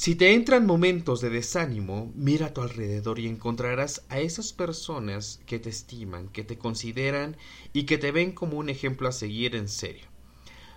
Si 0.00 0.14
te 0.14 0.32
entran 0.32 0.64
momentos 0.64 1.20
de 1.20 1.28
desánimo, 1.28 2.12
mira 2.14 2.46
a 2.46 2.54
tu 2.54 2.60
alrededor 2.60 3.18
y 3.18 3.26
encontrarás 3.26 4.04
a 4.10 4.20
esas 4.20 4.52
personas 4.52 5.40
que 5.44 5.58
te 5.58 5.70
estiman, 5.70 6.28
que 6.28 6.44
te 6.44 6.56
consideran 6.56 7.36
y 7.72 7.82
que 7.82 7.98
te 7.98 8.12
ven 8.12 8.30
como 8.30 8.58
un 8.58 8.68
ejemplo 8.68 9.08
a 9.08 9.12
seguir 9.12 9.56
en 9.56 9.66
serio. 9.66 10.06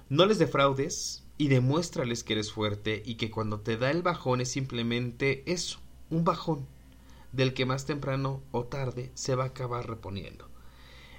No 0.09 0.25
les 0.25 0.39
defraudes 0.39 1.23
y 1.37 1.49
demuéstrales 1.49 2.23
que 2.23 2.33
eres 2.33 2.51
fuerte 2.51 3.03
y 3.05 3.13
que 3.13 3.29
cuando 3.29 3.59
te 3.59 3.77
da 3.77 3.91
el 3.91 4.01
bajón 4.01 4.41
es 4.41 4.49
simplemente 4.49 5.43
eso, 5.45 5.81
un 6.09 6.23
bajón, 6.23 6.65
del 7.31 7.53
que 7.53 7.67
más 7.67 7.85
temprano 7.85 8.41
o 8.49 8.63
tarde 8.63 9.11
se 9.13 9.35
va 9.35 9.43
a 9.43 9.47
acabar 9.49 9.87
reponiendo. 9.87 10.49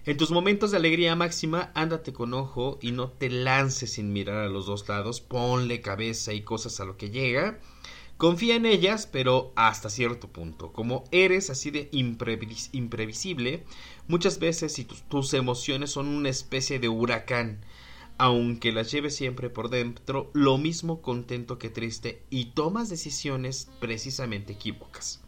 En 0.04 0.16
tus 0.16 0.32
momentos 0.32 0.72
de 0.72 0.78
alegría 0.78 1.14
máxima, 1.14 1.70
ándate 1.76 2.12
con 2.12 2.34
ojo 2.34 2.80
y 2.82 2.90
no 2.90 3.10
te 3.10 3.30
lances 3.30 3.92
sin 3.92 4.12
mirar 4.12 4.38
a 4.38 4.48
los 4.48 4.66
dos 4.66 4.88
lados, 4.88 5.20
ponle 5.20 5.80
cabeza 5.80 6.32
y 6.32 6.40
cosas 6.40 6.80
a 6.80 6.84
lo 6.84 6.96
que 6.96 7.10
llega. 7.10 7.60
Confía 8.22 8.54
en 8.54 8.66
ellas, 8.66 9.08
pero 9.10 9.52
hasta 9.56 9.90
cierto 9.90 10.28
punto. 10.28 10.72
Como 10.72 11.02
eres 11.10 11.50
así 11.50 11.72
de 11.72 11.88
imprevis 11.90 12.68
imprevisible, 12.70 13.64
muchas 14.06 14.38
veces 14.38 14.74
tus, 14.86 15.02
tus 15.02 15.34
emociones 15.34 15.90
son 15.90 16.06
una 16.06 16.28
especie 16.28 16.78
de 16.78 16.88
huracán, 16.88 17.64
aunque 18.18 18.70
las 18.70 18.92
lleves 18.92 19.16
siempre 19.16 19.50
por 19.50 19.70
dentro, 19.70 20.30
lo 20.34 20.56
mismo 20.56 21.02
contento 21.02 21.58
que 21.58 21.68
triste 21.68 22.22
y 22.30 22.52
tomas 22.52 22.88
decisiones 22.88 23.68
precisamente 23.80 24.52
equívocas. 24.52 25.20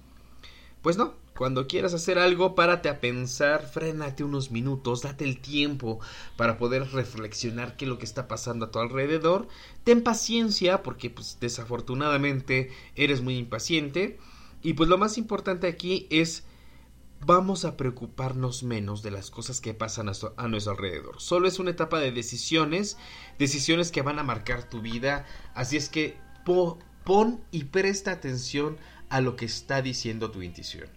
Pues 0.84 0.98
no, 0.98 1.14
cuando 1.34 1.66
quieras 1.66 1.94
hacer 1.94 2.18
algo, 2.18 2.54
párate 2.54 2.90
a 2.90 3.00
pensar, 3.00 3.66
frénate 3.66 4.22
unos 4.22 4.50
minutos, 4.50 5.00
date 5.00 5.24
el 5.24 5.40
tiempo 5.40 5.98
para 6.36 6.58
poder 6.58 6.92
reflexionar 6.92 7.78
qué 7.78 7.86
es 7.86 7.88
lo 7.88 7.96
que 7.96 8.04
está 8.04 8.28
pasando 8.28 8.66
a 8.66 8.70
tu 8.70 8.80
alrededor. 8.80 9.48
Ten 9.82 10.02
paciencia, 10.02 10.82
porque 10.82 11.08
pues 11.08 11.38
desafortunadamente 11.40 12.70
eres 12.96 13.22
muy 13.22 13.38
impaciente. 13.38 14.18
Y 14.60 14.74
pues 14.74 14.90
lo 14.90 14.98
más 14.98 15.16
importante 15.16 15.68
aquí 15.68 16.06
es 16.10 16.44
vamos 17.24 17.64
a 17.64 17.78
preocuparnos 17.78 18.62
menos 18.62 19.02
de 19.02 19.10
las 19.10 19.30
cosas 19.30 19.62
que 19.62 19.72
pasan 19.72 20.10
a, 20.36 20.48
nuestro 20.48 20.72
alrededor. 20.72 21.18
Solo 21.18 21.48
es 21.48 21.58
una 21.58 21.70
etapa 21.70 21.98
de 21.98 22.12
decisiones, 22.12 22.98
decisiones 23.38 23.90
que 23.90 24.02
van 24.02 24.18
a 24.18 24.22
marcar 24.22 24.68
tu 24.68 24.82
vida. 24.82 25.24
Así 25.54 25.78
es 25.78 25.88
que 25.88 26.18
po 26.44 26.78
pon 27.04 27.42
y 27.50 27.64
presta 27.64 28.12
atención 28.12 28.76
a 29.08 29.20
lo 29.20 29.36
que 29.36 29.44
está 29.44 29.82
diciendo 29.82 30.30
tu 30.30 30.42
intuición. 30.42 30.88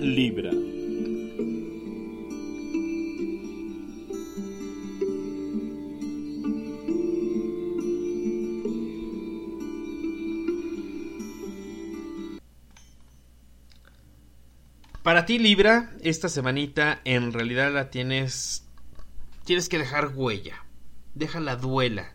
Libra. 0.00 0.52
Para 15.02 15.26
ti 15.26 15.38
Libra, 15.38 15.92
esta 16.02 16.28
semanita 16.28 17.00
en 17.04 17.32
realidad 17.32 17.72
la 17.72 17.90
tienes 17.90 18.64
tienes 19.44 19.68
que 19.68 19.78
dejar 19.78 20.12
huella. 20.14 20.64
Déjala 21.14 21.56
duela. 21.56 22.14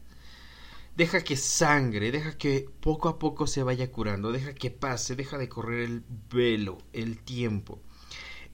Deja 0.97 1.23
que 1.23 1.37
sangre, 1.37 2.11
deja 2.11 2.39
que 2.39 2.71
poco 2.79 3.07
a 3.07 3.19
poco 3.19 3.45
se 3.45 3.61
vaya 3.61 3.91
curando, 3.91 4.31
deja 4.31 4.55
que 4.55 4.71
pase, 4.71 5.15
deja 5.15 5.37
de 5.37 5.47
correr 5.47 5.81
el 5.81 6.03
velo, 6.33 6.79
el 6.91 7.19
tiempo. 7.19 7.79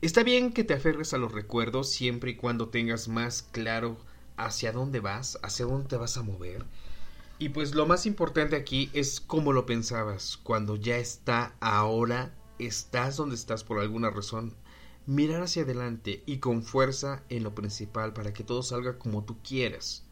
Está 0.01 0.23
bien 0.23 0.51
que 0.51 0.65
te 0.65 0.73
aferres 0.73 1.13
a 1.13 1.17
los 1.17 1.31
recuerdos 1.31 1.89
siempre 1.89 2.31
y 2.31 2.35
cuando 2.35 2.67
tengas 2.67 3.07
más 3.07 3.43
claro 3.43 3.95
hacia 4.35 4.73
dónde 4.73 4.99
vas, 4.99 5.39
hacia 5.41 5.65
dónde 5.67 5.87
te 5.87 5.95
vas 5.95 6.17
a 6.17 6.23
mover. 6.23 6.65
Y 7.39 7.47
pues 7.47 7.75
lo 7.75 7.85
más 7.85 8.05
importante 8.05 8.57
aquí 8.57 8.89
es 8.91 9.21
cómo 9.21 9.53
lo 9.53 9.65
pensabas, 9.65 10.35
cuando 10.35 10.75
ya 10.75 10.97
está 10.97 11.55
ahora, 11.61 12.35
estás 12.59 13.15
donde 13.15 13.35
estás 13.35 13.63
por 13.63 13.79
alguna 13.79 14.09
razón. 14.09 14.53
Mirar 15.05 15.43
hacia 15.43 15.63
adelante 15.63 16.23
y 16.25 16.39
con 16.39 16.61
fuerza 16.61 17.23
en 17.29 17.43
lo 17.43 17.55
principal 17.55 18.11
para 18.11 18.33
que 18.33 18.43
todo 18.43 18.63
salga 18.63 18.99
como 18.99 19.23
tú 19.23 19.37
quieras. 19.41 20.03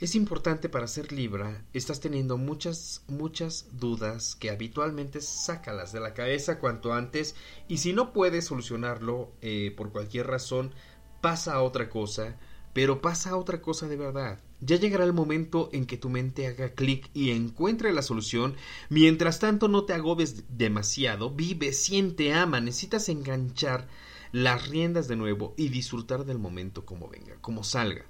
Es 0.00 0.14
importante 0.14 0.70
para 0.70 0.86
ser 0.86 1.12
Libra, 1.12 1.62
estás 1.74 2.00
teniendo 2.00 2.38
muchas, 2.38 3.04
muchas 3.06 3.66
dudas 3.72 4.34
que 4.34 4.48
habitualmente 4.48 5.20
sácalas 5.20 5.92
de 5.92 6.00
la 6.00 6.14
cabeza 6.14 6.58
cuanto 6.58 6.94
antes 6.94 7.36
y 7.68 7.76
si 7.76 7.92
no 7.92 8.14
puedes 8.14 8.46
solucionarlo 8.46 9.30
eh, 9.42 9.74
por 9.76 9.92
cualquier 9.92 10.26
razón, 10.26 10.72
pasa 11.20 11.52
a 11.52 11.60
otra 11.60 11.90
cosa, 11.90 12.38
pero 12.72 13.02
pasa 13.02 13.32
a 13.32 13.36
otra 13.36 13.60
cosa 13.60 13.88
de 13.88 13.98
verdad. 13.98 14.40
Ya 14.62 14.76
llegará 14.76 15.04
el 15.04 15.12
momento 15.12 15.68
en 15.70 15.84
que 15.84 15.98
tu 15.98 16.08
mente 16.08 16.46
haga 16.46 16.70
clic 16.70 17.10
y 17.12 17.32
encuentre 17.32 17.92
la 17.92 18.00
solución. 18.00 18.56
Mientras 18.88 19.38
tanto, 19.38 19.68
no 19.68 19.84
te 19.84 19.92
agobes 19.92 20.44
demasiado. 20.56 21.28
Vive, 21.28 21.74
siente, 21.74 22.32
ama. 22.32 22.60
Necesitas 22.60 23.10
enganchar 23.10 23.86
las 24.32 24.66
riendas 24.66 25.08
de 25.08 25.16
nuevo 25.16 25.52
y 25.58 25.68
disfrutar 25.68 26.24
del 26.24 26.38
momento 26.38 26.86
como 26.86 27.08
venga, 27.08 27.36
como 27.42 27.64
salga. 27.64 28.06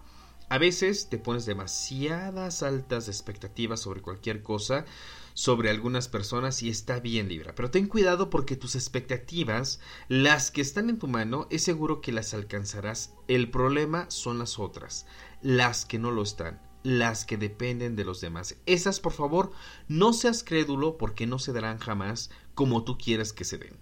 A 0.50 0.58
veces 0.58 1.08
te 1.08 1.16
pones 1.16 1.46
demasiadas 1.46 2.64
altas 2.64 3.06
expectativas 3.06 3.78
sobre 3.78 4.02
cualquier 4.02 4.42
cosa, 4.42 4.84
sobre 5.32 5.70
algunas 5.70 6.08
personas 6.08 6.62
y 6.64 6.68
está 6.68 6.98
bien 6.98 7.28
Libra, 7.28 7.54
pero 7.54 7.70
ten 7.70 7.86
cuidado 7.86 8.30
porque 8.30 8.56
tus 8.56 8.74
expectativas, 8.74 9.78
las 10.08 10.50
que 10.50 10.60
están 10.60 10.90
en 10.90 10.98
tu 10.98 11.06
mano, 11.06 11.46
es 11.50 11.62
seguro 11.62 12.00
que 12.00 12.10
las 12.10 12.34
alcanzarás. 12.34 13.14
El 13.28 13.48
problema 13.52 14.10
son 14.10 14.40
las 14.40 14.58
otras, 14.58 15.06
las 15.40 15.84
que 15.84 16.00
no 16.00 16.10
lo 16.10 16.22
están. 16.22 16.60
las 16.82 17.24
que 17.26 17.36
dependen 17.36 17.94
de 17.94 18.04
los 18.04 18.20
demás. 18.20 18.56
Esas, 18.66 19.00
por 19.00 19.12
favor, 19.12 19.52
no 19.88 20.12
seas 20.12 20.42
crédulo 20.42 20.96
porque 20.96 21.26
no 21.26 21.38
se 21.38 21.52
darán 21.52 21.78
jamás 21.78 22.30
como 22.54 22.84
tú 22.84 22.96
quieres 22.98 23.32
que 23.32 23.44
se 23.44 23.58
den. 23.58 23.76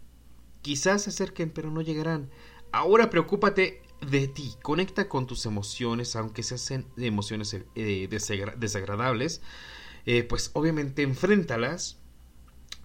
Quizás 0.62 1.02
se 1.02 1.10
acerquen, 1.10 1.50
pero 1.50 1.70
no 1.70 1.80
llegarán. 1.80 2.30
Ahora 2.72 3.08
preocúpate 3.08 3.82
de 4.00 4.28
ti, 4.28 4.54
conecta 4.62 5.08
con 5.08 5.26
tus 5.26 5.46
emociones, 5.46 6.16
aunque 6.16 6.42
sean 6.42 6.86
emociones 6.96 7.56
eh, 7.74 8.08
desagradables, 8.08 9.42
eh, 10.06 10.22
pues 10.22 10.50
obviamente 10.54 11.02
enfréntalas, 11.02 11.98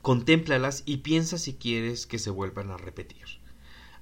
contémplalas 0.01 0.83
y 0.85 0.97
piensa 0.97 1.37
si 1.37 1.53
quieres 1.53 2.07
que 2.07 2.19
se 2.19 2.29
vuelvan 2.29 2.71
a 2.71 2.77
repetir. 2.77 3.23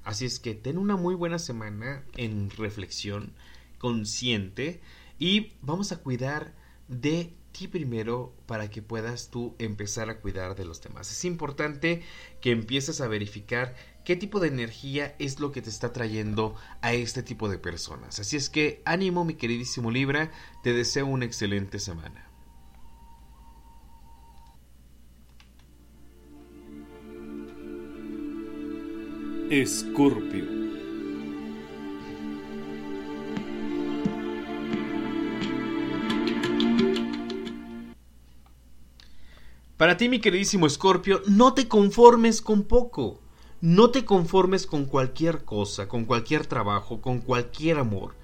Así 0.03 0.25
es 0.25 0.39
que 0.39 0.55
ten 0.55 0.77
una 0.77 0.95
muy 0.95 1.13
buena 1.13 1.37
semana 1.37 2.03
en 2.17 2.49
reflexión 2.49 3.33
consciente 3.77 4.81
y 5.19 5.53
vamos 5.61 5.91
a 5.91 5.97
cuidar 5.97 6.55
de 6.87 7.33
ti 7.51 7.67
primero 7.67 8.33
para 8.45 8.69
que 8.69 8.81
puedas 8.81 9.29
tú 9.29 9.55
empezar 9.59 10.09
a 10.09 10.19
cuidar 10.19 10.55
de 10.55 10.65
los 10.65 10.81
demás. 10.81 11.11
Es 11.11 11.25
importante 11.25 12.01
que 12.39 12.51
empieces 12.51 13.01
a 13.01 13.07
verificar 13.07 13.75
qué 14.03 14.15
tipo 14.15 14.39
de 14.39 14.47
energía 14.47 15.15
es 15.19 15.39
lo 15.39 15.51
que 15.51 15.61
te 15.61 15.69
está 15.69 15.93
trayendo 15.93 16.55
a 16.81 16.93
este 16.93 17.23
tipo 17.23 17.49
de 17.49 17.57
personas. 17.57 18.19
Así 18.19 18.37
es 18.37 18.49
que 18.49 18.81
ánimo 18.85 19.25
mi 19.25 19.35
queridísimo 19.35 19.91
Libra, 19.91 20.31
te 20.63 20.73
deseo 20.73 21.05
una 21.05 21.25
excelente 21.25 21.79
semana. 21.79 22.27
Escorpio. 29.49 30.61
Para 39.75 39.97
ti, 39.97 40.09
mi 40.09 40.19
queridísimo 40.19 40.67
Escorpio, 40.67 41.23
no 41.25 41.55
te 41.55 41.67
conformes 41.67 42.41
con 42.41 42.65
poco. 42.65 43.20
No 43.61 43.91
te 43.91 44.05
conformes 44.05 44.65
con 44.65 44.85
cualquier 44.85 45.45
cosa, 45.45 45.87
con 45.87 46.05
cualquier 46.05 46.47
trabajo, 46.47 46.99
con 46.99 47.19
cualquier 47.19 47.77
amor. 47.77 48.15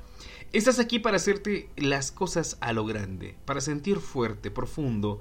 Estás 0.52 0.80
aquí 0.80 0.98
para 0.98 1.18
hacerte 1.18 1.70
las 1.76 2.12
cosas 2.12 2.58
a 2.60 2.74
lo 2.74 2.86
grande, 2.86 3.36
para 3.46 3.62
sentir 3.62 4.00
fuerte, 4.00 4.50
profundo, 4.50 5.20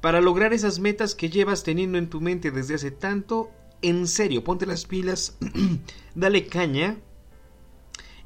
para 0.00 0.22
lograr 0.22 0.54
esas 0.54 0.78
metas 0.78 1.14
que 1.14 1.28
llevas 1.28 1.64
teniendo 1.64 1.98
en 1.98 2.08
tu 2.08 2.22
mente 2.22 2.50
desde 2.50 2.76
hace 2.76 2.90
tanto. 2.90 3.50
En 3.82 4.06
serio, 4.06 4.42
ponte 4.42 4.64
las 4.64 4.86
pilas, 4.86 5.36
dale 6.14 6.46
caña, 6.46 6.96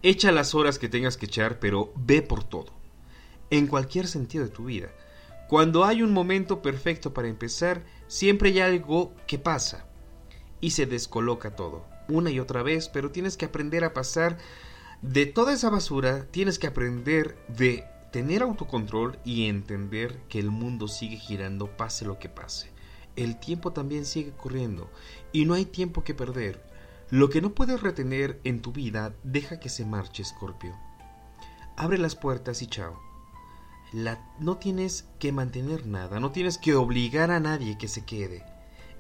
echa 0.01 0.31
las 0.31 0.55
horas 0.55 0.79
que 0.79 0.89
tengas 0.89 1.17
que 1.17 1.27
echar, 1.27 1.59
pero 1.59 1.93
ve 1.97 2.23
por 2.23 2.45
todo. 2.45 2.73
En 3.51 3.67
cualquier 3.67 4.07
sentido 4.07 4.45
de 4.45 4.51
tu 4.51 4.67
vida. 4.67 4.91
Cuando 5.49 5.85
hay 5.85 6.03
un 6.03 6.13
momento 6.13 6.63
perfecto 6.63 7.13
para 7.13 7.27
empezar, 7.27 7.83
siempre 8.07 8.51
hay 8.51 8.61
algo 8.61 9.13
que 9.27 9.41
pasa 9.41 9.89
y 10.63 10.71
se 10.71 10.87
descoloca 10.87 11.55
todo, 11.55 11.85
una 12.09 12.31
y 12.31 12.41
otra 12.41 12.63
vez, 12.63 12.89
pero 12.89 13.11
tienes 13.11 13.37
que 13.37 13.45
aprender 13.45 13.85
a 13.85 13.93
pasar 13.93 14.39
de 15.03 15.27
toda 15.27 15.53
esa 15.53 15.69
basura, 15.69 16.25
tienes 16.31 16.59
que 16.59 16.69
aprender 16.69 17.37
de 17.49 17.85
tener 18.13 18.43
autocontrol 18.43 19.19
y 19.25 19.49
entender 19.49 20.19
que 20.31 20.39
el 20.39 20.51
mundo 20.51 20.89
sigue 20.89 21.19
girando 21.19 21.77
pase 21.77 22.07
lo 22.07 22.19
que 22.19 22.31
pase. 22.31 22.73
El 23.15 23.39
tiempo 23.39 23.73
también 23.73 24.07
sigue 24.07 24.33
corriendo 24.33 24.91
y 25.31 25.45
no 25.45 25.53
hay 25.53 25.67
tiempo 25.67 26.03
que 26.03 26.15
perder. 26.15 26.65
Lo 27.11 27.29
que 27.29 27.43
no 27.43 27.53
puedes 27.53 27.83
retener 27.83 28.41
en 28.45 28.63
tu 28.63 28.73
vida, 28.73 29.15
deja 29.23 29.61
que 29.61 29.69
se 29.69 29.85
marche, 29.85 30.25
Scorpio. 30.25 30.75
Abre 31.77 31.99
las 31.99 32.15
puertas 32.15 32.63
y 32.63 32.69
chao 32.69 33.13
no 34.39 34.57
tienes 34.57 35.07
que 35.19 35.33
mantener 35.33 35.87
nada, 35.87 36.19
no 36.19 36.33
tienes 36.33 36.59
que 36.59 36.75
obligar 36.75 37.31
a 37.31 37.41
nadie 37.41 37.77
que 37.77 37.89
se 37.89 38.05
quede. 38.05 38.45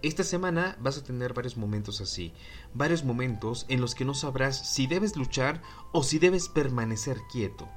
Esta 0.03 0.24
semana 0.24 0.77
vas 0.81 0.99
a 0.99 1.05
tener 1.05 1.33
varios 1.33 1.57
momentos 1.57 2.01
así, 2.01 2.33
varios 2.74 3.05
momentos 3.05 3.66
en 3.69 3.81
los 3.81 3.95
que 3.95 4.05
no 4.05 4.15
sabrás 4.15 4.69
si 4.69 4.89
debes 4.89 5.16
luchar 5.16 5.62
o 5.93 6.03
si 6.03 6.19
debes 6.19 6.49
permanecer 6.49 7.19
quieto. 7.31 7.69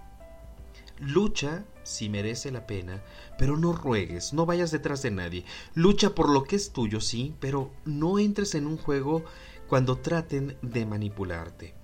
Lucha 0.97 1.65
si 1.83 2.09
merece 2.09 2.49
la 2.49 2.65
pena, 2.65 3.03
pero 3.37 3.57
no 3.57 3.73
ruegues, 3.73 4.33
no 4.33 4.47
vayas 4.47 4.71
detrás 4.71 5.03
de 5.03 5.11
nadie. 5.11 5.45
Lucha 5.75 6.15
por 6.15 6.29
lo 6.29 6.45
que 6.45 6.55
es 6.55 6.71
tuyo, 6.71 6.99
sí, 6.99 7.35
pero 7.39 7.71
no 7.85 8.17
entres 8.17 8.55
en 8.55 8.65
un 8.65 8.77
juego 8.77 9.23
cuando 9.67 9.99
traten 9.99 10.57
de 10.63 10.85
manipularte. 10.87 11.75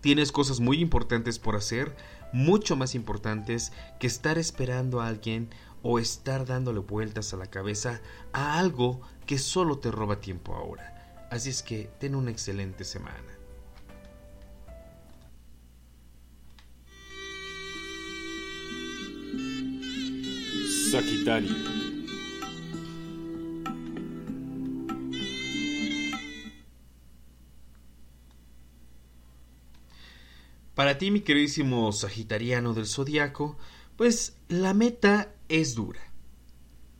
Tienes 0.00 0.32
cosas 0.32 0.60
muy 0.60 0.80
importantes 0.80 1.38
por 1.38 1.56
hacer, 1.56 1.94
mucho 2.32 2.74
más 2.74 2.94
importantes 2.94 3.72
que 4.00 4.06
estar 4.06 4.38
esperando 4.38 5.00
a 5.00 5.08
alguien 5.08 5.50
o 5.84 5.98
estar 5.98 6.46
dándole 6.46 6.80
vueltas 6.80 7.32
a 7.32 7.36
la 7.36 7.46
cabeza 7.46 8.00
a 8.32 8.58
algo 8.58 9.02
que 9.26 9.38
solo 9.38 9.78
te 9.78 9.92
roba 9.92 10.20
tiempo 10.20 10.54
ahora. 10.54 11.26
Así 11.30 11.50
es 11.50 11.62
que 11.62 11.90
ten 12.00 12.14
una 12.14 12.30
excelente 12.30 12.84
semana. 12.84 13.20
Sagitario 20.90 21.54
Para 30.74 30.98
ti, 30.98 31.10
mi 31.10 31.20
queridísimo 31.20 31.92
Sagitariano 31.92 32.74
del 32.74 32.86
Zodiaco, 32.86 33.56
pues 33.96 34.36
la 34.48 34.74
meta 34.74 35.33
es 35.48 35.74
dura. 35.74 36.00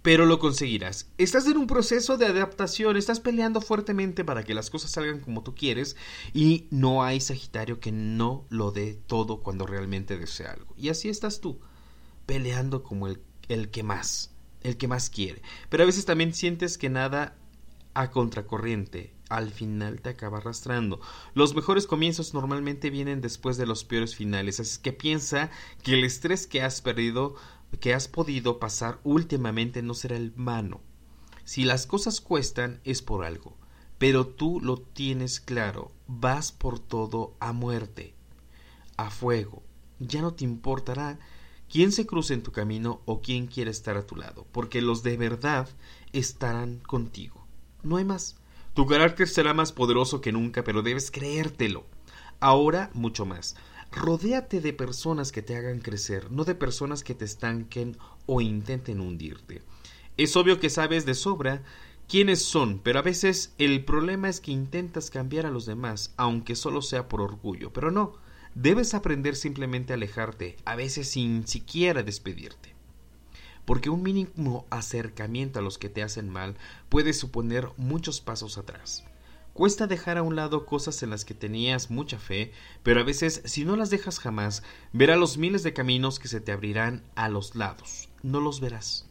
Pero 0.02 0.26
lo 0.26 0.38
conseguirás. 0.38 1.10
Estás 1.16 1.46
en 1.46 1.56
un 1.56 1.66
proceso 1.66 2.18
de 2.18 2.26
adaptación, 2.26 2.98
estás 2.98 3.20
peleando 3.20 3.62
fuertemente 3.62 4.22
para 4.22 4.44
que 4.44 4.52
las 4.52 4.68
cosas 4.68 4.90
salgan 4.90 5.20
como 5.20 5.42
tú 5.42 5.54
quieres 5.54 5.96
y 6.34 6.66
no 6.70 7.02
hay 7.02 7.20
Sagitario 7.20 7.80
que 7.80 7.90
no 7.90 8.44
lo 8.50 8.70
dé 8.70 8.98
todo 9.06 9.40
cuando 9.40 9.66
realmente 9.66 10.18
desea 10.18 10.52
algo. 10.52 10.74
Y 10.76 10.90
así 10.90 11.08
estás 11.08 11.40
tú, 11.40 11.58
peleando 12.26 12.82
como 12.82 13.06
el, 13.06 13.22
el 13.48 13.70
que 13.70 13.82
más, 13.82 14.30
el 14.62 14.76
que 14.76 14.88
más 14.88 15.08
quiere. 15.08 15.40
Pero 15.70 15.84
a 15.84 15.86
veces 15.86 16.04
también 16.04 16.34
sientes 16.34 16.76
que 16.76 16.90
nada 16.90 17.38
a 17.94 18.10
contracorriente 18.10 19.14
al 19.28 19.50
final 19.50 20.00
te 20.00 20.10
acaba 20.10 20.38
arrastrando. 20.38 21.00
Los 21.34 21.54
mejores 21.54 21.86
comienzos 21.86 22.34
normalmente 22.34 22.90
vienen 22.90 23.20
después 23.20 23.56
de 23.56 23.66
los 23.66 23.84
peores 23.84 24.14
finales, 24.14 24.60
así 24.60 24.80
que 24.80 24.92
piensa 24.92 25.50
que 25.82 25.94
el 25.94 26.04
estrés 26.04 26.46
que 26.46 26.62
has 26.62 26.80
perdido, 26.82 27.34
que 27.78 27.94
has 27.94 28.08
podido 28.08 28.58
pasar 28.58 29.00
últimamente 29.04 29.82
no 29.82 29.94
será 29.94 30.16
el 30.16 30.32
vano. 30.36 30.80
Si 31.44 31.64
las 31.64 31.86
cosas 31.86 32.20
cuestan 32.20 32.80
es 32.84 33.02
por 33.02 33.24
algo, 33.24 33.56
pero 33.98 34.26
tú 34.26 34.60
lo 34.60 34.78
tienes 34.78 35.40
claro, 35.40 35.92
vas 36.06 36.52
por 36.52 36.78
todo 36.78 37.34
a 37.40 37.52
muerte, 37.52 38.14
a 38.96 39.10
fuego. 39.10 39.62
Ya 39.98 40.22
no 40.22 40.34
te 40.34 40.44
importará 40.44 41.18
quién 41.68 41.92
se 41.92 42.06
cruce 42.06 42.34
en 42.34 42.42
tu 42.42 42.52
camino 42.52 43.02
o 43.04 43.20
quién 43.20 43.46
quiere 43.46 43.70
estar 43.70 43.96
a 43.96 44.06
tu 44.06 44.16
lado, 44.16 44.46
porque 44.52 44.82
los 44.82 45.02
de 45.02 45.16
verdad 45.16 45.68
estarán 46.12 46.78
contigo. 46.80 47.46
No 47.82 47.96
hay 47.96 48.04
más. 48.04 48.36
Tu 48.74 48.86
carácter 48.86 49.28
será 49.28 49.54
más 49.54 49.72
poderoso 49.72 50.20
que 50.20 50.32
nunca, 50.32 50.64
pero 50.64 50.82
debes 50.82 51.10
creértelo. 51.10 51.86
Ahora 52.40 52.90
mucho 52.94 53.24
más. 53.24 53.56
Rodéate 53.96 54.60
de 54.60 54.72
personas 54.72 55.30
que 55.30 55.40
te 55.40 55.56
hagan 55.56 55.78
crecer, 55.78 56.32
no 56.32 56.42
de 56.42 56.56
personas 56.56 57.04
que 57.04 57.14
te 57.14 57.24
estanquen 57.24 57.96
o 58.26 58.40
intenten 58.40 59.00
hundirte. 59.00 59.62
Es 60.16 60.36
obvio 60.36 60.58
que 60.58 60.68
sabes 60.68 61.06
de 61.06 61.14
sobra 61.14 61.62
quiénes 62.08 62.42
son, 62.42 62.80
pero 62.80 62.98
a 62.98 63.02
veces 63.02 63.54
el 63.56 63.84
problema 63.84 64.28
es 64.28 64.40
que 64.40 64.50
intentas 64.50 65.10
cambiar 65.10 65.46
a 65.46 65.50
los 65.50 65.64
demás, 65.64 66.12
aunque 66.16 66.56
solo 66.56 66.82
sea 66.82 67.08
por 67.08 67.20
orgullo. 67.20 67.72
Pero 67.72 67.92
no, 67.92 68.14
debes 68.56 68.94
aprender 68.94 69.36
simplemente 69.36 69.92
a 69.92 69.96
alejarte, 69.96 70.56
a 70.64 70.74
veces 70.74 71.08
sin 71.10 71.46
siquiera 71.46 72.02
despedirte 72.02 72.74
porque 73.64 73.88
un 73.88 74.02
mínimo 74.02 74.66
acercamiento 74.68 75.58
a 75.58 75.62
los 75.62 75.78
que 75.78 75.88
te 75.88 76.02
hacen 76.02 76.28
mal 76.28 76.56
puede 76.90 77.14
suponer 77.14 77.70
muchos 77.78 78.20
pasos 78.20 78.58
atrás. 78.58 79.04
Cuesta 79.54 79.86
dejar 79.86 80.18
a 80.18 80.24
un 80.24 80.34
lado 80.34 80.66
cosas 80.66 81.00
en 81.04 81.10
las 81.10 81.24
que 81.24 81.32
tenías 81.32 81.88
mucha 81.88 82.18
fe, 82.18 82.50
pero 82.82 83.00
a 83.00 83.04
veces 83.04 83.40
si 83.44 83.64
no 83.64 83.76
las 83.76 83.88
dejas 83.88 84.18
jamás, 84.18 84.64
verás 84.92 85.16
los 85.16 85.38
miles 85.38 85.62
de 85.62 85.72
caminos 85.72 86.18
que 86.18 86.26
se 86.26 86.40
te 86.40 86.50
abrirán 86.50 87.04
a 87.14 87.28
los 87.28 87.54
lados. 87.54 88.08
No 88.24 88.40
los 88.40 88.58
verás. 88.60 89.08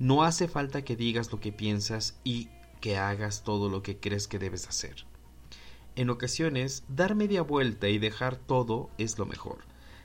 No 0.00 0.24
hace 0.24 0.48
falta 0.48 0.82
que 0.82 0.96
digas 0.96 1.30
lo 1.30 1.38
que 1.38 1.52
piensas 1.52 2.18
y 2.24 2.48
que 2.80 2.96
hagas 2.96 3.44
todo 3.44 3.68
lo 3.68 3.84
que 3.84 4.00
crees 4.00 4.26
que 4.26 4.40
debes 4.40 4.66
hacer. 4.66 5.06
En 5.94 6.10
ocasiones, 6.10 6.82
dar 6.88 7.14
media 7.14 7.42
vuelta 7.42 7.88
y 7.88 7.98
dejar 7.98 8.34
todo 8.34 8.90
es 8.98 9.16
lo 9.16 9.26
mejor. 9.26 9.58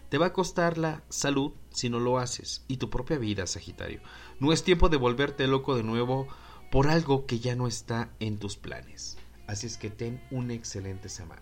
Te 0.10 0.20
va 0.20 0.28
a 0.28 0.34
costar 0.34 0.78
la 0.78 1.02
salud 1.10 1.54
si 1.72 1.90
no 1.90 2.00
lo 2.00 2.20
haces 2.20 2.64
y 2.68 2.78
tu 2.78 2.92
propia 2.92 3.18
vida, 3.18 3.48
Sagitario. 3.48 4.02
No 4.40 4.54
es 4.54 4.64
tiempo 4.64 4.90
de 4.90 4.98
volverte 4.98 5.48
loco 5.48 5.76
de 5.76 5.82
nuevo 5.82 6.28
por 6.72 6.90
algo 6.90 7.26
que 7.26 7.40
ya 7.40 7.56
no 7.56 7.66
está 7.66 8.12
en 8.20 8.38
tus 8.38 8.56
planes. 8.56 9.18
Así 9.48 9.68
es 9.68 9.78
que 9.78 9.90
ten 9.90 10.22
una 10.32 10.54
excelente 10.54 11.10
semana. 11.10 11.42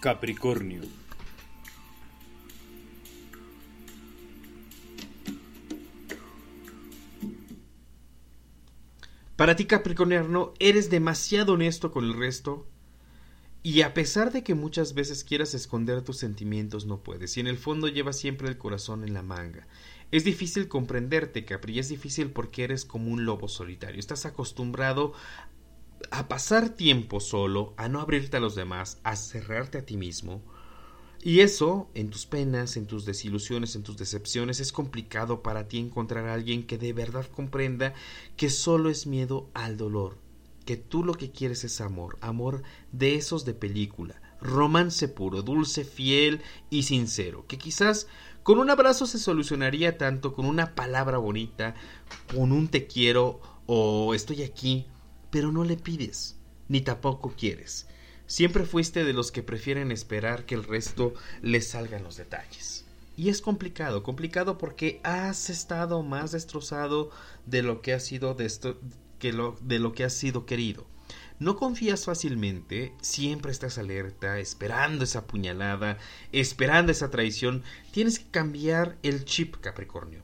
Capricornio. 0.00 0.82
Para 9.36 9.56
ti, 9.56 9.64
Capricorniano, 9.64 10.54
eres 10.60 10.90
demasiado 10.90 11.54
honesto 11.54 11.90
con 11.90 12.04
el 12.04 12.14
resto. 12.14 12.68
Y 13.62 13.80
a 13.80 13.94
pesar 13.94 14.30
de 14.30 14.44
que 14.44 14.54
muchas 14.54 14.94
veces 14.94 15.24
quieras 15.24 15.54
esconder 15.54 16.02
tus 16.02 16.18
sentimientos, 16.18 16.84
no 16.84 17.02
puedes. 17.02 17.36
Y 17.36 17.40
en 17.40 17.46
el 17.46 17.56
fondo 17.56 17.88
llevas 17.88 18.18
siempre 18.18 18.48
el 18.48 18.58
corazón 18.58 19.04
en 19.04 19.14
la 19.14 19.22
manga. 19.22 19.66
Es 20.14 20.22
difícil 20.22 20.68
comprenderte, 20.68 21.44
Capri. 21.44 21.80
Es 21.80 21.88
difícil 21.88 22.30
porque 22.30 22.62
eres 22.62 22.84
como 22.84 23.10
un 23.10 23.24
lobo 23.24 23.48
solitario. 23.48 23.98
Estás 23.98 24.26
acostumbrado 24.26 25.12
a 26.12 26.28
pasar 26.28 26.68
tiempo 26.68 27.18
solo, 27.18 27.74
a 27.76 27.88
no 27.88 28.00
abrirte 28.00 28.36
a 28.36 28.40
los 28.40 28.54
demás, 28.54 29.00
a 29.02 29.16
cerrarte 29.16 29.78
a 29.78 29.84
ti 29.84 29.96
mismo. 29.96 30.40
Y 31.20 31.40
eso, 31.40 31.90
en 31.94 32.10
tus 32.10 32.26
penas, 32.26 32.76
en 32.76 32.86
tus 32.86 33.04
desilusiones, 33.06 33.74
en 33.74 33.82
tus 33.82 33.96
decepciones, 33.96 34.60
es 34.60 34.70
complicado 34.70 35.42
para 35.42 35.66
ti 35.66 35.78
encontrar 35.78 36.28
a 36.28 36.34
alguien 36.34 36.64
que 36.64 36.78
de 36.78 36.92
verdad 36.92 37.26
comprenda 37.26 37.92
que 38.36 38.50
solo 38.50 38.90
es 38.90 39.08
miedo 39.08 39.50
al 39.52 39.76
dolor, 39.76 40.18
que 40.64 40.76
tú 40.76 41.02
lo 41.02 41.14
que 41.14 41.32
quieres 41.32 41.64
es 41.64 41.80
amor, 41.80 42.18
amor 42.20 42.62
de 42.92 43.16
esos 43.16 43.44
de 43.44 43.54
película, 43.54 44.22
romance 44.40 45.08
puro, 45.08 45.42
dulce, 45.42 45.84
fiel 45.84 46.40
y 46.70 46.84
sincero, 46.84 47.46
que 47.48 47.58
quizás 47.58 48.06
con 48.44 48.58
un 48.58 48.70
abrazo 48.70 49.06
se 49.06 49.18
solucionaría 49.18 49.96
tanto, 49.96 50.34
con 50.34 50.44
una 50.44 50.74
palabra 50.74 51.16
bonita, 51.16 51.74
con 52.32 52.52
un 52.52 52.68
te 52.68 52.86
quiero 52.86 53.40
o 53.66 54.14
estoy 54.14 54.42
aquí, 54.42 54.86
pero 55.30 55.50
no 55.50 55.64
le 55.64 55.78
pides, 55.78 56.36
ni 56.68 56.82
tampoco 56.82 57.32
quieres. 57.36 57.88
Siempre 58.26 58.66
fuiste 58.66 59.02
de 59.02 59.14
los 59.14 59.32
que 59.32 59.42
prefieren 59.42 59.90
esperar 59.90 60.44
que 60.44 60.54
el 60.54 60.64
resto 60.64 61.14
les 61.40 61.68
salgan 61.68 62.04
los 62.04 62.16
detalles. 62.18 62.84
Y 63.16 63.30
es 63.30 63.40
complicado, 63.40 64.02
complicado 64.02 64.58
porque 64.58 65.00
has 65.04 65.48
estado 65.48 66.02
más 66.02 66.32
destrozado 66.32 67.10
de 67.46 67.62
lo 67.62 67.80
que 67.80 67.94
ha 67.94 68.00
sido 68.00 68.34
de, 68.34 68.52
que 69.18 69.32
lo, 69.32 69.56
de 69.62 69.78
lo 69.78 69.94
que 69.94 70.04
has 70.04 70.12
sido 70.12 70.44
querido. 70.44 70.84
No 71.40 71.56
confías 71.56 72.04
fácilmente, 72.04 72.92
siempre 73.00 73.50
estás 73.50 73.76
alerta, 73.78 74.38
esperando 74.38 75.02
esa 75.02 75.26
puñalada, 75.26 75.98
esperando 76.30 76.92
esa 76.92 77.10
traición. 77.10 77.64
Tienes 77.90 78.20
que 78.20 78.30
cambiar 78.30 78.96
el 79.02 79.24
chip, 79.24 79.56
Capricornio. 79.56 80.22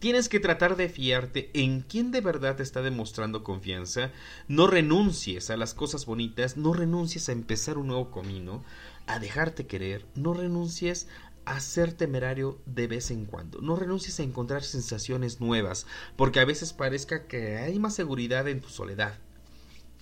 Tienes 0.00 0.28
que 0.28 0.38
tratar 0.38 0.76
de 0.76 0.90
fiarte 0.90 1.50
en 1.54 1.80
quien 1.80 2.10
de 2.10 2.20
verdad 2.20 2.56
te 2.56 2.62
está 2.62 2.82
demostrando 2.82 3.42
confianza. 3.42 4.12
No 4.48 4.66
renuncies 4.66 5.48
a 5.48 5.56
las 5.56 5.72
cosas 5.72 6.04
bonitas, 6.04 6.58
no 6.58 6.74
renuncies 6.74 7.30
a 7.30 7.32
empezar 7.32 7.78
un 7.78 7.86
nuevo 7.86 8.10
camino, 8.10 8.62
a 9.06 9.18
dejarte 9.18 9.66
querer, 9.66 10.04
no 10.14 10.34
renuncies 10.34 11.06
a 11.46 11.58
ser 11.60 11.94
temerario 11.94 12.60
de 12.66 12.86
vez 12.86 13.10
en 13.10 13.24
cuando. 13.24 13.62
No 13.62 13.76
renuncies 13.76 14.20
a 14.20 14.24
encontrar 14.24 14.62
sensaciones 14.62 15.40
nuevas, 15.40 15.86
porque 16.16 16.40
a 16.40 16.44
veces 16.44 16.74
parezca 16.74 17.26
que 17.26 17.56
hay 17.56 17.78
más 17.78 17.94
seguridad 17.94 18.46
en 18.46 18.60
tu 18.60 18.68
soledad. 18.68 19.18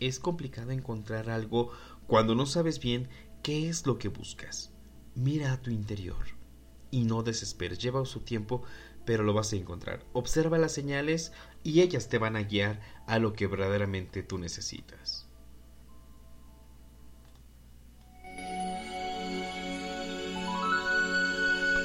Es 0.00 0.20
complicado 0.20 0.70
encontrar 0.70 1.30
algo 1.30 1.72
cuando 2.06 2.34
no 2.34 2.46
sabes 2.46 2.80
bien 2.80 3.08
qué 3.42 3.68
es 3.68 3.86
lo 3.86 3.98
que 3.98 4.08
buscas. 4.08 4.72
Mira 5.14 5.52
a 5.52 5.62
tu 5.62 5.70
interior 5.70 6.24
y 6.90 7.04
no 7.04 7.22
desesperes. 7.22 7.78
Lleva 7.78 8.04
su 8.04 8.20
tiempo 8.20 8.62
pero 9.08 9.22
lo 9.22 9.32
vas 9.32 9.54
a 9.54 9.56
encontrar. 9.56 10.04
Observa 10.12 10.58
las 10.58 10.72
señales 10.72 11.32
y 11.62 11.80
ellas 11.80 12.10
te 12.10 12.18
van 12.18 12.36
a 12.36 12.42
guiar 12.42 12.78
a 13.06 13.18
lo 13.18 13.32
que 13.32 13.46
verdaderamente 13.46 14.22
tú 14.22 14.36
necesitas. 14.36 15.26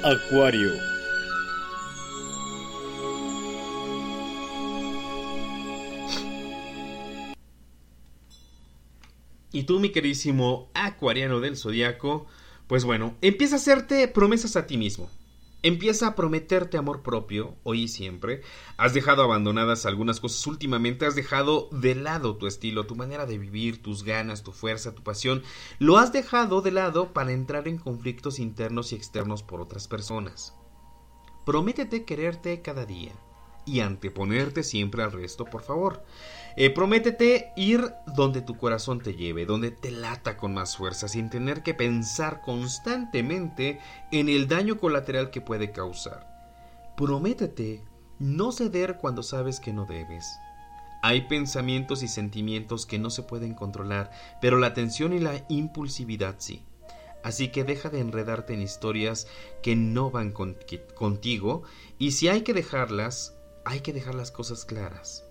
Acuario. 0.04 0.93
Y 9.54 9.64
tú, 9.64 9.80
mi 9.80 9.92
queridísimo 9.92 10.70
acuariano 10.74 11.40
del 11.40 11.56
zodiaco, 11.56 12.26
pues 12.68 12.84
bueno, 12.86 13.16
empieza 13.22 13.56
a 13.56 13.60
hacerte 13.60 14.08
promesas 14.08 14.56
a 14.56 14.66
ti 14.66 14.78
mismo. 14.78 15.10
Empieza 15.62 16.08
a 16.08 16.16
prometerte 16.16 16.78
amor 16.78 17.04
propio, 17.04 17.56
hoy 17.64 17.84
y 17.84 17.88
siempre. 17.88 18.42
Has 18.78 18.94
dejado 18.94 19.24
abandonadas 19.24 19.86
algunas 19.86 20.20
cosas 20.20 20.46
últimamente, 20.48 21.06
has 21.06 21.16
dejado 21.16 21.70
de 21.72 21.96
lado 21.96 22.36
tu 22.36 22.48
estilo, 22.48 22.86
tu 22.86 22.96
manera 22.96 23.26
de 23.26 23.38
vivir, 23.38 23.82
tus 23.82 24.04
ganas, 24.04 24.44
tu 24.44 24.52
fuerza, 24.52 24.96
tu 24.96 25.04
pasión. 25.04 25.44
Lo 25.80 26.00
has 26.00 26.12
dejado 26.12 26.62
de 26.62 26.72
lado 26.72 27.14
para 27.14 27.32
entrar 27.32 27.68
en 27.68 27.78
conflictos 27.78 28.40
internos 28.40 28.92
y 28.92 28.96
externos 28.96 29.44
por 29.44 29.62
otras 29.62 29.88
personas. 29.88 30.54
Prométete 31.46 32.06
quererte 32.06 32.62
cada 32.62 32.86
día 32.86 33.12
y 33.66 33.82
anteponerte 33.82 34.64
siempre 34.64 35.04
al 35.04 35.12
resto, 35.12 35.46
por 35.46 35.62
favor. 35.62 36.04
Eh, 36.56 36.70
prométete 36.70 37.52
ir 37.56 37.94
donde 38.06 38.42
tu 38.42 38.58
corazón 38.58 39.02
te 39.02 39.16
lleve, 39.16 39.46
donde 39.46 39.72
te 39.72 39.90
lata 39.90 40.38
con 40.38 40.54
más 40.54 40.78
fuerza, 40.78 41.08
sin 41.08 41.30
tener 41.30 41.64
que 41.64 41.74
pensar 41.74 42.42
constantemente 42.42 43.80
en 44.12 44.30
el 44.30 44.48
daño 44.48 44.78
colateral 44.78 45.32
que 45.32 45.42
puede 45.42 45.72
causar. 45.72 46.28
Prométete 46.96 47.84
no 48.20 48.52
ceder 48.52 48.98
cuando 48.98 49.24
sabes 49.24 49.60
que 49.60 49.74
no 49.74 49.86
debes. 49.86 50.38
Hay 51.02 51.28
pensamientos 51.28 52.04
y 52.04 52.08
sentimientos 52.08 52.86
que 52.86 53.00
no 53.00 53.10
se 53.10 53.24
pueden 53.24 53.56
controlar, 53.56 54.12
pero 54.40 54.58
la 54.58 54.74
tensión 54.74 55.12
y 55.12 55.20
la 55.20 55.44
impulsividad 55.50 56.36
sí. 56.38 56.64
Así 57.24 57.50
que 57.50 57.64
deja 57.64 57.90
de 57.90 58.00
enredarte 58.00 58.54
en 58.54 58.62
historias 58.62 59.28
que 59.62 59.76
no 59.76 60.12
van 60.12 60.32
contigo 60.32 61.64
y 61.98 62.12
si 62.12 62.28
hay 62.28 62.42
que 62.42 62.54
dejarlas, 62.54 63.36
hay 63.66 63.80
que 63.80 63.94
dejar 63.94 64.14
las 64.14 64.32
cosas 64.32 64.66
claras. 64.66 65.26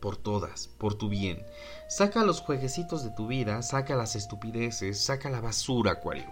Por 0.00 0.16
todas, 0.16 0.68
por 0.68 0.94
tu 0.94 1.08
bien. 1.08 1.44
Saca 1.88 2.24
los 2.24 2.40
jueguecitos 2.40 3.02
de 3.02 3.10
tu 3.10 3.26
vida, 3.26 3.62
saca 3.62 3.96
las 3.96 4.14
estupideces, 4.14 5.02
saca 5.02 5.30
la 5.30 5.40
basura, 5.40 5.92
Acuario. 5.92 6.30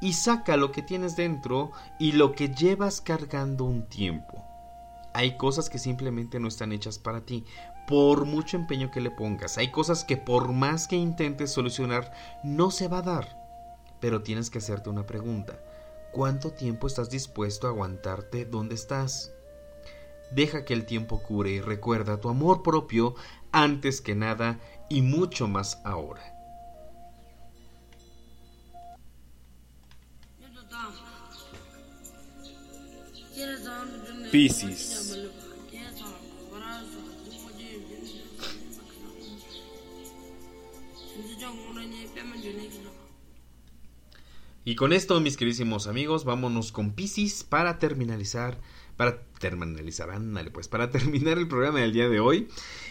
Y 0.00 0.14
saca 0.14 0.56
lo 0.56 0.72
que 0.72 0.82
tienes 0.82 1.16
dentro 1.16 1.70
y 1.98 2.12
lo 2.12 2.32
que 2.32 2.48
llevas 2.48 3.00
cargando 3.00 3.64
un 3.64 3.86
tiempo. 3.88 4.44
Hay 5.14 5.38
cosas 5.38 5.70
que 5.70 5.78
simplemente 5.78 6.38
no 6.40 6.48
están 6.48 6.72
hechas 6.72 6.98
para 6.98 7.22
ti, 7.22 7.44
por 7.86 8.26
mucho 8.26 8.56
empeño 8.56 8.90
que 8.90 9.00
le 9.00 9.10
pongas. 9.10 9.56
Hay 9.56 9.70
cosas 9.70 10.04
que 10.04 10.16
por 10.16 10.52
más 10.52 10.88
que 10.88 10.96
intentes 10.96 11.52
solucionar, 11.52 12.12
no 12.42 12.70
se 12.70 12.88
va 12.88 12.98
a 12.98 13.02
dar. 13.02 13.46
Pero 14.00 14.22
tienes 14.22 14.50
que 14.50 14.58
hacerte 14.58 14.90
una 14.90 15.06
pregunta. 15.06 15.58
¿Cuánto 16.12 16.50
tiempo 16.50 16.86
estás 16.86 17.08
dispuesto 17.08 17.66
a 17.66 17.70
aguantarte 17.70 18.44
donde 18.44 18.74
estás? 18.74 19.32
Deja 20.30 20.64
que 20.64 20.74
el 20.74 20.86
tiempo 20.86 21.22
cure 21.22 21.50
y 21.50 21.60
recuerda 21.60 22.20
tu 22.20 22.28
amor 22.28 22.62
propio 22.62 23.14
antes 23.52 24.00
que 24.00 24.14
nada 24.14 24.58
y 24.88 25.02
mucho 25.02 25.48
más 25.48 25.80
ahora. 25.84 26.32
Piscis. 34.30 35.18
Y 44.64 44.74
con 44.74 44.92
esto, 44.92 45.20
mis 45.20 45.36
queridísimos 45.36 45.86
amigos, 45.86 46.24
vámonos 46.24 46.72
con 46.72 46.92
Piscis 46.92 47.44
para 47.44 47.78
terminalizar 47.78 48.58
para 48.96 49.22
terminalizar, 49.38 50.10
pues 50.52 50.68
para 50.68 50.90
terminar 50.90 51.38
el 51.38 51.48
programa 51.48 51.80
del 51.80 51.92
día 51.92 52.08
de 52.08 52.20
hoy. 52.20 52.48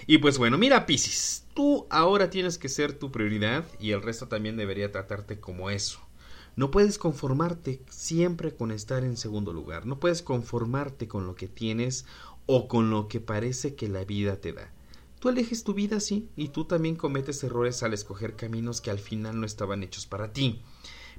Y 0.08 0.20
pues 0.20 0.38
bueno, 0.38 0.58
mira 0.58 0.86
Piscis, 0.86 1.46
tú 1.54 1.88
ahora 1.90 2.30
tienes 2.30 2.58
que 2.58 2.70
ser 2.70 2.94
tu 2.94 3.12
prioridad 3.12 3.66
y 3.80 3.92
el 3.92 4.02
resto 4.02 4.28
también 4.28 4.58
debería 4.58 4.92
tratarte 4.92 5.40
como 5.40 5.70
eso. 5.70 6.00
No 6.56 6.72
puedes 6.72 6.98
conformarte 6.98 7.82
siempre 7.90 8.56
con 8.56 8.72
estar 8.72 9.04
en 9.04 9.18
segundo 9.18 9.52
lugar, 9.52 9.86
no 9.86 10.00
puedes 10.00 10.22
conformarte 10.22 11.08
con 11.08 11.28
lo 11.28 11.36
que 11.36 11.48
tienes 11.48 12.06
o 12.46 12.68
con 12.68 12.90
lo 12.90 13.08
que 13.08 13.20
parece 13.20 13.76
que 13.76 13.90
la 13.90 14.06
vida 14.06 14.38
te 14.38 14.54
da. 14.54 14.72
Tú 15.20 15.30
eliges 15.30 15.64
tu 15.64 15.74
vida, 15.74 16.00
sí, 16.00 16.30
y 16.36 16.50
tú 16.50 16.66
también 16.66 16.96
cometes 16.96 17.44
errores 17.44 17.82
al 17.84 17.94
escoger 17.94 18.36
caminos 18.36 18.80
que 18.80 18.92
al 18.92 19.00
final 19.00 19.40
no 19.40 19.46
estaban 19.46 19.82
hechos 19.82 20.06
para 20.06 20.32
ti. 20.32 20.62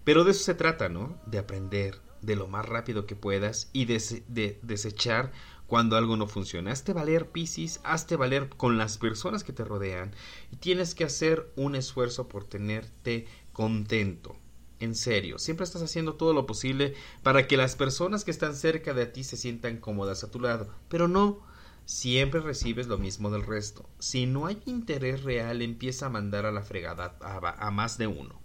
Pero 0.04 0.22
de 0.22 0.30
eso 0.30 0.44
se 0.44 0.54
trata, 0.54 0.88
¿no? 0.88 1.18
De 1.26 1.38
aprender, 1.38 2.00
de 2.22 2.36
lo 2.36 2.46
más 2.48 2.66
rápido 2.66 3.06
que 3.06 3.16
puedas 3.16 3.70
y 3.72 3.84
de, 3.84 4.58
desechar 4.62 5.32
cuando 5.66 5.96
algo 5.96 6.16
no 6.16 6.26
funciona. 6.26 6.72
Hazte 6.72 6.92
valer, 6.92 7.30
Piscis, 7.30 7.80
hazte 7.84 8.16
valer 8.16 8.48
con 8.48 8.78
las 8.78 8.98
personas 8.98 9.44
que 9.44 9.52
te 9.52 9.64
rodean 9.64 10.12
y 10.52 10.56
tienes 10.56 10.94
que 10.94 11.04
hacer 11.04 11.52
un 11.56 11.74
esfuerzo 11.74 12.28
por 12.28 12.44
tenerte 12.44 13.26
contento. 13.52 14.36
En 14.78 14.94
serio, 14.94 15.38
siempre 15.38 15.64
estás 15.64 15.82
haciendo 15.82 16.14
todo 16.14 16.34
lo 16.34 16.46
posible 16.46 16.94
para 17.22 17.46
que 17.46 17.56
las 17.56 17.76
personas 17.76 18.24
que 18.24 18.30
están 18.30 18.54
cerca 18.54 18.92
de 18.92 19.06
ti 19.06 19.24
se 19.24 19.36
sientan 19.36 19.78
cómodas 19.78 20.22
a 20.22 20.30
tu 20.30 20.38
lado, 20.38 20.68
pero 20.88 21.08
no, 21.08 21.40
siempre 21.86 22.40
recibes 22.40 22.86
lo 22.86 22.98
mismo 22.98 23.30
del 23.30 23.46
resto. 23.46 23.88
Si 23.98 24.26
no 24.26 24.46
hay 24.46 24.60
interés 24.66 25.22
real, 25.22 25.62
empieza 25.62 26.06
a 26.06 26.10
mandar 26.10 26.44
a 26.44 26.52
la 26.52 26.62
fregada 26.62 27.16
a 27.20 27.70
más 27.70 27.96
de 27.96 28.06
uno. 28.06 28.38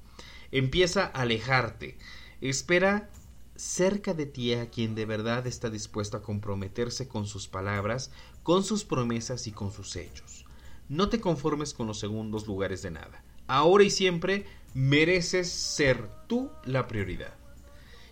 Empieza 0.52 1.06
a 1.06 1.22
alejarte. 1.22 1.98
Espera 2.42 3.10
cerca 3.62 4.16
de 4.16 4.26
ti 4.26 4.56
a 4.56 4.70
quien 4.72 4.96
de 4.96 5.06
verdad 5.06 5.46
está 5.46 5.70
dispuesto 5.70 6.18
a 6.18 6.22
comprometerse 6.24 7.08
con 7.08 7.28
sus 7.28 7.48
palabras, 7.48 8.12
con 8.42 8.64
sus 8.64 8.84
promesas 8.84 9.46
y 9.46 9.52
con 9.52 9.72
sus 9.72 9.96
hechos. 9.96 10.46
No 10.90 11.10
te 11.10 11.22
conformes 11.22 11.74
con 11.74 11.86
los 11.86 12.00
segundos 12.00 12.48
lugares 12.48 12.82
de 12.82 12.92
nada. 12.92 13.24
Ahora 13.48 13.84
y 13.84 13.92
siempre 13.92 14.46
mereces 14.74 15.50
ser 15.52 16.10
tú 16.28 16.50
la 16.66 16.88
prioridad. 16.88 17.36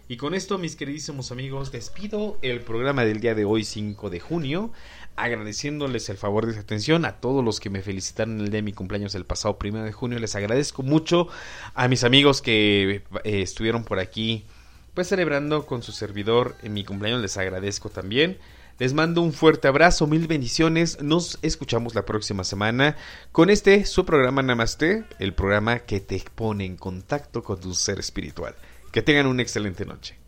Y 0.07 0.17
con 0.17 0.33
esto, 0.33 0.57
mis 0.57 0.75
queridísimos 0.75 1.31
amigos, 1.31 1.71
despido 1.71 2.37
el 2.41 2.61
programa 2.61 3.03
del 3.03 3.19
día 3.19 3.35
de 3.35 3.45
hoy, 3.45 3.63
5 3.63 4.09
de 4.09 4.19
junio, 4.19 4.71
agradeciéndoles 5.15 6.09
el 6.09 6.17
favor 6.17 6.45
de 6.45 6.53
su 6.53 6.59
atención 6.59 7.05
a 7.05 7.19
todos 7.19 7.43
los 7.43 7.59
que 7.59 7.69
me 7.69 7.81
felicitaron 7.81 8.39
el 8.39 8.49
día 8.49 8.57
de 8.57 8.63
mi 8.63 8.73
cumpleaños 8.73 9.13
el 9.15 9.25
pasado 9.25 9.57
1 9.63 9.83
de 9.83 9.91
junio. 9.91 10.19
Les 10.19 10.35
agradezco 10.35 10.83
mucho 10.83 11.27
a 11.73 11.87
mis 11.87 12.03
amigos 12.03 12.41
que 12.41 13.03
eh, 13.23 13.41
estuvieron 13.41 13.83
por 13.83 13.99
aquí, 13.99 14.45
pues 14.93 15.07
celebrando 15.07 15.65
con 15.65 15.81
su 15.83 15.91
servidor 15.91 16.55
en 16.63 16.73
mi 16.73 16.83
cumpleaños. 16.83 17.21
Les 17.21 17.37
agradezco 17.37 17.89
también. 17.89 18.37
Les 18.77 18.93
mando 18.93 19.21
un 19.21 19.33
fuerte 19.33 19.67
abrazo, 19.67 20.07
mil 20.07 20.27
bendiciones. 20.27 21.01
Nos 21.01 21.39
escuchamos 21.41 21.95
la 21.95 22.05
próxima 22.05 22.43
semana 22.43 22.95
con 23.31 23.49
este 23.49 23.85
su 23.85 24.05
programa 24.05 24.41
Namaste, 24.41 25.03
el 25.19 25.33
programa 25.33 25.79
que 25.79 25.99
te 25.99 26.23
pone 26.35 26.65
en 26.65 26.77
contacto 26.77 27.43
con 27.43 27.59
tu 27.59 27.73
ser 27.73 27.99
espiritual. 27.99 28.55
Que 28.91 29.01
tengan 29.01 29.27
una 29.27 29.41
excelente 29.41 29.85
noche. 29.85 30.18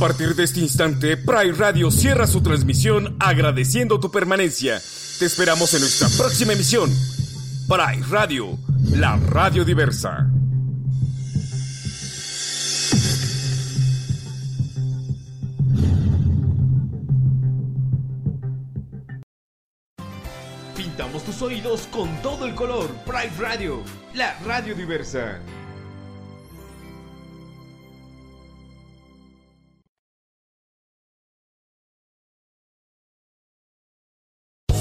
partir 0.00 0.34
de 0.34 0.44
este 0.44 0.60
instante, 0.60 1.18
Pride 1.18 1.52
Radio 1.52 1.90
cierra 1.90 2.26
su 2.26 2.42
transmisión 2.42 3.16
agradeciendo 3.20 4.00
tu 4.00 4.10
permanencia. 4.10 4.80
Te 5.18 5.26
esperamos 5.26 5.74
en 5.74 5.80
nuestra 5.80 6.08
próxima 6.16 6.54
emisión. 6.54 6.90
Pride 7.68 8.06
Radio, 8.08 8.58
la 8.92 9.18
radio 9.18 9.62
diversa. 9.62 10.26
Pintamos 20.74 21.24
tus 21.24 21.42
oídos 21.42 21.86
con 21.92 22.08
todo 22.22 22.46
el 22.46 22.54
color. 22.54 22.88
Pride 23.04 23.32
Radio, 23.38 23.82
la 24.14 24.32
radio 24.46 24.74
diversa. 24.74 25.40